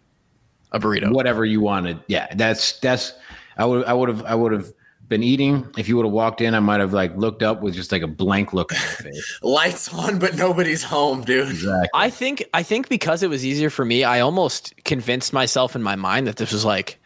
a 0.71 0.79
burrito 0.79 1.11
whatever 1.13 1.47
you 1.47 1.63
wanted. 1.63 1.99
Yeah, 2.09 2.29
that's 2.35 2.79
that's. 2.81 3.15
I 3.57 3.65
would 3.65 3.87
I 3.87 3.95
would 3.95 4.11
have 4.11 4.23
I 4.27 4.35
would 4.35 4.53
have 4.53 4.71
been 5.09 5.23
eating. 5.23 5.67
If 5.79 5.89
you 5.89 5.97
would 5.97 6.05
have 6.05 6.13
walked 6.13 6.43
in, 6.43 6.55
I 6.55 6.61
might 6.61 6.81
have 6.81 6.93
like 6.93 7.17
looked 7.17 7.43
up 7.43 7.63
with 7.63 7.73
just 7.73 7.91
like 7.91 8.03
a 8.03 8.07
blank 8.07 8.53
look 8.53 8.71
on 8.71 8.79
my 8.79 9.11
face. 9.11 9.39
Lights 9.43 9.95
on, 9.95 10.19
but 10.19 10.37
nobody's 10.37 10.83
home, 10.83 11.23
dude. 11.23 11.49
Exactly. 11.49 11.89
i 11.95 12.11
think 12.11 12.45
i 12.53 12.63
think 12.63 12.91
because 12.91 13.23
it 13.23 13.31
was 13.31 13.47
easier 13.47 13.71
for 13.71 13.85
me 13.87 14.05
i 14.05 14.21
almost 14.21 14.75
convinced 14.85 15.33
myself 15.33 15.75
in 15.75 15.83
my 15.83 15.97
mind 15.97 16.27
that 16.27 16.37
this 16.37 16.53
was 16.53 16.65
like 16.65 17.01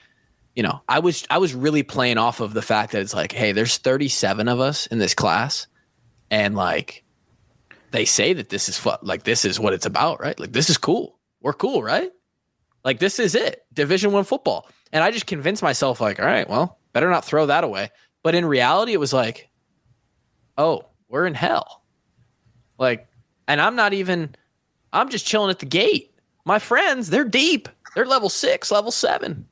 you 0.58 0.64
know 0.64 0.82
i 0.88 0.98
was 0.98 1.24
i 1.30 1.38
was 1.38 1.54
really 1.54 1.84
playing 1.84 2.18
off 2.18 2.40
of 2.40 2.52
the 2.52 2.60
fact 2.60 2.90
that 2.90 3.00
it's 3.00 3.14
like 3.14 3.30
hey 3.30 3.52
there's 3.52 3.78
37 3.78 4.48
of 4.48 4.58
us 4.58 4.88
in 4.88 4.98
this 4.98 5.14
class. 5.14 5.68
And 6.32 6.56
like 6.56 7.04
they 7.92 8.04
say 8.04 8.32
that 8.32 8.48
this 8.48 8.68
is 8.68 8.76
fu- 8.76 8.90
like 9.00 9.22
this 9.22 9.44
is 9.44 9.60
what 9.60 9.72
it's 9.72 9.86
about 9.86 10.20
right? 10.20 10.38
Like 10.38 10.52
this 10.52 10.68
is 10.68 10.76
cool. 10.76 11.18
We're 11.40 11.52
cool 11.52 11.82
right? 11.82 12.10
Like 12.84 12.98
this 12.98 13.20
is 13.20 13.36
it. 13.36 13.64
Division 13.72 14.10
one 14.10 14.24
football. 14.24 14.68
And 14.92 15.04
i 15.04 15.12
just 15.12 15.26
convinced 15.26 15.62
myself 15.62 16.00
like 16.00 16.18
all 16.18 16.26
right 16.26 16.50
well 16.50 16.80
better 16.92 17.08
not 17.08 17.24
throw 17.24 17.46
that 17.46 17.62
away. 17.62 17.90
But 18.24 18.34
in 18.34 18.44
reality 18.44 18.92
it 18.92 19.00
was 19.00 19.12
like 19.12 19.48
oh 20.58 20.86
we're 21.08 21.26
in 21.26 21.34
hell. 21.34 21.84
Like 22.78 23.06
and 23.46 23.60
i'm 23.60 23.76
not 23.76 23.92
even 23.92 24.34
i'm 24.92 25.08
just 25.08 25.24
chilling 25.24 25.50
at 25.50 25.60
the 25.60 25.66
gate. 25.66 26.12
My 26.44 26.58
friends 26.58 27.10
they're 27.10 27.24
deep. 27.24 27.68
They're 27.94 28.06
level 28.06 28.28
six 28.28 28.72
level 28.72 28.90
seven 28.90 29.47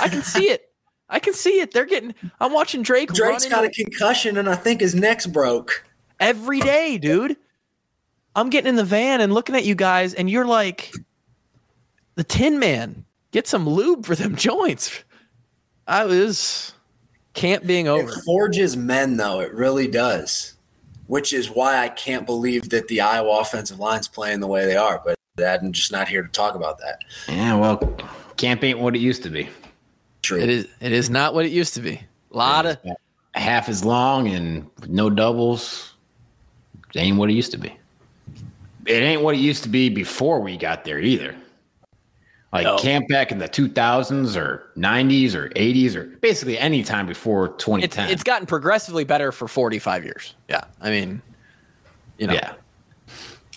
i 0.00 0.08
can 0.08 0.22
see 0.22 0.50
it 0.50 0.70
i 1.08 1.18
can 1.18 1.34
see 1.34 1.60
it 1.60 1.72
they're 1.72 1.84
getting 1.84 2.14
i'm 2.40 2.52
watching 2.52 2.82
drake 2.82 3.12
Drake's 3.12 3.44
running 3.44 3.50
got 3.50 3.64
a 3.64 3.70
concussion, 3.70 4.36
and 4.36 4.48
I 4.48 4.54
think 4.54 4.80
his 4.80 4.94
neck's 4.94 5.26
broke. 5.26 5.84
every 6.20 6.60
day, 6.60 6.98
dude. 6.98 7.36
I'm 8.36 8.50
getting 8.50 8.68
in 8.68 8.76
the 8.76 8.84
van 8.84 9.20
and 9.20 9.32
looking 9.32 9.54
at 9.54 9.64
you 9.64 9.74
guys, 9.74 10.12
and 10.14 10.28
you're 10.28 10.44
like, 10.46 10.92
the 12.16 12.24
Tin 12.24 12.58
Man, 12.58 13.04
get 13.30 13.46
some 13.46 13.68
lube 13.68 14.04
for 14.04 14.14
them 14.14 14.34
joints. 14.48 15.04
I 15.86 16.04
was 16.04 16.72
camp 17.34 17.66
being 17.66 17.86
over. 17.86 18.08
It 18.08 18.22
forges 18.24 18.76
men, 18.76 19.16
though. 19.16 19.40
It 19.40 19.52
really 19.52 19.86
does. 19.86 20.54
Which 21.06 21.32
is 21.32 21.50
why 21.50 21.78
I 21.78 21.90
can't 21.90 22.24
believe 22.24 22.70
that 22.70 22.88
the 22.88 23.02
Iowa 23.02 23.40
offensive 23.40 23.78
line's 23.78 24.08
playing 24.08 24.40
the 24.40 24.46
way 24.46 24.64
they 24.64 24.76
are. 24.76 25.02
But 25.04 25.16
that, 25.36 25.60
I'm 25.60 25.70
just 25.70 25.92
not 25.92 26.08
here 26.08 26.22
to 26.22 26.28
talk 26.28 26.54
about 26.54 26.78
that. 26.78 27.00
Yeah, 27.28 27.54
well, 27.56 27.76
camp 28.36 28.64
ain't 28.64 28.78
what 28.78 28.96
it 28.96 29.00
used 29.00 29.22
to 29.24 29.30
be. 29.30 29.48
True. 30.24 30.40
It 30.40 30.48
is. 30.48 30.66
It 30.80 30.92
is 30.92 31.10
not 31.10 31.34
what 31.34 31.44
it 31.44 31.52
used 31.52 31.74
to 31.74 31.80
be. 31.80 32.02
A 32.32 32.36
lot 32.36 32.66
of 32.66 32.78
half 33.34 33.68
as 33.68 33.84
long 33.84 34.28
and 34.28 34.70
no 34.88 35.10
doubles. 35.10 35.94
It 36.94 37.00
ain't 37.00 37.16
what 37.18 37.28
it 37.28 37.34
used 37.34 37.52
to 37.52 37.58
be. 37.58 37.76
It 38.86 39.02
ain't 39.02 39.22
what 39.22 39.34
it 39.34 39.38
used 39.38 39.64
to 39.64 39.68
be 39.68 39.88
before 39.88 40.40
we 40.40 40.56
got 40.56 40.84
there 40.84 40.98
either. 40.98 41.34
Like 42.52 42.64
No. 42.64 42.78
camp 42.78 43.08
back 43.08 43.32
in 43.32 43.38
the 43.38 43.48
2000s 43.48 44.36
or 44.36 44.70
90s 44.76 45.34
or 45.34 45.48
80s 45.50 45.96
or 45.96 46.04
basically 46.04 46.56
any 46.58 46.84
time 46.84 47.06
before 47.06 47.46
it's 47.46 47.64
2010. 47.64 48.10
it's 48.10 48.22
gotten 48.22 48.46
progressively 48.46 49.04
better 49.04 49.32
for 49.32 49.48
45 49.48 50.04
years. 50.04 50.34
Yeah, 50.48 50.64
I 50.80 50.90
mean, 50.90 51.20
you 52.16 52.28
know, 52.28 52.34
yeah. 52.34 52.52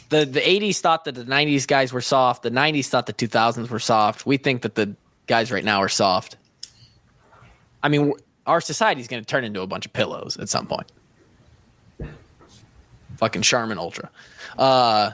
the 0.09 0.25
the 0.25 0.41
80s 0.41 0.79
thought 0.79 1.05
that 1.05 1.13
the 1.13 1.25
90s 1.25 1.67
guys 1.67 1.93
were 1.93 2.01
soft. 2.01 2.41
The 2.41 2.49
90s 2.51 2.87
thought 2.87 3.05
the 3.05 3.13
2000s 3.13 3.69
were 3.69 3.79
soft. 3.79 4.25
We 4.25 4.37
think 4.37 4.63
that 4.63 4.73
the 4.73 4.95
guys 5.27 5.51
right 5.51 5.63
now 5.63 5.79
are 5.81 5.89
soft. 5.89 6.37
I 7.83 7.89
mean, 7.89 8.13
our 8.45 8.61
society 8.61 9.01
is 9.01 9.07
going 9.07 9.21
to 9.21 9.25
turn 9.27 9.43
into 9.43 9.61
a 9.61 9.67
bunch 9.67 9.85
of 9.85 9.93
pillows 9.93 10.37
at 10.37 10.49
some 10.49 10.67
point. 10.67 10.91
Fucking 13.17 13.41
Charmin 13.41 13.77
Ultra. 13.77 14.09
Uh, 14.57 15.11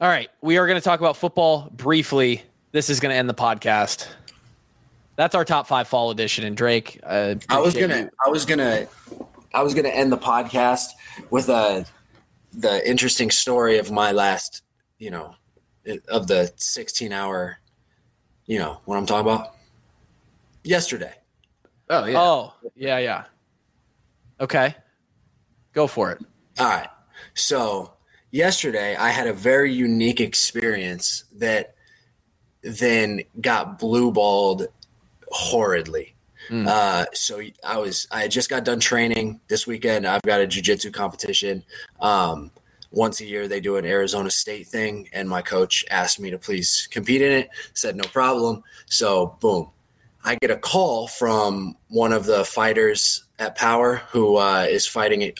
all 0.00 0.08
right, 0.08 0.28
we 0.40 0.58
are 0.58 0.66
going 0.66 0.78
to 0.78 0.84
talk 0.84 1.00
about 1.00 1.16
football 1.16 1.68
briefly. 1.72 2.42
This 2.72 2.90
is 2.90 3.00
going 3.00 3.12
to 3.12 3.16
end 3.16 3.28
the 3.28 3.34
podcast. 3.34 4.06
That's 5.16 5.34
our 5.34 5.44
top 5.44 5.66
five 5.66 5.88
fall 5.88 6.10
edition. 6.10 6.44
And 6.44 6.56
Drake, 6.56 7.00
uh, 7.02 7.36
I 7.48 7.58
was 7.58 7.74
gonna, 7.74 7.96
you- 8.00 8.10
I 8.24 8.28
was 8.28 8.44
gonna, 8.44 8.86
I 9.54 9.62
was 9.62 9.72
gonna 9.72 9.88
end 9.88 10.12
the 10.12 10.18
podcast 10.18 10.88
with 11.30 11.48
a 11.48 11.86
the 12.52 12.86
interesting 12.88 13.30
story 13.30 13.78
of 13.78 13.90
my 13.90 14.12
last, 14.12 14.60
you 14.98 15.10
know, 15.10 15.34
of 16.08 16.26
the 16.26 16.52
sixteen 16.56 17.12
hour, 17.12 17.58
you 18.44 18.58
know, 18.58 18.80
what 18.84 18.98
I'm 18.98 19.06
talking 19.06 19.30
about. 19.32 19.54
Yesterday. 20.62 21.14
Oh 21.88 22.04
yeah. 22.04 22.20
Oh 22.20 22.54
yeah, 22.74 22.98
yeah. 22.98 23.24
Okay, 24.40 24.74
go 25.72 25.86
for 25.86 26.12
it. 26.12 26.18
All 26.58 26.66
right. 26.66 26.88
So 27.34 27.92
yesterday 28.30 28.96
I 28.96 29.10
had 29.10 29.26
a 29.26 29.32
very 29.32 29.72
unique 29.72 30.20
experience 30.20 31.24
that 31.36 31.74
then 32.62 33.22
got 33.40 33.78
blue 33.78 34.10
balled 34.12 34.66
horridly. 35.28 36.14
Uh, 36.48 37.06
so 37.12 37.40
I 37.66 37.78
was 37.78 38.06
I 38.12 38.22
had 38.22 38.30
just 38.30 38.48
got 38.48 38.64
done 38.64 38.78
training 38.78 39.40
this 39.48 39.66
weekend. 39.66 40.06
I've 40.06 40.22
got 40.22 40.40
a 40.40 40.46
jujitsu 40.46 40.92
competition. 40.92 41.64
Um, 42.00 42.52
once 42.92 43.20
a 43.20 43.26
year 43.26 43.48
they 43.48 43.60
do 43.60 43.76
an 43.76 43.84
Arizona 43.84 44.30
State 44.30 44.68
thing, 44.68 45.08
and 45.12 45.28
my 45.28 45.42
coach 45.42 45.84
asked 45.90 46.20
me 46.20 46.30
to 46.30 46.38
please 46.38 46.86
compete 46.90 47.20
in 47.20 47.32
it. 47.32 47.48
Said 47.74 47.96
no 47.96 48.04
problem. 48.04 48.62
So 48.86 49.36
boom, 49.40 49.70
I 50.26 50.34
get 50.34 50.50
a 50.50 50.56
call 50.56 51.06
from 51.06 51.76
one 51.86 52.12
of 52.12 52.26
the 52.26 52.44
fighters 52.44 53.24
at 53.38 53.54
Power 53.54 54.02
who 54.10 54.36
uh, 54.36 54.66
is 54.68 54.84
fighting 54.84 55.32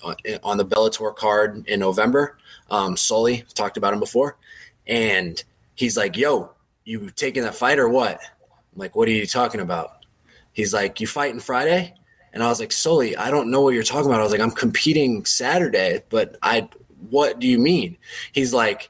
on, 0.45 0.59
the 0.59 0.65
Bellator 0.65 1.15
card 1.15 1.67
in 1.67 1.81
November. 1.81 2.39
Um, 2.71 2.97
Sully, 2.97 3.43
talked 3.55 3.77
about 3.77 3.93
him 3.93 3.99
before, 3.99 4.39
and 4.87 5.43
he's 5.75 5.97
like, 5.97 6.17
"Yo, 6.17 6.53
you 6.85 7.11
taking 7.11 7.43
that 7.43 7.57
fight 7.57 7.81
or 7.81 7.89
what?" 7.89 8.21
I'm 8.21 8.79
like, 8.79 8.95
"What 8.95 9.09
are 9.09 9.13
you 9.13 9.27
talking 9.27 9.61
about?" 9.61 10.07
He's 10.53 10.73
like, 10.73 11.01
"You 11.01 11.09
fighting 11.09 11.41
Friday?" 11.41 11.93
And 12.33 12.41
I 12.41 12.49
was 12.49 12.61
like, 12.61 12.71
"Sully, 12.71 13.17
I 13.17 13.33
don't 13.33 13.51
know 13.51 13.63
what 13.63 13.75
you're 13.75 13.83
talking 13.83 14.07
about." 14.07 14.21
I 14.21 14.23
was 14.23 14.33
like, 14.33 14.41
"I'm 14.41 14.53
competing 14.53 15.25
Saturday, 15.25 16.05
but 16.11 16.37
I, 16.43 16.69
what 17.11 17.41
do 17.41 17.49
you 17.49 17.59
mean?" 17.59 17.97
He's 18.31 18.55
like, 18.55 18.89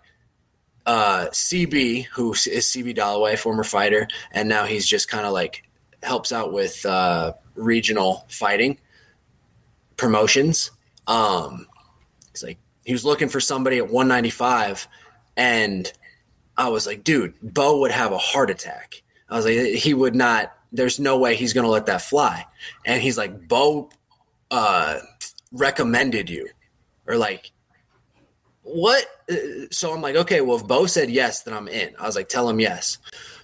uh, 0.85 1.27
CB, 1.33 2.05
who 2.13 2.33
is 2.33 2.67
CB 2.67 2.95
Dollaway, 2.97 3.39
former 3.39 3.65
fighter, 3.65 4.07
and 4.31 4.47
now 4.47 4.65
he's 4.65 4.87
just 4.87 5.09
kind 5.09 5.25
of 5.25 5.33
like 5.33 5.66
helps 6.07 6.33
out 6.33 6.53
with 6.53 6.85
uh, 6.87 7.33
regional 7.55 8.25
fighting 8.29 8.79
promotions. 9.97 10.71
Um, 11.07 11.67
he's 12.33 12.43
like 12.43 12.59
he 12.85 12.93
was 12.93 13.05
looking 13.05 13.29
for 13.29 13.41
somebody 13.41 13.79
at 13.79 13.91
195, 13.91 14.89
and 15.37 15.93
I 16.57 16.69
was 16.69 16.87
like, 16.87 17.05
dude, 17.05 17.35
Bo 17.43 17.81
would 17.81 17.91
have 17.91 18.13
a 18.13 18.19
heart 18.19 18.51
attack. 18.51 19.03
I 19.29 19.37
was 19.37 19.45
like, 19.45 19.55
he 19.57 19.93
would 19.95 20.15
not. 20.15 20.53
There's 20.73 20.99
no 21.01 21.19
way 21.19 21.37
he's 21.37 21.53
gonna 21.53 21.69
let 21.69 21.87
that 21.87 22.03
fly. 22.03 22.45
And 22.85 23.03
he's 23.03 23.19
like, 23.19 23.49
Bo 23.49 23.91
uh, 24.51 24.99
recommended 25.53 26.31
you, 26.31 26.49
or 27.07 27.17
like 27.17 27.51
what? 28.63 29.07
Uh, 29.31 29.67
So 29.71 29.93
I'm 29.93 30.03
like, 30.03 30.17
okay, 30.17 30.41
well, 30.41 30.57
if 30.57 30.67
Bo 30.67 30.87
said 30.87 31.11
yes, 31.11 31.43
then 31.43 31.55
I'm 31.55 31.69
in. 31.69 31.95
I 31.99 32.07
was 32.07 32.17
like, 32.17 32.29
tell 32.29 32.49
him 32.49 32.61
yes. 32.61 32.99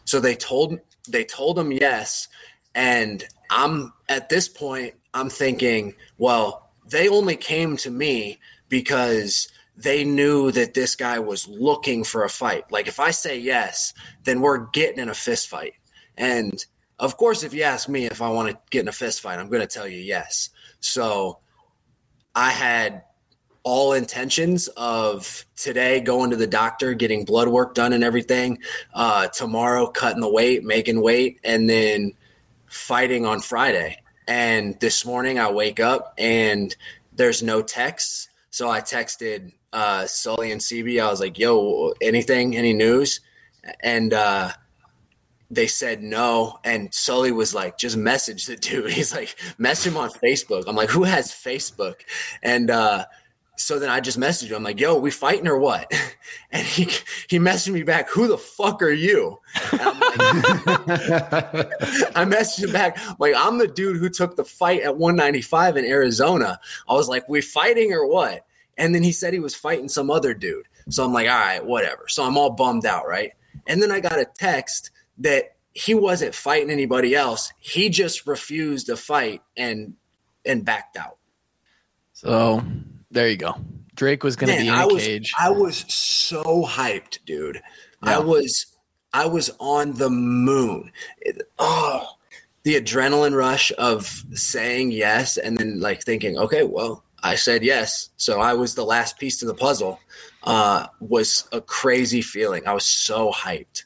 So 0.05 0.21
they 0.21 0.35
told 0.35 0.79
they 1.09 1.25
told 1.25 1.59
him 1.59 1.73
yes, 1.73 2.29
and 2.75 3.25
I'm 3.51 3.93
at 4.09 4.29
this 4.29 4.49
point, 4.49 4.95
I'm 5.15 5.29
thinking, 5.29 5.95
well, 6.19 6.71
they 6.89 7.09
only 7.09 7.37
came 7.37 7.77
to 7.79 7.91
me 7.91 8.39
because 8.69 9.49
they 9.77 10.05
knew 10.05 10.51
that 10.53 10.75
this 10.75 10.97
guy 10.97 11.19
was 11.19 11.49
looking 11.49 12.05
for 12.05 12.25
a 12.25 12.29
fight. 12.29 12.71
Like 12.71 12.87
if 12.87 13.01
I 13.01 13.11
say 13.11 13.39
yes, 13.39 13.95
then 14.25 14.41
we're 14.41 14.67
getting 14.71 14.99
in 14.99 15.09
a 15.09 15.15
fist 15.15 15.49
fight. 15.49 15.75
And 16.17 16.65
of 16.99 17.17
course, 17.17 17.43
if 17.43 17.55
you 17.55 17.63
ask 17.63 17.89
me 17.89 18.07
if 18.07 18.23
I 18.23 18.29
want 18.29 18.51
to 18.51 18.59
get 18.71 18.83
in 18.83 18.89
a 18.89 18.93
fist 18.93 19.21
fight, 19.21 19.39
I'm 19.39 19.49
going 19.49 19.63
to 19.63 19.67
tell 19.67 19.89
you 19.89 19.99
yes. 19.99 20.51
So 20.81 21.39
I 22.35 22.51
had 22.51 23.03
all 23.65 23.93
intentions 23.93 24.69
of 24.69 25.45
today 25.57 26.01
going 26.01 26.31
to 26.31 26.37
the 26.37 26.47
doctor, 26.47 26.95
getting 26.95 27.25
blood 27.25 27.49
work 27.49 27.75
done 27.75 27.93
and 27.93 28.05
everything. 28.05 28.59
Uh, 28.93 29.29
tomorrow, 29.29 29.87
cutting 29.87 30.21
the 30.21 30.31
weight, 30.31 30.65
making 30.65 31.01
weight, 31.01 31.39
and 31.45 31.69
then 31.69 32.13
fighting 32.73 33.27
on 33.27 33.41
Friday. 33.41 34.03
And 34.27 34.81
this 34.81 35.05
morning, 35.05 35.39
I 35.39 35.51
wake 35.51 35.79
up 35.79 36.15
and 36.17 36.75
there's 37.13 37.43
no 37.43 37.63
texts. 37.63 38.29
So 38.51 38.71
I 38.71 38.81
texted 38.81 39.53
uh, 39.73 40.07
Sully 40.07 40.51
and 40.51 40.61
CB. 40.61 41.03
I 41.03 41.11
was 41.11 41.21
like, 41.21 41.39
yo, 41.39 41.93
anything, 42.01 42.57
any 42.57 42.73
news? 42.73 43.21
And 43.81 44.15
uh, 44.15 44.53
they 45.51 45.67
said 45.67 46.03
no. 46.03 46.59
And 46.65 46.93
Sully 46.95 47.31
was 47.31 47.55
like, 47.55 47.77
just 47.77 47.97
message 47.97 48.47
the 48.47 48.57
dude. 48.57 48.91
He's 48.93 49.15
like, 49.15 49.37
message 49.59 49.93
him 49.93 49.99
on 49.99 50.11
Facebook. 50.11 50.65
I'm 50.67 50.77
like, 50.77 50.91
who 50.91 51.05
has 51.05 51.31
Facebook? 51.31 51.97
And 52.43 52.71
uh, 52.71 53.05
so 53.63 53.79
then 53.79 53.89
I 53.89 54.01
just 54.01 54.19
messaged 54.19 54.49
him. 54.49 54.57
I'm 54.57 54.63
like, 54.65 54.81
yo, 54.81 54.99
we 54.99 55.11
fighting 55.11 55.47
or 55.49 55.59
what? 55.59 55.91
And 56.55 56.67
he 56.67 56.85
he 57.29 57.39
messaged 57.39 57.73
me 57.73 57.83
back, 57.83 58.11
who 58.11 58.29
the 58.29 58.37
fuck 58.37 58.83
are 58.83 58.91
you? 58.91 59.39
Like, 59.73 59.81
I 62.15 62.27
messaged 62.27 62.65
him 62.65 62.73
back, 62.73 62.99
like, 63.19 63.35
I'm 63.35 63.57
the 63.57 63.67
dude 63.67 63.97
who 63.97 64.11
took 64.11 64.37
the 64.37 64.45
fight 64.45 64.83
at 64.83 64.99
195 64.99 65.79
in 65.79 65.87
Arizona. 65.87 66.61
I 66.87 66.93
was 66.93 67.09
like, 67.09 67.27
we 67.27 67.41
fighting 67.41 67.95
or 67.95 68.07
what? 68.07 68.45
And 68.77 68.95
then 68.95 69.03
he 69.03 69.13
said 69.13 69.33
he 69.33 69.41
was 69.41 69.55
fighting 69.55 69.89
some 69.89 70.11
other 70.11 70.35
dude. 70.35 70.67
So 70.91 71.05
I'm 71.05 71.15
like, 71.15 71.29
all 71.29 71.39
right, 71.39 71.65
whatever. 71.65 72.05
So 72.09 72.23
I'm 72.23 72.37
all 72.37 72.51
bummed 72.51 72.85
out, 72.85 73.09
right? 73.09 73.33
And 73.67 73.83
then 73.83 73.91
I 73.91 74.01
got 74.01 74.19
a 74.19 74.27
text 74.39 74.91
that 75.19 75.57
he 75.73 75.95
wasn't 75.95 76.35
fighting 76.35 76.71
anybody 76.71 77.15
else. 77.15 77.53
He 77.59 77.89
just 77.89 78.27
refused 78.27 78.87
to 78.87 78.97
fight 78.97 79.41
and 79.57 79.95
and 80.45 80.65
backed 80.65 80.99
out. 80.99 81.17
So 82.13 82.63
there 83.13 83.29
you 83.29 83.37
go. 83.37 83.55
Drake 83.95 84.25
was 84.25 84.37
going 84.37 84.53
to 84.53 84.59
be 84.61 84.69
in 84.69 84.75
I 84.75 84.83
a 84.83 84.87
was, 84.89 85.05
cage. 85.05 85.33
I 85.39 85.51
was 85.51 85.85
so 85.93 86.65
hyped, 86.67 87.19
dude. 87.27 87.63
Yeah. 88.05 88.17
I 88.17 88.19
was 88.19 88.67
I 89.13 89.27
was 89.27 89.51
on 89.61 89.93
the 89.95 90.11
moon. 90.11 90.91
It- 91.21 91.43
oh, 91.59 92.07
the 92.65 92.75
adrenaline 92.77 93.37
rush 93.37 93.71
of 93.77 94.07
saying 94.35 94.93
yes 94.93 95.37
and 95.37 95.57
then 95.59 95.81
like 95.81 96.03
thinking, 96.03 96.39
okay, 96.39 96.63
well, 96.65 97.05
I 97.23 97.35
said 97.35 97.63
yes, 97.63 98.11
so 98.17 98.41
I 98.41 98.55
was 98.55 98.75
the 98.75 98.85
last 98.85 99.19
piece 99.19 99.39
to 99.41 99.47
the 99.47 99.55
puzzle. 99.55 100.01
Uh, 100.45 100.87
was 101.01 101.47
a 101.53 101.61
crazy 101.61 102.21
feeling. 102.23 102.67
I 102.67 102.73
was 102.73 102.85
so 102.85 103.31
hyped 103.31 103.85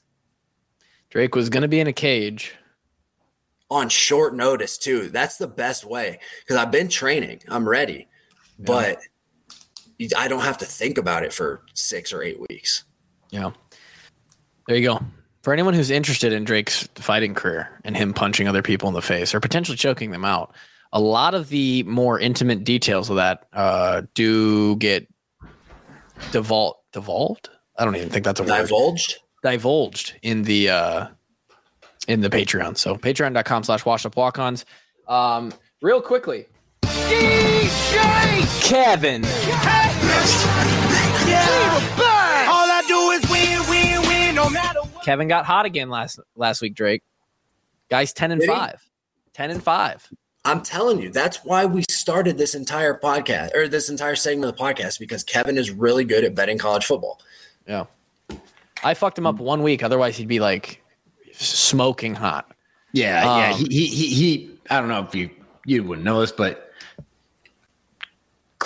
Drake 1.11 1.35
was 1.35 1.51
going 1.51 1.63
to 1.63 1.69
be 1.69 1.81
in 1.81 1.87
a 1.87 1.93
cage. 1.93 2.55
on 3.71 3.89
short 3.91 4.35
notice 4.35 4.79
too. 4.79 5.09
That's 5.11 5.37
the 5.37 5.47
best 5.49 5.85
way 5.85 6.19
because 6.41 6.57
I've 6.57 6.71
been 6.71 6.89
training. 6.89 7.43
I'm 7.49 7.69
ready, 7.69 8.09
but 8.59 9.01
I 10.17 10.29
don't 10.29 10.43
have 10.43 10.59
to 10.59 10.65
think 10.65 10.99
about 10.99 11.25
it 11.25 11.33
for 11.33 11.63
six 11.75 12.13
or 12.13 12.23
eight 12.23 12.39
weeks. 12.49 12.85
Yeah. 13.31 13.51
There 14.67 14.77
you 14.77 14.87
go. 14.87 15.01
For 15.43 15.53
anyone 15.53 15.75
who's 15.75 15.91
interested 15.91 16.33
in 16.33 16.45
Drake's 16.45 16.89
fighting 16.97 17.35
career 17.35 17.81
and 17.85 17.97
him 17.97 18.13
punching 18.13 18.49
other 18.49 18.63
people 18.63 18.89
in 18.89 18.95
the 18.95 19.03
face 19.03 19.35
or 19.35 19.41
potentially 19.41 19.77
choking 19.77 20.11
them 20.11 20.25
out, 20.25 20.55
a 20.93 21.01
lot 21.01 21.35
of 21.35 21.49
the 21.49 21.83
more 21.85 22.19
intimate 22.19 22.65
details 22.65 23.11
of 23.11 23.17
that 23.17 23.47
uh, 23.53 24.03
do 24.15 24.77
get 24.77 25.07
divul- 26.33 26.75
devolved. 26.93 27.49
I 27.79 27.85
don't 27.85 27.95
even 27.97 28.09
think 28.11 28.25
that's 28.25 28.41
a 28.41 28.43
word. 28.43 28.63
Divulged? 28.63 29.19
Divulged 29.43 30.15
in 30.23 30.43
the 30.43 30.71
uh, 30.71 31.07
in 32.09 32.21
the 32.21 32.31
Patreon. 32.31 32.77
So 32.77 32.97
patreon.com 32.97 33.65
slash 33.65 33.85
washed 33.85 34.07
up 34.07 34.17
walk-ons. 34.17 34.65
Um, 35.07 35.53
real 35.81 36.01
quickly. 36.01 36.47
DJ 37.67 38.63
Kevin. 38.63 39.25
All 39.25 39.31
I 42.71 42.85
do 42.87 43.11
is 43.11 43.29
win, 43.31 43.69
win, 43.69 44.09
win, 44.09 44.35
no 44.37 44.49
matter 44.49 44.81
what. 44.81 45.05
Kevin 45.05 45.27
got 45.27 45.45
hot 45.45 45.67
again 45.67 45.91
last 45.91 46.21
last 46.37 46.63
week, 46.63 46.75
Drake. 46.75 47.03
Guys 47.91 48.13
10 48.13 48.31
and 48.33 48.41
Did 48.41 48.51
he? 48.51 48.57
5. 48.57 48.91
10 49.33 49.51
and 49.51 49.63
5. 49.63 50.13
I'm 50.45 50.63
telling 50.63 51.01
you, 51.01 51.11
that's 51.11 51.45
why 51.45 51.65
we 51.65 51.83
started 51.91 52.39
this 52.39 52.55
entire 52.55 52.99
podcast 52.99 53.53
or 53.57 53.67
this 53.67 53.89
entire 53.89 54.15
segment 54.15 54.49
of 54.51 54.57
the 54.57 54.63
podcast 54.63 55.01
because 55.01 55.25
Kevin 55.25 55.59
is 55.59 55.73
really 55.73 56.05
good 56.05 56.23
at 56.23 56.37
betting 56.37 56.59
college 56.59 56.85
football. 56.87 57.21
Yeah. 57.67 57.87
I 58.85 58.95
fucked 58.95 59.19
him 59.19 59.27
up 59.27 59.41
one 59.41 59.65
week. 59.65 59.83
Otherwise, 59.83 60.17
he'd 60.17 60.29
be 60.29 60.39
like 60.39 60.85
smoking 61.33 62.15
hot. 62.15 62.49
Yeah, 62.93 63.25
yeah. 63.25 63.55
Um, 63.55 63.59
He, 63.59 63.67
he 63.67 63.87
he 63.87 64.07
he. 64.15 64.51
I 64.71 64.79
don't 64.79 64.89
know 64.89 65.03
if 65.03 65.15
you 65.17 65.31
you 65.65 65.83
wouldn't 65.83 66.05
know 66.05 66.21
this, 66.21 66.31
but 66.31 66.66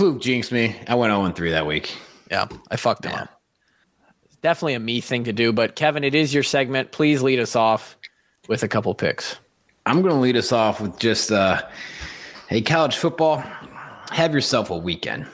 Klug 0.00 0.18
jinxed 0.18 0.50
me. 0.50 0.74
I 0.88 0.94
went 0.94 1.12
0 1.12 1.30
3 1.30 1.50
that 1.50 1.66
week. 1.66 1.94
Yeah, 2.30 2.48
I 2.70 2.76
fucked 2.76 3.04
him 3.04 3.12
up. 3.12 3.42
It's 4.24 4.36
definitely 4.36 4.72
a 4.72 4.80
me 4.80 5.02
thing 5.02 5.24
to 5.24 5.32
do. 5.34 5.52
But 5.52 5.76
Kevin, 5.76 6.04
it 6.04 6.14
is 6.14 6.32
your 6.32 6.42
segment. 6.42 6.90
Please 6.90 7.20
lead 7.20 7.38
us 7.38 7.54
off 7.54 7.98
with 8.48 8.62
a 8.62 8.68
couple 8.68 8.94
picks. 8.94 9.36
I'm 9.84 10.00
going 10.00 10.14
to 10.14 10.20
lead 10.20 10.38
us 10.38 10.52
off 10.52 10.80
with 10.80 10.98
just, 10.98 11.30
uh, 11.30 11.60
hey, 12.48 12.62
college 12.62 12.96
football, 12.96 13.44
have 14.10 14.32
yourself 14.32 14.70
a 14.70 14.76
weekend. 14.78 15.26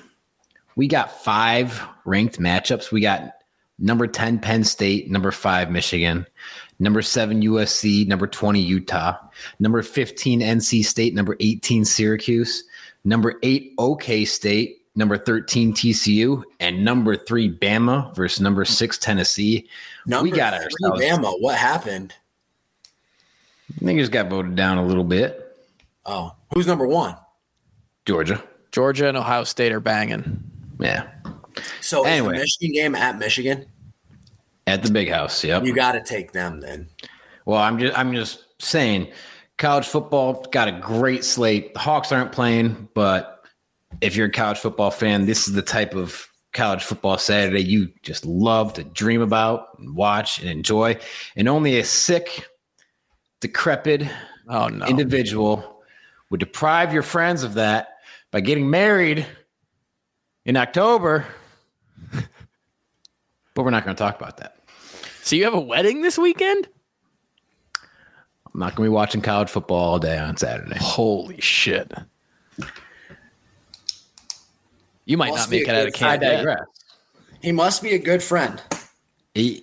We 0.75 0.89
got 0.89 1.23
five 1.23 1.81
ranked 2.05 2.41
matchups. 2.41 2.91
We 2.91 3.01
got 3.01 3.35
number 3.79 4.09
10 4.09 4.41
Penn 4.41 4.65
State, 4.65 5.09
number 5.09 5.31
5 5.31 5.71
Michigan, 5.71 6.27
number 6.81 7.03
7 7.03 7.41
USC, 7.41 8.09
number 8.09 8.27
20 8.27 8.61
Utah, 8.61 9.17
number 9.61 9.81
15 9.81 10.41
NC 10.41 10.85
State, 10.85 11.15
number 11.15 11.37
18 11.39 11.85
Syracuse, 11.85 12.65
number 13.07 13.39
8 13.43 13.73
OK 13.79 14.25
State, 14.27 14.83
number 14.95 15.17
13 15.17 15.73
TCU, 15.73 16.43
and 16.61 16.85
number 16.85 17.17
3 17.17 17.59
Bama 17.59 18.15
versus 18.15 18.41
number 18.41 18.65
6 18.67 18.99
Tennessee. 18.99 19.67
Number 20.05 20.25
we 20.25 20.37
got 20.37 20.55
three, 20.55 20.65
ourselves. 20.91 21.03
Bama. 21.03 21.41
What 21.41 21.57
happened? 21.57 22.13
I 23.75 23.85
think 23.85 23.99
just 23.99 24.13
got 24.13 24.29
voted 24.29 24.57
down 24.57 24.79
a 24.79 24.85
little 24.85 25.05
bit. 25.05 25.57
Oh, 26.05 26.35
who's 26.53 26.67
number 26.67 26.87
one? 26.87 27.17
Georgia. 28.05 28.43
Georgia 28.71 29.09
and 29.09 29.17
Ohio 29.17 29.45
State 29.45 29.73
are 29.73 29.81
banging. 29.81 30.43
Yeah. 30.79 31.09
So 31.81 32.05
Anyway. 32.05 32.35
is 32.35 32.59
the 32.59 32.69
Michigan 32.69 32.73
game 32.73 32.95
at 32.95 33.19
Michigan? 33.19 33.67
At 34.67 34.83
the 34.83 34.91
big 34.91 35.09
house. 35.09 35.43
Yep. 35.43 35.65
You 35.65 35.75
got 35.75 35.93
to 35.93 36.03
take 36.03 36.33
them 36.33 36.61
then. 36.61 36.89
Well, 37.45 37.61
I'm 37.61 37.79
just 37.79 37.97
I'm 37.97 38.13
just 38.13 38.45
saying, 38.61 39.09
college 39.59 39.87
football 39.87 40.47
got 40.53 40.69
a 40.69 40.73
great 40.73 41.25
slate. 41.25 41.75
The 41.75 41.81
Hawks 41.81 42.13
aren't 42.13 42.33
playing, 42.33 42.89
but 42.95 43.45
if 44.01 44.17
you're 44.17 44.27
a 44.27 44.33
college 44.33 44.59
football 44.59 44.91
fan, 44.91 45.27
this 45.27 45.49
is 45.49 45.55
the 45.55 45.63
type 45.63 45.95
of 45.95 46.29
college 46.53 46.83
football 46.83 47.19
Saturday 47.19 47.63
you 47.63 47.93
just 48.03 48.25
love 48.25 48.73
to 48.75 48.83
dream 48.83 49.21
about 49.21 49.69
and 49.79 49.95
watch 49.95 50.41
and 50.41 50.49
enjoy. 50.49 50.99
And 51.37 51.49
only 51.49 51.79
a 51.79 51.85
sick, 51.85 52.49
decrepit 53.41 54.03
oh, 54.49 54.69
no. 54.69 54.87
individual 54.87 55.83
would 56.31 56.41
deprive 56.41 56.93
your 56.93 57.03
friends 57.03 57.43
of 57.43 57.55
that 57.55 57.99
by 58.31 58.41
getting 58.41 58.69
married 58.69 59.27
in 60.45 60.57
October. 60.57 61.27
but 63.55 63.63
we're 63.65 63.71
not 63.71 63.85
going 63.85 63.97
to 63.97 64.03
talk 64.03 64.17
about 64.17 64.39
that. 64.39 64.59
So 65.23 65.37
you 65.37 65.45
have 65.45 65.55
a 65.55 65.61
wedding 65.61 66.03
this 66.03 66.19
weekend? 66.19 66.69
I'm 68.57 68.61
not 68.61 68.75
going 68.75 68.87
to 68.87 68.91
be 68.91 68.95
watching 68.95 69.21
college 69.21 69.51
football 69.51 69.77
all 69.77 69.99
day 69.99 70.17
on 70.17 70.39
Saturday. 70.39 70.79
Holy 70.79 71.39
shit. 71.43 71.93
You 75.05 75.19
might 75.19 75.33
Must 75.33 75.51
not 75.51 75.51
make 75.51 75.69
a 75.69 75.71
it 75.71 75.75
out 75.75 75.81
of 75.81 75.93
good 75.93 75.95
camp. 75.95 76.11
I 76.11 76.17
digress. 76.17 76.65
He 77.43 77.53
must 77.53 77.83
be 77.83 77.91
a 77.91 77.99
good 77.99 78.23
friend. 78.23 78.63
He, 79.35 79.63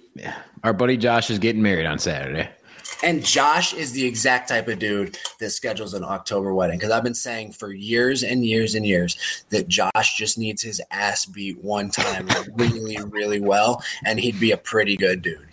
our 0.64 0.74
buddy 0.74 0.95
Josh 0.95 1.32
is 1.32 1.40
getting 1.40 1.64
married 1.64 1.88
on 1.88 1.98
Saturday. 1.98 2.48
And 3.02 3.26
Josh 3.26 3.74
is 3.74 3.94
the 3.94 4.06
exact 4.06 4.49
type 4.49 4.68
of 4.68 4.78
dude 4.78 5.18
that 5.40 5.49
schedules 5.49 5.95
an 5.95 6.03
October 6.03 6.53
wedding. 6.53 6.78
Because 6.78 6.91
I've 6.91 7.03
been 7.03 7.15
saying 7.15 7.53
for 7.53 7.74
years 7.74 8.22
and 8.22 8.45
years 8.45 8.76
and 8.76 8.86
years 8.86 9.44
that 9.49 9.68
Josh 9.68 10.18
just 10.18 10.38
needs 10.38 10.61
his 10.61 10.80
ass 10.91 11.26
beat 11.26 11.57
one 11.64 11.90
time 11.90 12.28
really, 12.53 12.98
really 13.10 13.41
well, 13.41 13.84
and 14.06 14.20
he'd 14.20 14.40
be 14.40 14.52
a 14.52 14.57
pretty 14.57 14.95
good 14.95 15.24
dude. 15.24 15.48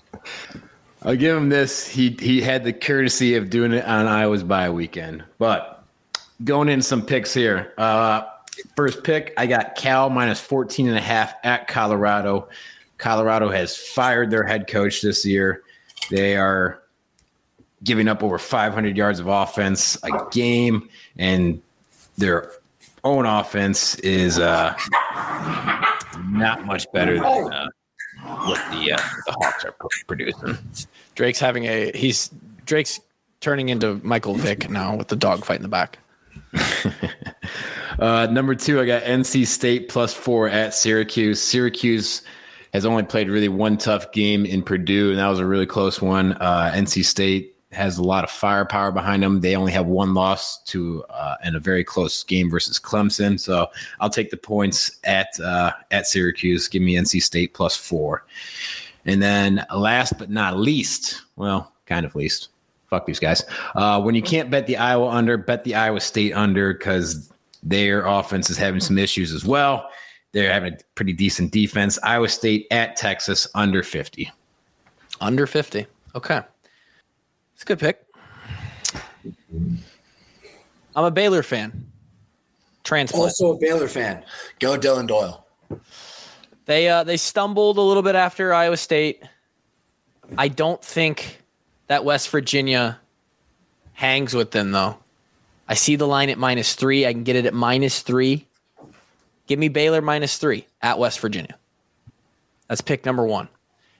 I'll 1.02 1.16
give 1.16 1.36
him 1.36 1.48
this. 1.48 1.89
He 1.89 2.16
he 2.20 2.40
had 2.40 2.64
the 2.64 2.72
courtesy 2.72 3.36
of 3.36 3.51
doing 3.51 3.72
it 3.72 3.85
on 3.85 4.06
Iowa's 4.06 4.44
bye 4.44 4.70
weekend. 4.70 5.24
But 5.39 5.82
going 6.44 6.68
in 6.68 6.82
some 6.82 7.05
picks 7.05 7.32
here. 7.32 7.72
Uh, 7.78 8.22
first 8.77 9.02
pick, 9.05 9.32
I 9.36 9.47
got 9.47 9.74
Cal 9.77 10.10
minus 10.10 10.40
14 10.40 10.89
and 10.89 10.97
a 10.97 11.01
half 11.01 11.35
at 11.44 11.68
Colorado. 11.68 12.48
Colorado 12.98 13.48
has 13.48 13.77
fired 13.77 14.31
their 14.31 14.44
head 14.44 14.66
coach 14.66 15.01
this 15.01 15.24
year. 15.24 15.62
They 16.10 16.36
are 16.36 16.82
giving 17.82 18.09
up 18.09 18.22
over 18.22 18.39
500 18.39 18.97
yards 18.97 19.20
of 19.20 19.27
offense 19.27 19.97
a 20.02 20.10
game, 20.31 20.89
and 21.16 21.62
their 22.18 22.51
own 23.05 23.24
offense 23.24 23.94
is 23.97 24.39
uh, 24.39 24.77
not 26.28 26.66
much 26.66 26.86
better 26.93 27.14
than 27.14 27.52
uh, 27.52 27.68
what 28.51 28.70
the 28.70 28.93
uh, 28.93 29.01
the 29.27 29.32
Hawks 29.32 29.64
are 29.64 29.74
producing. 30.06 30.59
Drake's 31.14 31.39
having 31.39 31.64
a 31.64 31.93
he's 31.94 32.31
Drake's 32.66 33.01
turning 33.40 33.68
into 33.68 34.01
Michael 34.02 34.35
Vick 34.35 34.68
now 34.68 34.97
with 34.97 35.09
the 35.09 35.16
dog 35.16 35.44
fight 35.44 35.56
in 35.56 35.62
the 35.62 35.68
back. 35.68 35.98
Uh, 37.98 38.27
number 38.31 38.55
two, 38.55 38.81
I 38.81 38.86
got 38.86 39.02
NC 39.02 39.47
State 39.47 39.90
plus 39.90 40.14
four 40.14 40.48
at 40.48 40.72
Syracuse. 40.72 41.40
Syracuse 41.40 42.22
has 42.72 42.86
only 42.86 43.02
played 43.02 43.28
really 43.28 43.48
one 43.48 43.77
tough 43.77 44.10
game 44.12 44.47
in 44.47 44.62
Purdue, 44.62 45.10
and 45.10 45.18
that 45.18 45.28
was 45.28 45.39
a 45.39 45.44
really 45.44 45.66
close 45.66 46.01
one. 46.01 46.32
Uh, 46.35 46.72
NC 46.74 47.05
State 47.05 47.49
has 47.73 47.99
a 47.99 48.03
lot 48.03 48.25
of 48.25 48.31
firepower 48.31 48.91
behind 48.91 49.23
them. 49.23 49.41
They 49.41 49.55
only 49.55 49.73
have 49.73 49.87
one 49.87 50.13
loss 50.15 50.63
to 50.65 51.05
uh, 51.11 51.37
in 51.45 51.55
a 51.55 51.61
very 51.61 51.85
close 51.85 52.25
game 52.25 52.51
versus 52.51 52.81
Clemson. 52.81 53.39
So 53.39 53.69
I'll 54.01 54.11
take 54.11 54.31
the 54.31 54.37
points 54.37 54.99
at 55.05 55.39
uh, 55.41 55.73
at 55.91 56.07
Syracuse. 56.07 56.69
Give 56.69 56.83
me 56.83 56.95
NC 56.95 57.23
State 57.23 57.55
plus 57.55 57.77
four. 57.77 58.25
And 59.07 59.23
then 59.23 59.65
last 59.75 60.19
but 60.19 60.31
not 60.31 60.59
least, 60.59 61.23
well, 61.37 61.73
kind 61.87 62.05
of 62.05 62.15
least, 62.15 62.49
fuck 62.89 63.07
these 63.07 63.21
guys. 63.21 63.45
Uh, 63.75 64.01
when 64.01 64.15
you 64.15 64.23
can't 64.23 64.51
bet 64.51 64.67
the 64.67 64.77
Iowa 64.77 65.09
under, 65.09 65.39
bet 65.39 65.65
the 65.65 65.75
Iowa 65.75 66.01
State 66.01 66.33
under 66.33 66.75
because 66.75 67.33
their 67.63 68.05
offense 68.05 68.51
is 68.51 68.59
having 68.59 68.81
some 68.81 68.99
issues 68.99 69.33
as 69.33 69.45
well. 69.45 69.89
They're 70.33 70.53
having 70.53 70.75
a 70.75 70.79
pretty 70.95 71.13
decent 71.13 71.53
defense. 71.53 71.99
Iowa 72.03 72.29
State 72.29 72.67
at 72.71 72.97
Texas 72.97 73.47
under 73.55 73.83
50. 73.83 74.31
Under 75.21 75.47
50. 75.47 75.87
Okay. 76.15 76.41
It's 77.61 77.65
a 77.65 77.77
good 77.77 77.78
pick. 77.78 78.07
I'm 80.97 81.05
a 81.05 81.11
Baylor 81.11 81.43
fan. 81.43 81.93
Transplant. 82.85 83.23
Also 83.23 83.53
a 83.53 83.59
Baylor 83.59 83.87
fan. 83.87 84.24
Go 84.61 84.78
Dylan 84.78 85.07
Doyle. 85.07 85.47
They 86.65 86.89
uh, 86.89 87.05
they 87.05 87.19
stumbled 87.19 87.77
a 87.77 87.82
little 87.82 88.03
bit 88.03 88.15
after 88.15 88.55
Iowa 88.55 88.78
State. 88.78 89.23
I 90.39 90.49
don't 90.49 90.82
think 90.82 91.43
that 91.89 92.03
West 92.03 92.31
Virginia 92.31 92.99
hangs 93.93 94.32
with 94.32 94.53
them 94.53 94.73
though. 94.73 94.97
I 95.69 95.74
see 95.74 95.97
the 95.97 96.07
line 96.07 96.31
at 96.31 96.39
minus 96.39 96.74
three. 96.74 97.05
I 97.05 97.12
can 97.12 97.24
get 97.24 97.37
it 97.37 97.45
at 97.45 97.53
minus 97.53 98.01
three. 98.01 98.47
Give 99.47 99.59
me 99.59 99.69
Baylor 99.69 100.01
minus 100.01 100.39
three 100.39 100.66
at 100.81 100.99
West 100.99 101.20
Virginia. 101.20 101.59
That's 102.69 102.81
pick 102.81 103.05
number 103.05 103.27
one. 103.27 103.49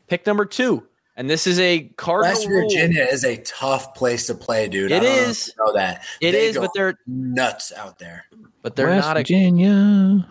Pick 0.09 0.25
number 0.27 0.47
two, 0.47 0.87
and 1.21 1.29
this 1.29 1.47
is 1.47 1.61
a 1.61 1.81
Cardinal 1.99 2.33
West 2.33 2.49
rule. 2.49 2.63
Virginia 2.63 3.03
is 3.05 3.25
a 3.25 3.37
tough 3.43 3.95
place 3.95 4.27
to 4.29 4.35
play, 4.35 4.69
dude. 4.69 4.91
It 4.91 5.03
I 5.03 5.05
don't 5.05 5.17
know 5.17 5.29
if 5.31 5.47
you 5.49 5.53
know 5.59 5.73
that. 5.75 6.03
It 6.23 6.33
They 6.33 6.47
is, 6.47 6.55
go 6.55 6.63
but 6.63 6.71
they're 6.75 6.99
nuts 7.07 7.75
out 7.77 7.99
there. 7.99 8.25
but 8.63 8.75
they're 8.75 8.87
West 8.87 9.07
not 9.07 9.19
a 9.19 9.21
Virginia. 9.21 10.27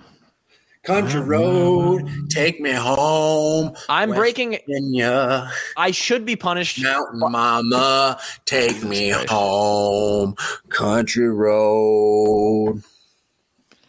Country 0.82 1.20
road, 1.22 2.10
take 2.30 2.60
me 2.60 2.72
home. 2.72 3.76
I'm 3.88 4.10
West 4.10 4.18
breaking 4.18 4.57
Virginia, 4.68 5.52
I 5.78 5.91
should 5.91 6.26
be 6.26 6.36
punished. 6.36 6.82
Mountain 6.82 7.20
Mama, 7.20 8.20
take 8.45 8.82
me 8.84 9.10
home. 9.11 10.34
Country 10.70 11.30
road. 11.30 12.82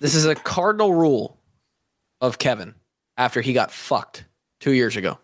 This 0.01 0.15
is 0.15 0.27
a 0.27 0.35
cardinal 0.35 0.93
rule 0.93 1.39
of 2.21 2.37
Kevin 2.37 2.75
after 3.17 3.41
he 3.41 3.55
got 3.55 3.71
fucked 3.71 4.27
two 4.59 4.73
years 4.73 4.97
ago. 4.97 5.19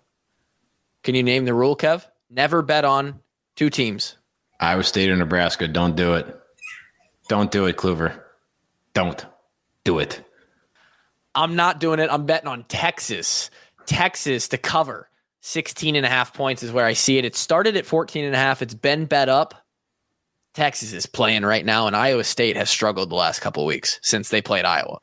Can 1.06 1.14
you 1.14 1.22
name 1.22 1.44
the 1.44 1.54
rule, 1.54 1.76
Kev? 1.76 2.04
Never 2.28 2.62
bet 2.62 2.84
on 2.84 3.20
two 3.54 3.70
teams. 3.70 4.16
Iowa 4.58 4.82
State 4.82 5.08
or 5.08 5.14
Nebraska. 5.14 5.68
Don't 5.68 5.94
do 5.94 6.14
it. 6.14 6.26
Don't 7.28 7.48
do 7.52 7.66
it, 7.66 7.76
Kluver. 7.76 8.20
Don't 8.92 9.24
do 9.84 10.00
it. 10.00 10.20
I'm 11.32 11.54
not 11.54 11.78
doing 11.78 12.00
it. 12.00 12.10
I'm 12.10 12.26
betting 12.26 12.48
on 12.48 12.64
Texas. 12.64 13.50
Texas 13.86 14.48
to 14.48 14.58
cover 14.58 15.08
16 15.42 15.94
and 15.94 16.04
a 16.04 16.08
half 16.08 16.34
points 16.34 16.64
is 16.64 16.72
where 16.72 16.86
I 16.86 16.94
see 16.94 17.18
it. 17.18 17.24
It 17.24 17.36
started 17.36 17.76
at 17.76 17.86
14 17.86 18.24
and 18.24 18.34
a 18.34 18.38
half. 18.38 18.60
It's 18.60 18.74
been 18.74 19.04
bet 19.04 19.28
up. 19.28 19.54
Texas 20.54 20.92
is 20.92 21.06
playing 21.06 21.44
right 21.44 21.64
now, 21.64 21.86
and 21.86 21.94
Iowa 21.94 22.24
State 22.24 22.56
has 22.56 22.68
struggled 22.68 23.10
the 23.10 23.14
last 23.14 23.38
couple 23.38 23.62
of 23.62 23.68
weeks 23.68 24.00
since 24.02 24.30
they 24.30 24.42
played 24.42 24.64
Iowa. 24.64 24.98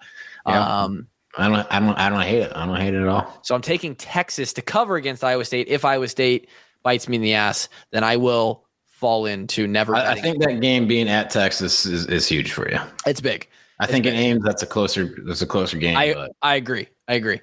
Yeah. 0.46 0.84
Um, 0.84 1.08
I 1.36 1.48
don't. 1.48 1.68
I 1.72 1.80
don't. 1.80 1.98
I 1.98 2.10
don't 2.10 2.22
hate 2.22 2.42
it. 2.44 2.52
I 2.56 2.66
don't 2.66 2.80
hate 2.80 2.94
it 2.94 3.02
at 3.02 3.08
all. 3.08 3.40
So 3.44 3.56
I'm 3.56 3.62
taking 3.62 3.96
Texas 3.96 4.54
to 4.54 4.62
cover 4.62 4.96
against 4.96 5.24
Iowa 5.24 5.46
State. 5.46 5.68
If 5.68 5.84
Iowa 5.84 6.08
State 6.08 6.50
bites 6.84 7.08
me 7.08 7.16
in 7.16 7.22
the 7.22 7.34
ass, 7.34 7.70
then 7.92 8.04
I 8.04 8.18
will 8.18 8.66
fall 8.86 9.26
into 9.26 9.68
never 9.68 9.96
I, 9.96 10.12
I 10.12 10.22
think 10.22 10.40
that 10.44 10.62
game 10.62 10.88
being 10.88 11.10
at 11.10 11.30
Texas 11.30 11.86
is, 11.86 12.06
is 12.06 12.28
huge 12.28 12.54
for 12.54 12.70
you. 12.70 12.80
it's 13.06 13.20
big. 13.20 13.50
I 13.80 13.88
think 13.88 14.06
in 14.06 14.14
Ames 14.14 14.44
that's 14.44 14.64
a 14.64 14.66
closer. 14.68 15.16
That's 15.26 15.42
a 15.42 15.48
closer 15.48 15.78
game. 15.78 15.98
I 15.98 16.14
but 16.14 16.32
I 16.42 16.56
agree. 16.56 16.88
I 17.08 17.16
agree. 17.16 17.42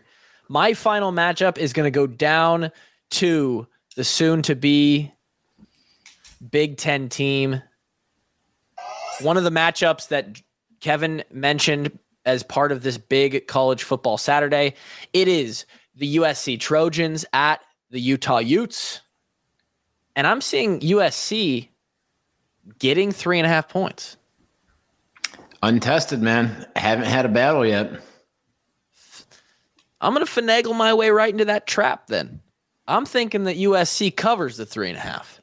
My 0.49 0.75
final 0.75 1.13
matchup 1.13 1.59
is 1.59 1.73
going 1.73 1.87
to 1.87 1.91
go 1.91 2.07
down 2.07 2.71
to 3.11 3.67
the 3.97 4.05
soon 4.05 4.43
to 4.43 4.55
be 4.55 5.13
Big 6.49 6.79
10 6.79 7.09
team. 7.09 7.63
One 9.21 9.37
of 9.37 9.45
the 9.45 9.51
matchups 9.51 10.09
that 10.09 10.41
Kevin 10.81 11.23
mentioned 11.31 11.99
as 12.25 12.43
part 12.43 12.73
of 12.73 12.83
this 12.83 12.99
big 12.99 13.47
college 13.47 13.83
football 13.83 14.19
Saturday, 14.19 14.75
it 15.13 15.29
is 15.29 15.65
the 15.95 16.17
USC 16.17 16.59
Trojans 16.59 17.25
at 17.33 17.61
the 17.91 18.01
Utah 18.01 18.39
Utes. 18.39 19.01
And 20.17 20.27
I'm 20.27 20.41
seeing 20.41 20.81
USC 20.81 21.69
getting 22.79 23.13
three 23.13 23.39
and 23.39 23.47
a 23.47 23.49
half 23.49 23.69
points. 23.69 24.17
Untested, 25.63 26.23
man. 26.23 26.67
Haven't 26.77 27.07
had 27.07 27.27
a 27.27 27.29
battle 27.29 27.67
yet. 27.67 27.93
I'm 30.01 30.15
going 30.15 30.25
to 30.25 30.33
finagle 30.33 30.75
my 30.75 30.95
way 30.95 31.11
right 31.11 31.31
into 31.31 31.45
that 31.47 31.67
trap 31.67 32.07
then. 32.07 32.41
I'm 32.87 33.05
thinking 33.05 33.45
that 33.45 33.57
USC 33.57 34.15
covers 34.17 34.57
the 34.57 34.67
three 34.67 34.89
and 34.89 34.97
a 34.97 35.01
half. 35.01 35.41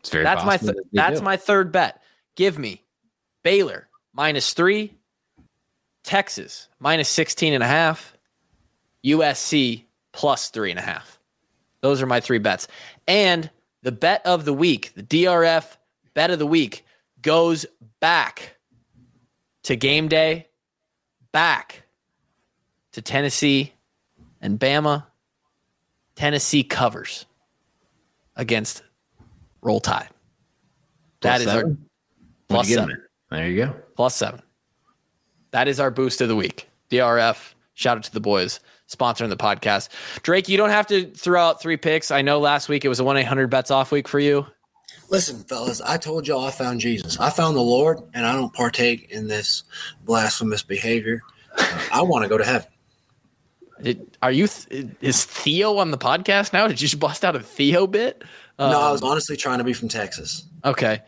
It's 0.00 0.10
very 0.10 0.22
that's 0.22 0.44
my 0.44 0.58
th- 0.58 0.74
that's 0.92 1.20
do. 1.20 1.24
my 1.24 1.36
third 1.36 1.72
bet. 1.72 2.02
Give 2.36 2.58
me 2.58 2.84
Baylor 3.42 3.88
minus 4.12 4.52
three, 4.52 4.94
Texas 6.04 6.68
minus 6.78 7.08
16 7.08 7.52
and 7.52 7.62
a 7.62 7.66
half, 7.66 8.16
USC 9.04 9.84
plus 10.12 10.50
three 10.50 10.70
and 10.70 10.78
a 10.78 10.82
half. 10.82 11.18
Those 11.80 12.00
are 12.00 12.06
my 12.06 12.20
three 12.20 12.38
bets. 12.38 12.68
And 13.08 13.50
the 13.82 13.92
bet 13.92 14.24
of 14.24 14.44
the 14.44 14.54
week, 14.54 14.92
the 14.94 15.02
DRF 15.02 15.76
bet 16.14 16.30
of 16.30 16.38
the 16.38 16.46
week, 16.46 16.84
goes 17.20 17.66
back 18.00 18.56
to 19.64 19.76
game 19.76 20.08
day, 20.08 20.46
back 21.32 21.82
to 22.92 23.02
Tennessee 23.02 23.72
and 24.40 24.58
Bama. 24.58 25.04
Tennessee 26.14 26.62
covers 26.62 27.26
against 28.36 28.82
Roll 29.62 29.80
Tide. 29.80 30.08
Plus 31.20 31.32
That 31.32 31.40
is 31.40 31.46
our 31.48 31.60
seven? 31.60 31.88
plus 32.48 32.58
What'd 32.58 32.70
you 32.70 32.76
get 32.76 32.82
seven. 32.82 33.02
There 33.30 33.48
you 33.48 33.64
go. 33.64 33.74
Plus 33.96 34.14
seven. 34.14 34.42
That 35.54 35.68
is 35.68 35.78
our 35.78 35.92
boost 35.92 36.20
of 36.20 36.26
the 36.26 36.34
week. 36.34 36.68
DRF. 36.90 37.54
Shout 37.74 37.96
out 37.96 38.02
to 38.02 38.12
the 38.12 38.18
boys 38.18 38.58
sponsoring 38.88 39.28
the 39.28 39.36
podcast. 39.36 39.88
Drake, 40.22 40.48
you 40.48 40.56
don't 40.56 40.70
have 40.70 40.88
to 40.88 41.06
throw 41.12 41.40
out 41.40 41.62
three 41.62 41.76
picks. 41.76 42.10
I 42.10 42.22
know 42.22 42.40
last 42.40 42.68
week 42.68 42.84
it 42.84 42.88
was 42.88 42.98
a 42.98 43.04
1 43.04 43.18
800 43.18 43.46
bets 43.50 43.70
off 43.70 43.92
week 43.92 44.08
for 44.08 44.18
you. 44.18 44.44
Listen, 45.10 45.44
fellas, 45.44 45.80
I 45.80 45.96
told 45.96 46.26
y'all 46.26 46.44
I 46.44 46.50
found 46.50 46.80
Jesus. 46.80 47.20
I 47.20 47.30
found 47.30 47.54
the 47.56 47.60
Lord, 47.62 48.00
and 48.14 48.26
I 48.26 48.32
don't 48.32 48.52
partake 48.52 49.10
in 49.12 49.28
this 49.28 49.62
blasphemous 50.04 50.64
behavior. 50.64 51.22
Uh, 51.56 51.80
I 51.92 52.02
want 52.02 52.24
to 52.24 52.28
go 52.28 52.36
to 52.36 52.44
heaven. 52.44 52.66
Did, 53.80 54.16
are 54.22 54.32
you, 54.32 54.48
th- 54.48 54.88
is 55.00 55.24
Theo 55.24 55.76
on 55.78 55.92
the 55.92 55.98
podcast 55.98 56.52
now? 56.52 56.66
Did 56.66 56.80
you 56.80 56.88
just 56.88 56.98
bust 56.98 57.24
out 57.24 57.36
a 57.36 57.40
Theo 57.40 57.86
bit? 57.86 58.24
no, 58.58 58.64
I 58.66 58.90
was 58.90 59.02
Um, 59.02 59.08
honestly 59.10 59.36
trying 59.36 59.58
to 59.58 59.64
be 59.64 59.72
from 59.72 59.88
Texas. 59.88 60.48
Okay. 60.64 61.00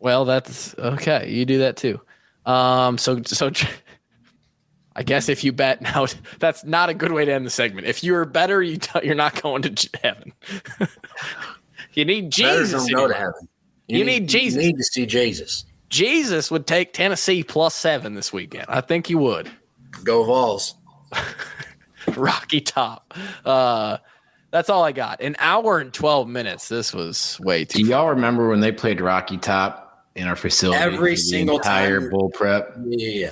Well, 0.00 0.24
that's 0.24 0.76
okay. 0.78 1.30
You 1.30 1.44
do 1.44 1.58
that 1.58 1.76
too. 1.76 2.00
Um, 2.44 2.98
so, 2.98 3.22
so 3.24 3.50
I 4.96 5.02
guess 5.02 5.28
if 5.28 5.42
you 5.44 5.52
bet 5.52 5.82
now, 5.82 6.06
that's 6.38 6.64
not 6.64 6.88
a 6.88 6.94
good 6.94 7.12
way 7.12 7.24
to 7.24 7.32
end 7.32 7.44
the 7.46 7.50
segment. 7.50 7.86
If 7.86 8.04
you're 8.04 8.24
better, 8.24 8.62
you 8.62 8.76
t- 8.76 9.00
you're 9.02 9.14
not 9.14 9.40
going 9.42 9.62
to 9.62 9.70
j- 9.70 9.88
heaven. 10.02 10.32
you 11.94 12.04
need 12.04 12.30
Betters 12.36 12.68
Jesus. 12.70 12.86
don't 12.86 12.92
go 12.94 13.08
to 13.08 13.14
heaven. 13.14 13.48
You, 13.88 14.04
need, 14.04 14.28
Jesus. 14.28 14.62
You 14.62 14.68
need 14.72 14.76
to 14.78 14.84
see 14.84 15.06
Jesus. 15.06 15.64
Jesus 15.90 16.50
would 16.50 16.66
take 16.66 16.92
Tennessee 16.92 17.42
plus 17.44 17.74
seven 17.74 18.14
this 18.14 18.32
weekend. 18.32 18.66
I 18.68 18.80
think 18.80 19.06
he 19.06 19.14
would. 19.14 19.50
Go 20.04 20.24
Vols. 20.24 20.74
Rocky 22.16 22.60
Top. 22.60 23.14
Uh, 23.44 23.98
that's 24.50 24.68
all 24.70 24.84
I 24.84 24.92
got. 24.92 25.20
An 25.20 25.36
hour 25.38 25.78
and 25.78 25.92
twelve 25.92 26.28
minutes. 26.28 26.68
This 26.68 26.92
was 26.94 27.38
way 27.40 27.64
too. 27.64 27.82
Do 27.82 27.84
y'all 27.88 28.08
remember 28.10 28.48
when 28.48 28.60
they 28.60 28.72
played 28.72 29.00
Rocky 29.00 29.36
Top 29.38 30.08
in 30.14 30.26
our 30.28 30.36
facility? 30.36 30.78
Every 30.82 31.16
single 31.16 31.56
entire 31.58 32.00
time. 32.00 32.10
bull 32.10 32.30
prep. 32.30 32.74
Yeah. 32.86 33.08
Yeah, 33.08 33.30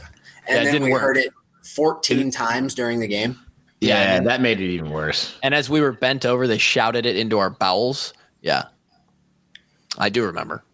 And 0.49 0.59
it 0.61 0.65
then 0.65 0.73
didn't 0.73 0.85
we 0.87 0.93
work. 0.93 1.03
heard 1.03 1.17
it 1.17 1.33
14 1.75 2.31
times 2.31 2.75
during 2.75 3.01
the 3.01 3.07
game. 3.09 3.39
Yeah, 3.81 3.95
Yeah, 4.03 4.17
and- 4.17 4.27
that 4.27 4.41
made 4.41 4.61
it 4.61 4.69
even 4.71 4.91
worse. 4.91 5.35
And 5.43 5.55
as 5.55 5.69
we 5.69 5.81
were 5.81 5.93
bent 5.93 6.25
over, 6.25 6.47
they 6.47 6.59
shouted 6.59 7.07
it 7.07 7.17
into 7.17 7.39
our 7.39 7.51
bowels. 7.51 8.15
Yeah. 8.41 8.65
I 9.99 10.09
do 10.09 10.25
remember. 10.25 10.65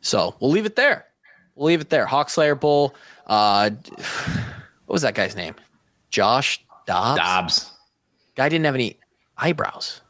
So 0.00 0.34
we'll 0.40 0.50
leave 0.50 0.66
it 0.66 0.76
there. 0.76 1.06
We'll 1.54 1.66
leave 1.68 1.80
it 1.80 1.90
there. 1.90 2.06
Hawk 2.06 2.30
Slayer 2.30 2.54
Bull. 2.54 2.94
Uh, 3.26 3.70
what 4.86 4.92
was 4.94 5.02
that 5.02 5.14
guy's 5.14 5.36
name? 5.36 5.54
Josh 6.10 6.64
Dobbs? 6.86 7.18
Dobbs. 7.20 7.72
Guy 8.34 8.48
didn't 8.48 8.64
have 8.64 8.74
any 8.74 8.98
eyebrows. 9.36 10.00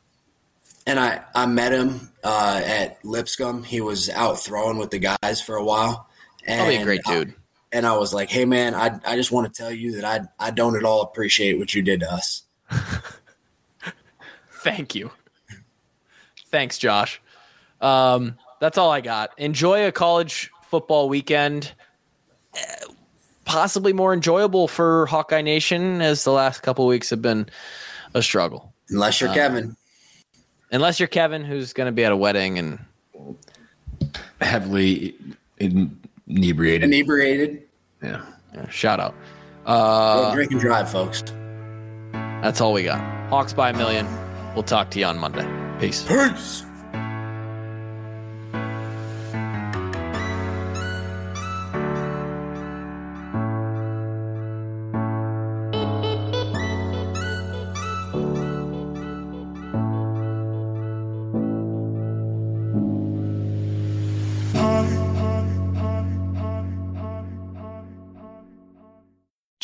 And 0.86 0.98
I, 0.98 1.22
I 1.34 1.46
met 1.46 1.72
him 1.72 2.10
uh, 2.24 2.62
at 2.64 3.04
Lipscomb. 3.04 3.62
He 3.62 3.80
was 3.80 4.08
out 4.10 4.40
throwing 4.40 4.78
with 4.78 4.90
the 4.90 4.98
guys 4.98 5.40
for 5.42 5.56
a 5.56 5.62
while. 5.64 6.08
And 6.46 6.58
Probably 6.58 6.76
a 6.76 6.84
great 6.84 7.00
I- 7.06 7.12
dude. 7.14 7.34
And 7.72 7.86
I 7.86 7.96
was 7.96 8.12
like, 8.12 8.30
hey, 8.30 8.44
man, 8.44 8.74
I, 8.74 8.98
I 9.06 9.16
just 9.16 9.30
want 9.32 9.52
to 9.52 9.62
tell 9.62 9.70
you 9.72 10.00
that 10.00 10.04
I, 10.04 10.46
I 10.46 10.50
don't 10.50 10.76
at 10.76 10.84
all 10.84 11.02
appreciate 11.02 11.58
what 11.58 11.74
you 11.74 11.82
did 11.82 12.00
to 12.00 12.12
us. 12.12 12.42
Thank 14.62 14.94
you. 14.94 15.10
Thanks, 16.48 16.78
Josh. 16.78 17.20
Um, 17.80 18.36
that's 18.60 18.76
all 18.76 18.90
I 18.90 19.00
got. 19.00 19.30
Enjoy 19.38 19.86
a 19.86 19.92
college 19.92 20.50
football 20.64 21.08
weekend. 21.08 21.72
Eh, 22.54 22.74
Possibly 23.46 23.92
more 23.92 24.12
enjoyable 24.12 24.68
for 24.68 25.06
Hawkeye 25.06 25.42
Nation 25.42 26.00
as 26.02 26.22
the 26.22 26.30
last 26.30 26.60
couple 26.62 26.86
weeks 26.86 27.10
have 27.10 27.20
been 27.20 27.48
a 28.14 28.22
struggle. 28.22 28.72
Unless 28.90 29.20
you're 29.20 29.30
Um, 29.30 29.34
Kevin. 29.34 29.76
Unless 30.70 31.00
you're 31.00 31.08
Kevin, 31.08 31.44
who's 31.44 31.72
going 31.72 31.86
to 31.86 31.92
be 31.92 32.04
at 32.04 32.12
a 32.12 32.16
wedding 32.16 32.58
and 32.60 32.78
Heavily 34.40 35.16
inebriated. 36.36 36.84
Inebriated. 36.84 37.62
Yeah. 38.02 38.24
yeah, 38.54 38.68
shout 38.68 39.00
out. 39.00 39.14
Go 39.66 39.72
Uh, 39.72 40.34
drink 40.34 40.50
and 40.52 40.60
drive, 40.60 40.90
folks. 40.90 41.22
that's 42.42 42.60
all 42.60 42.72
we 42.72 42.84
got. 42.84 43.00
Hawks 43.28 43.52
by 43.52 43.70
a 43.70 43.76
million. 43.76 44.06
We'll 44.54 44.62
talk 44.64 44.90
to 44.92 44.98
you 44.98 45.06
on 45.06 45.18
Monday. 45.18 45.46
Peace. 45.78 46.04
Peace. 46.08 46.64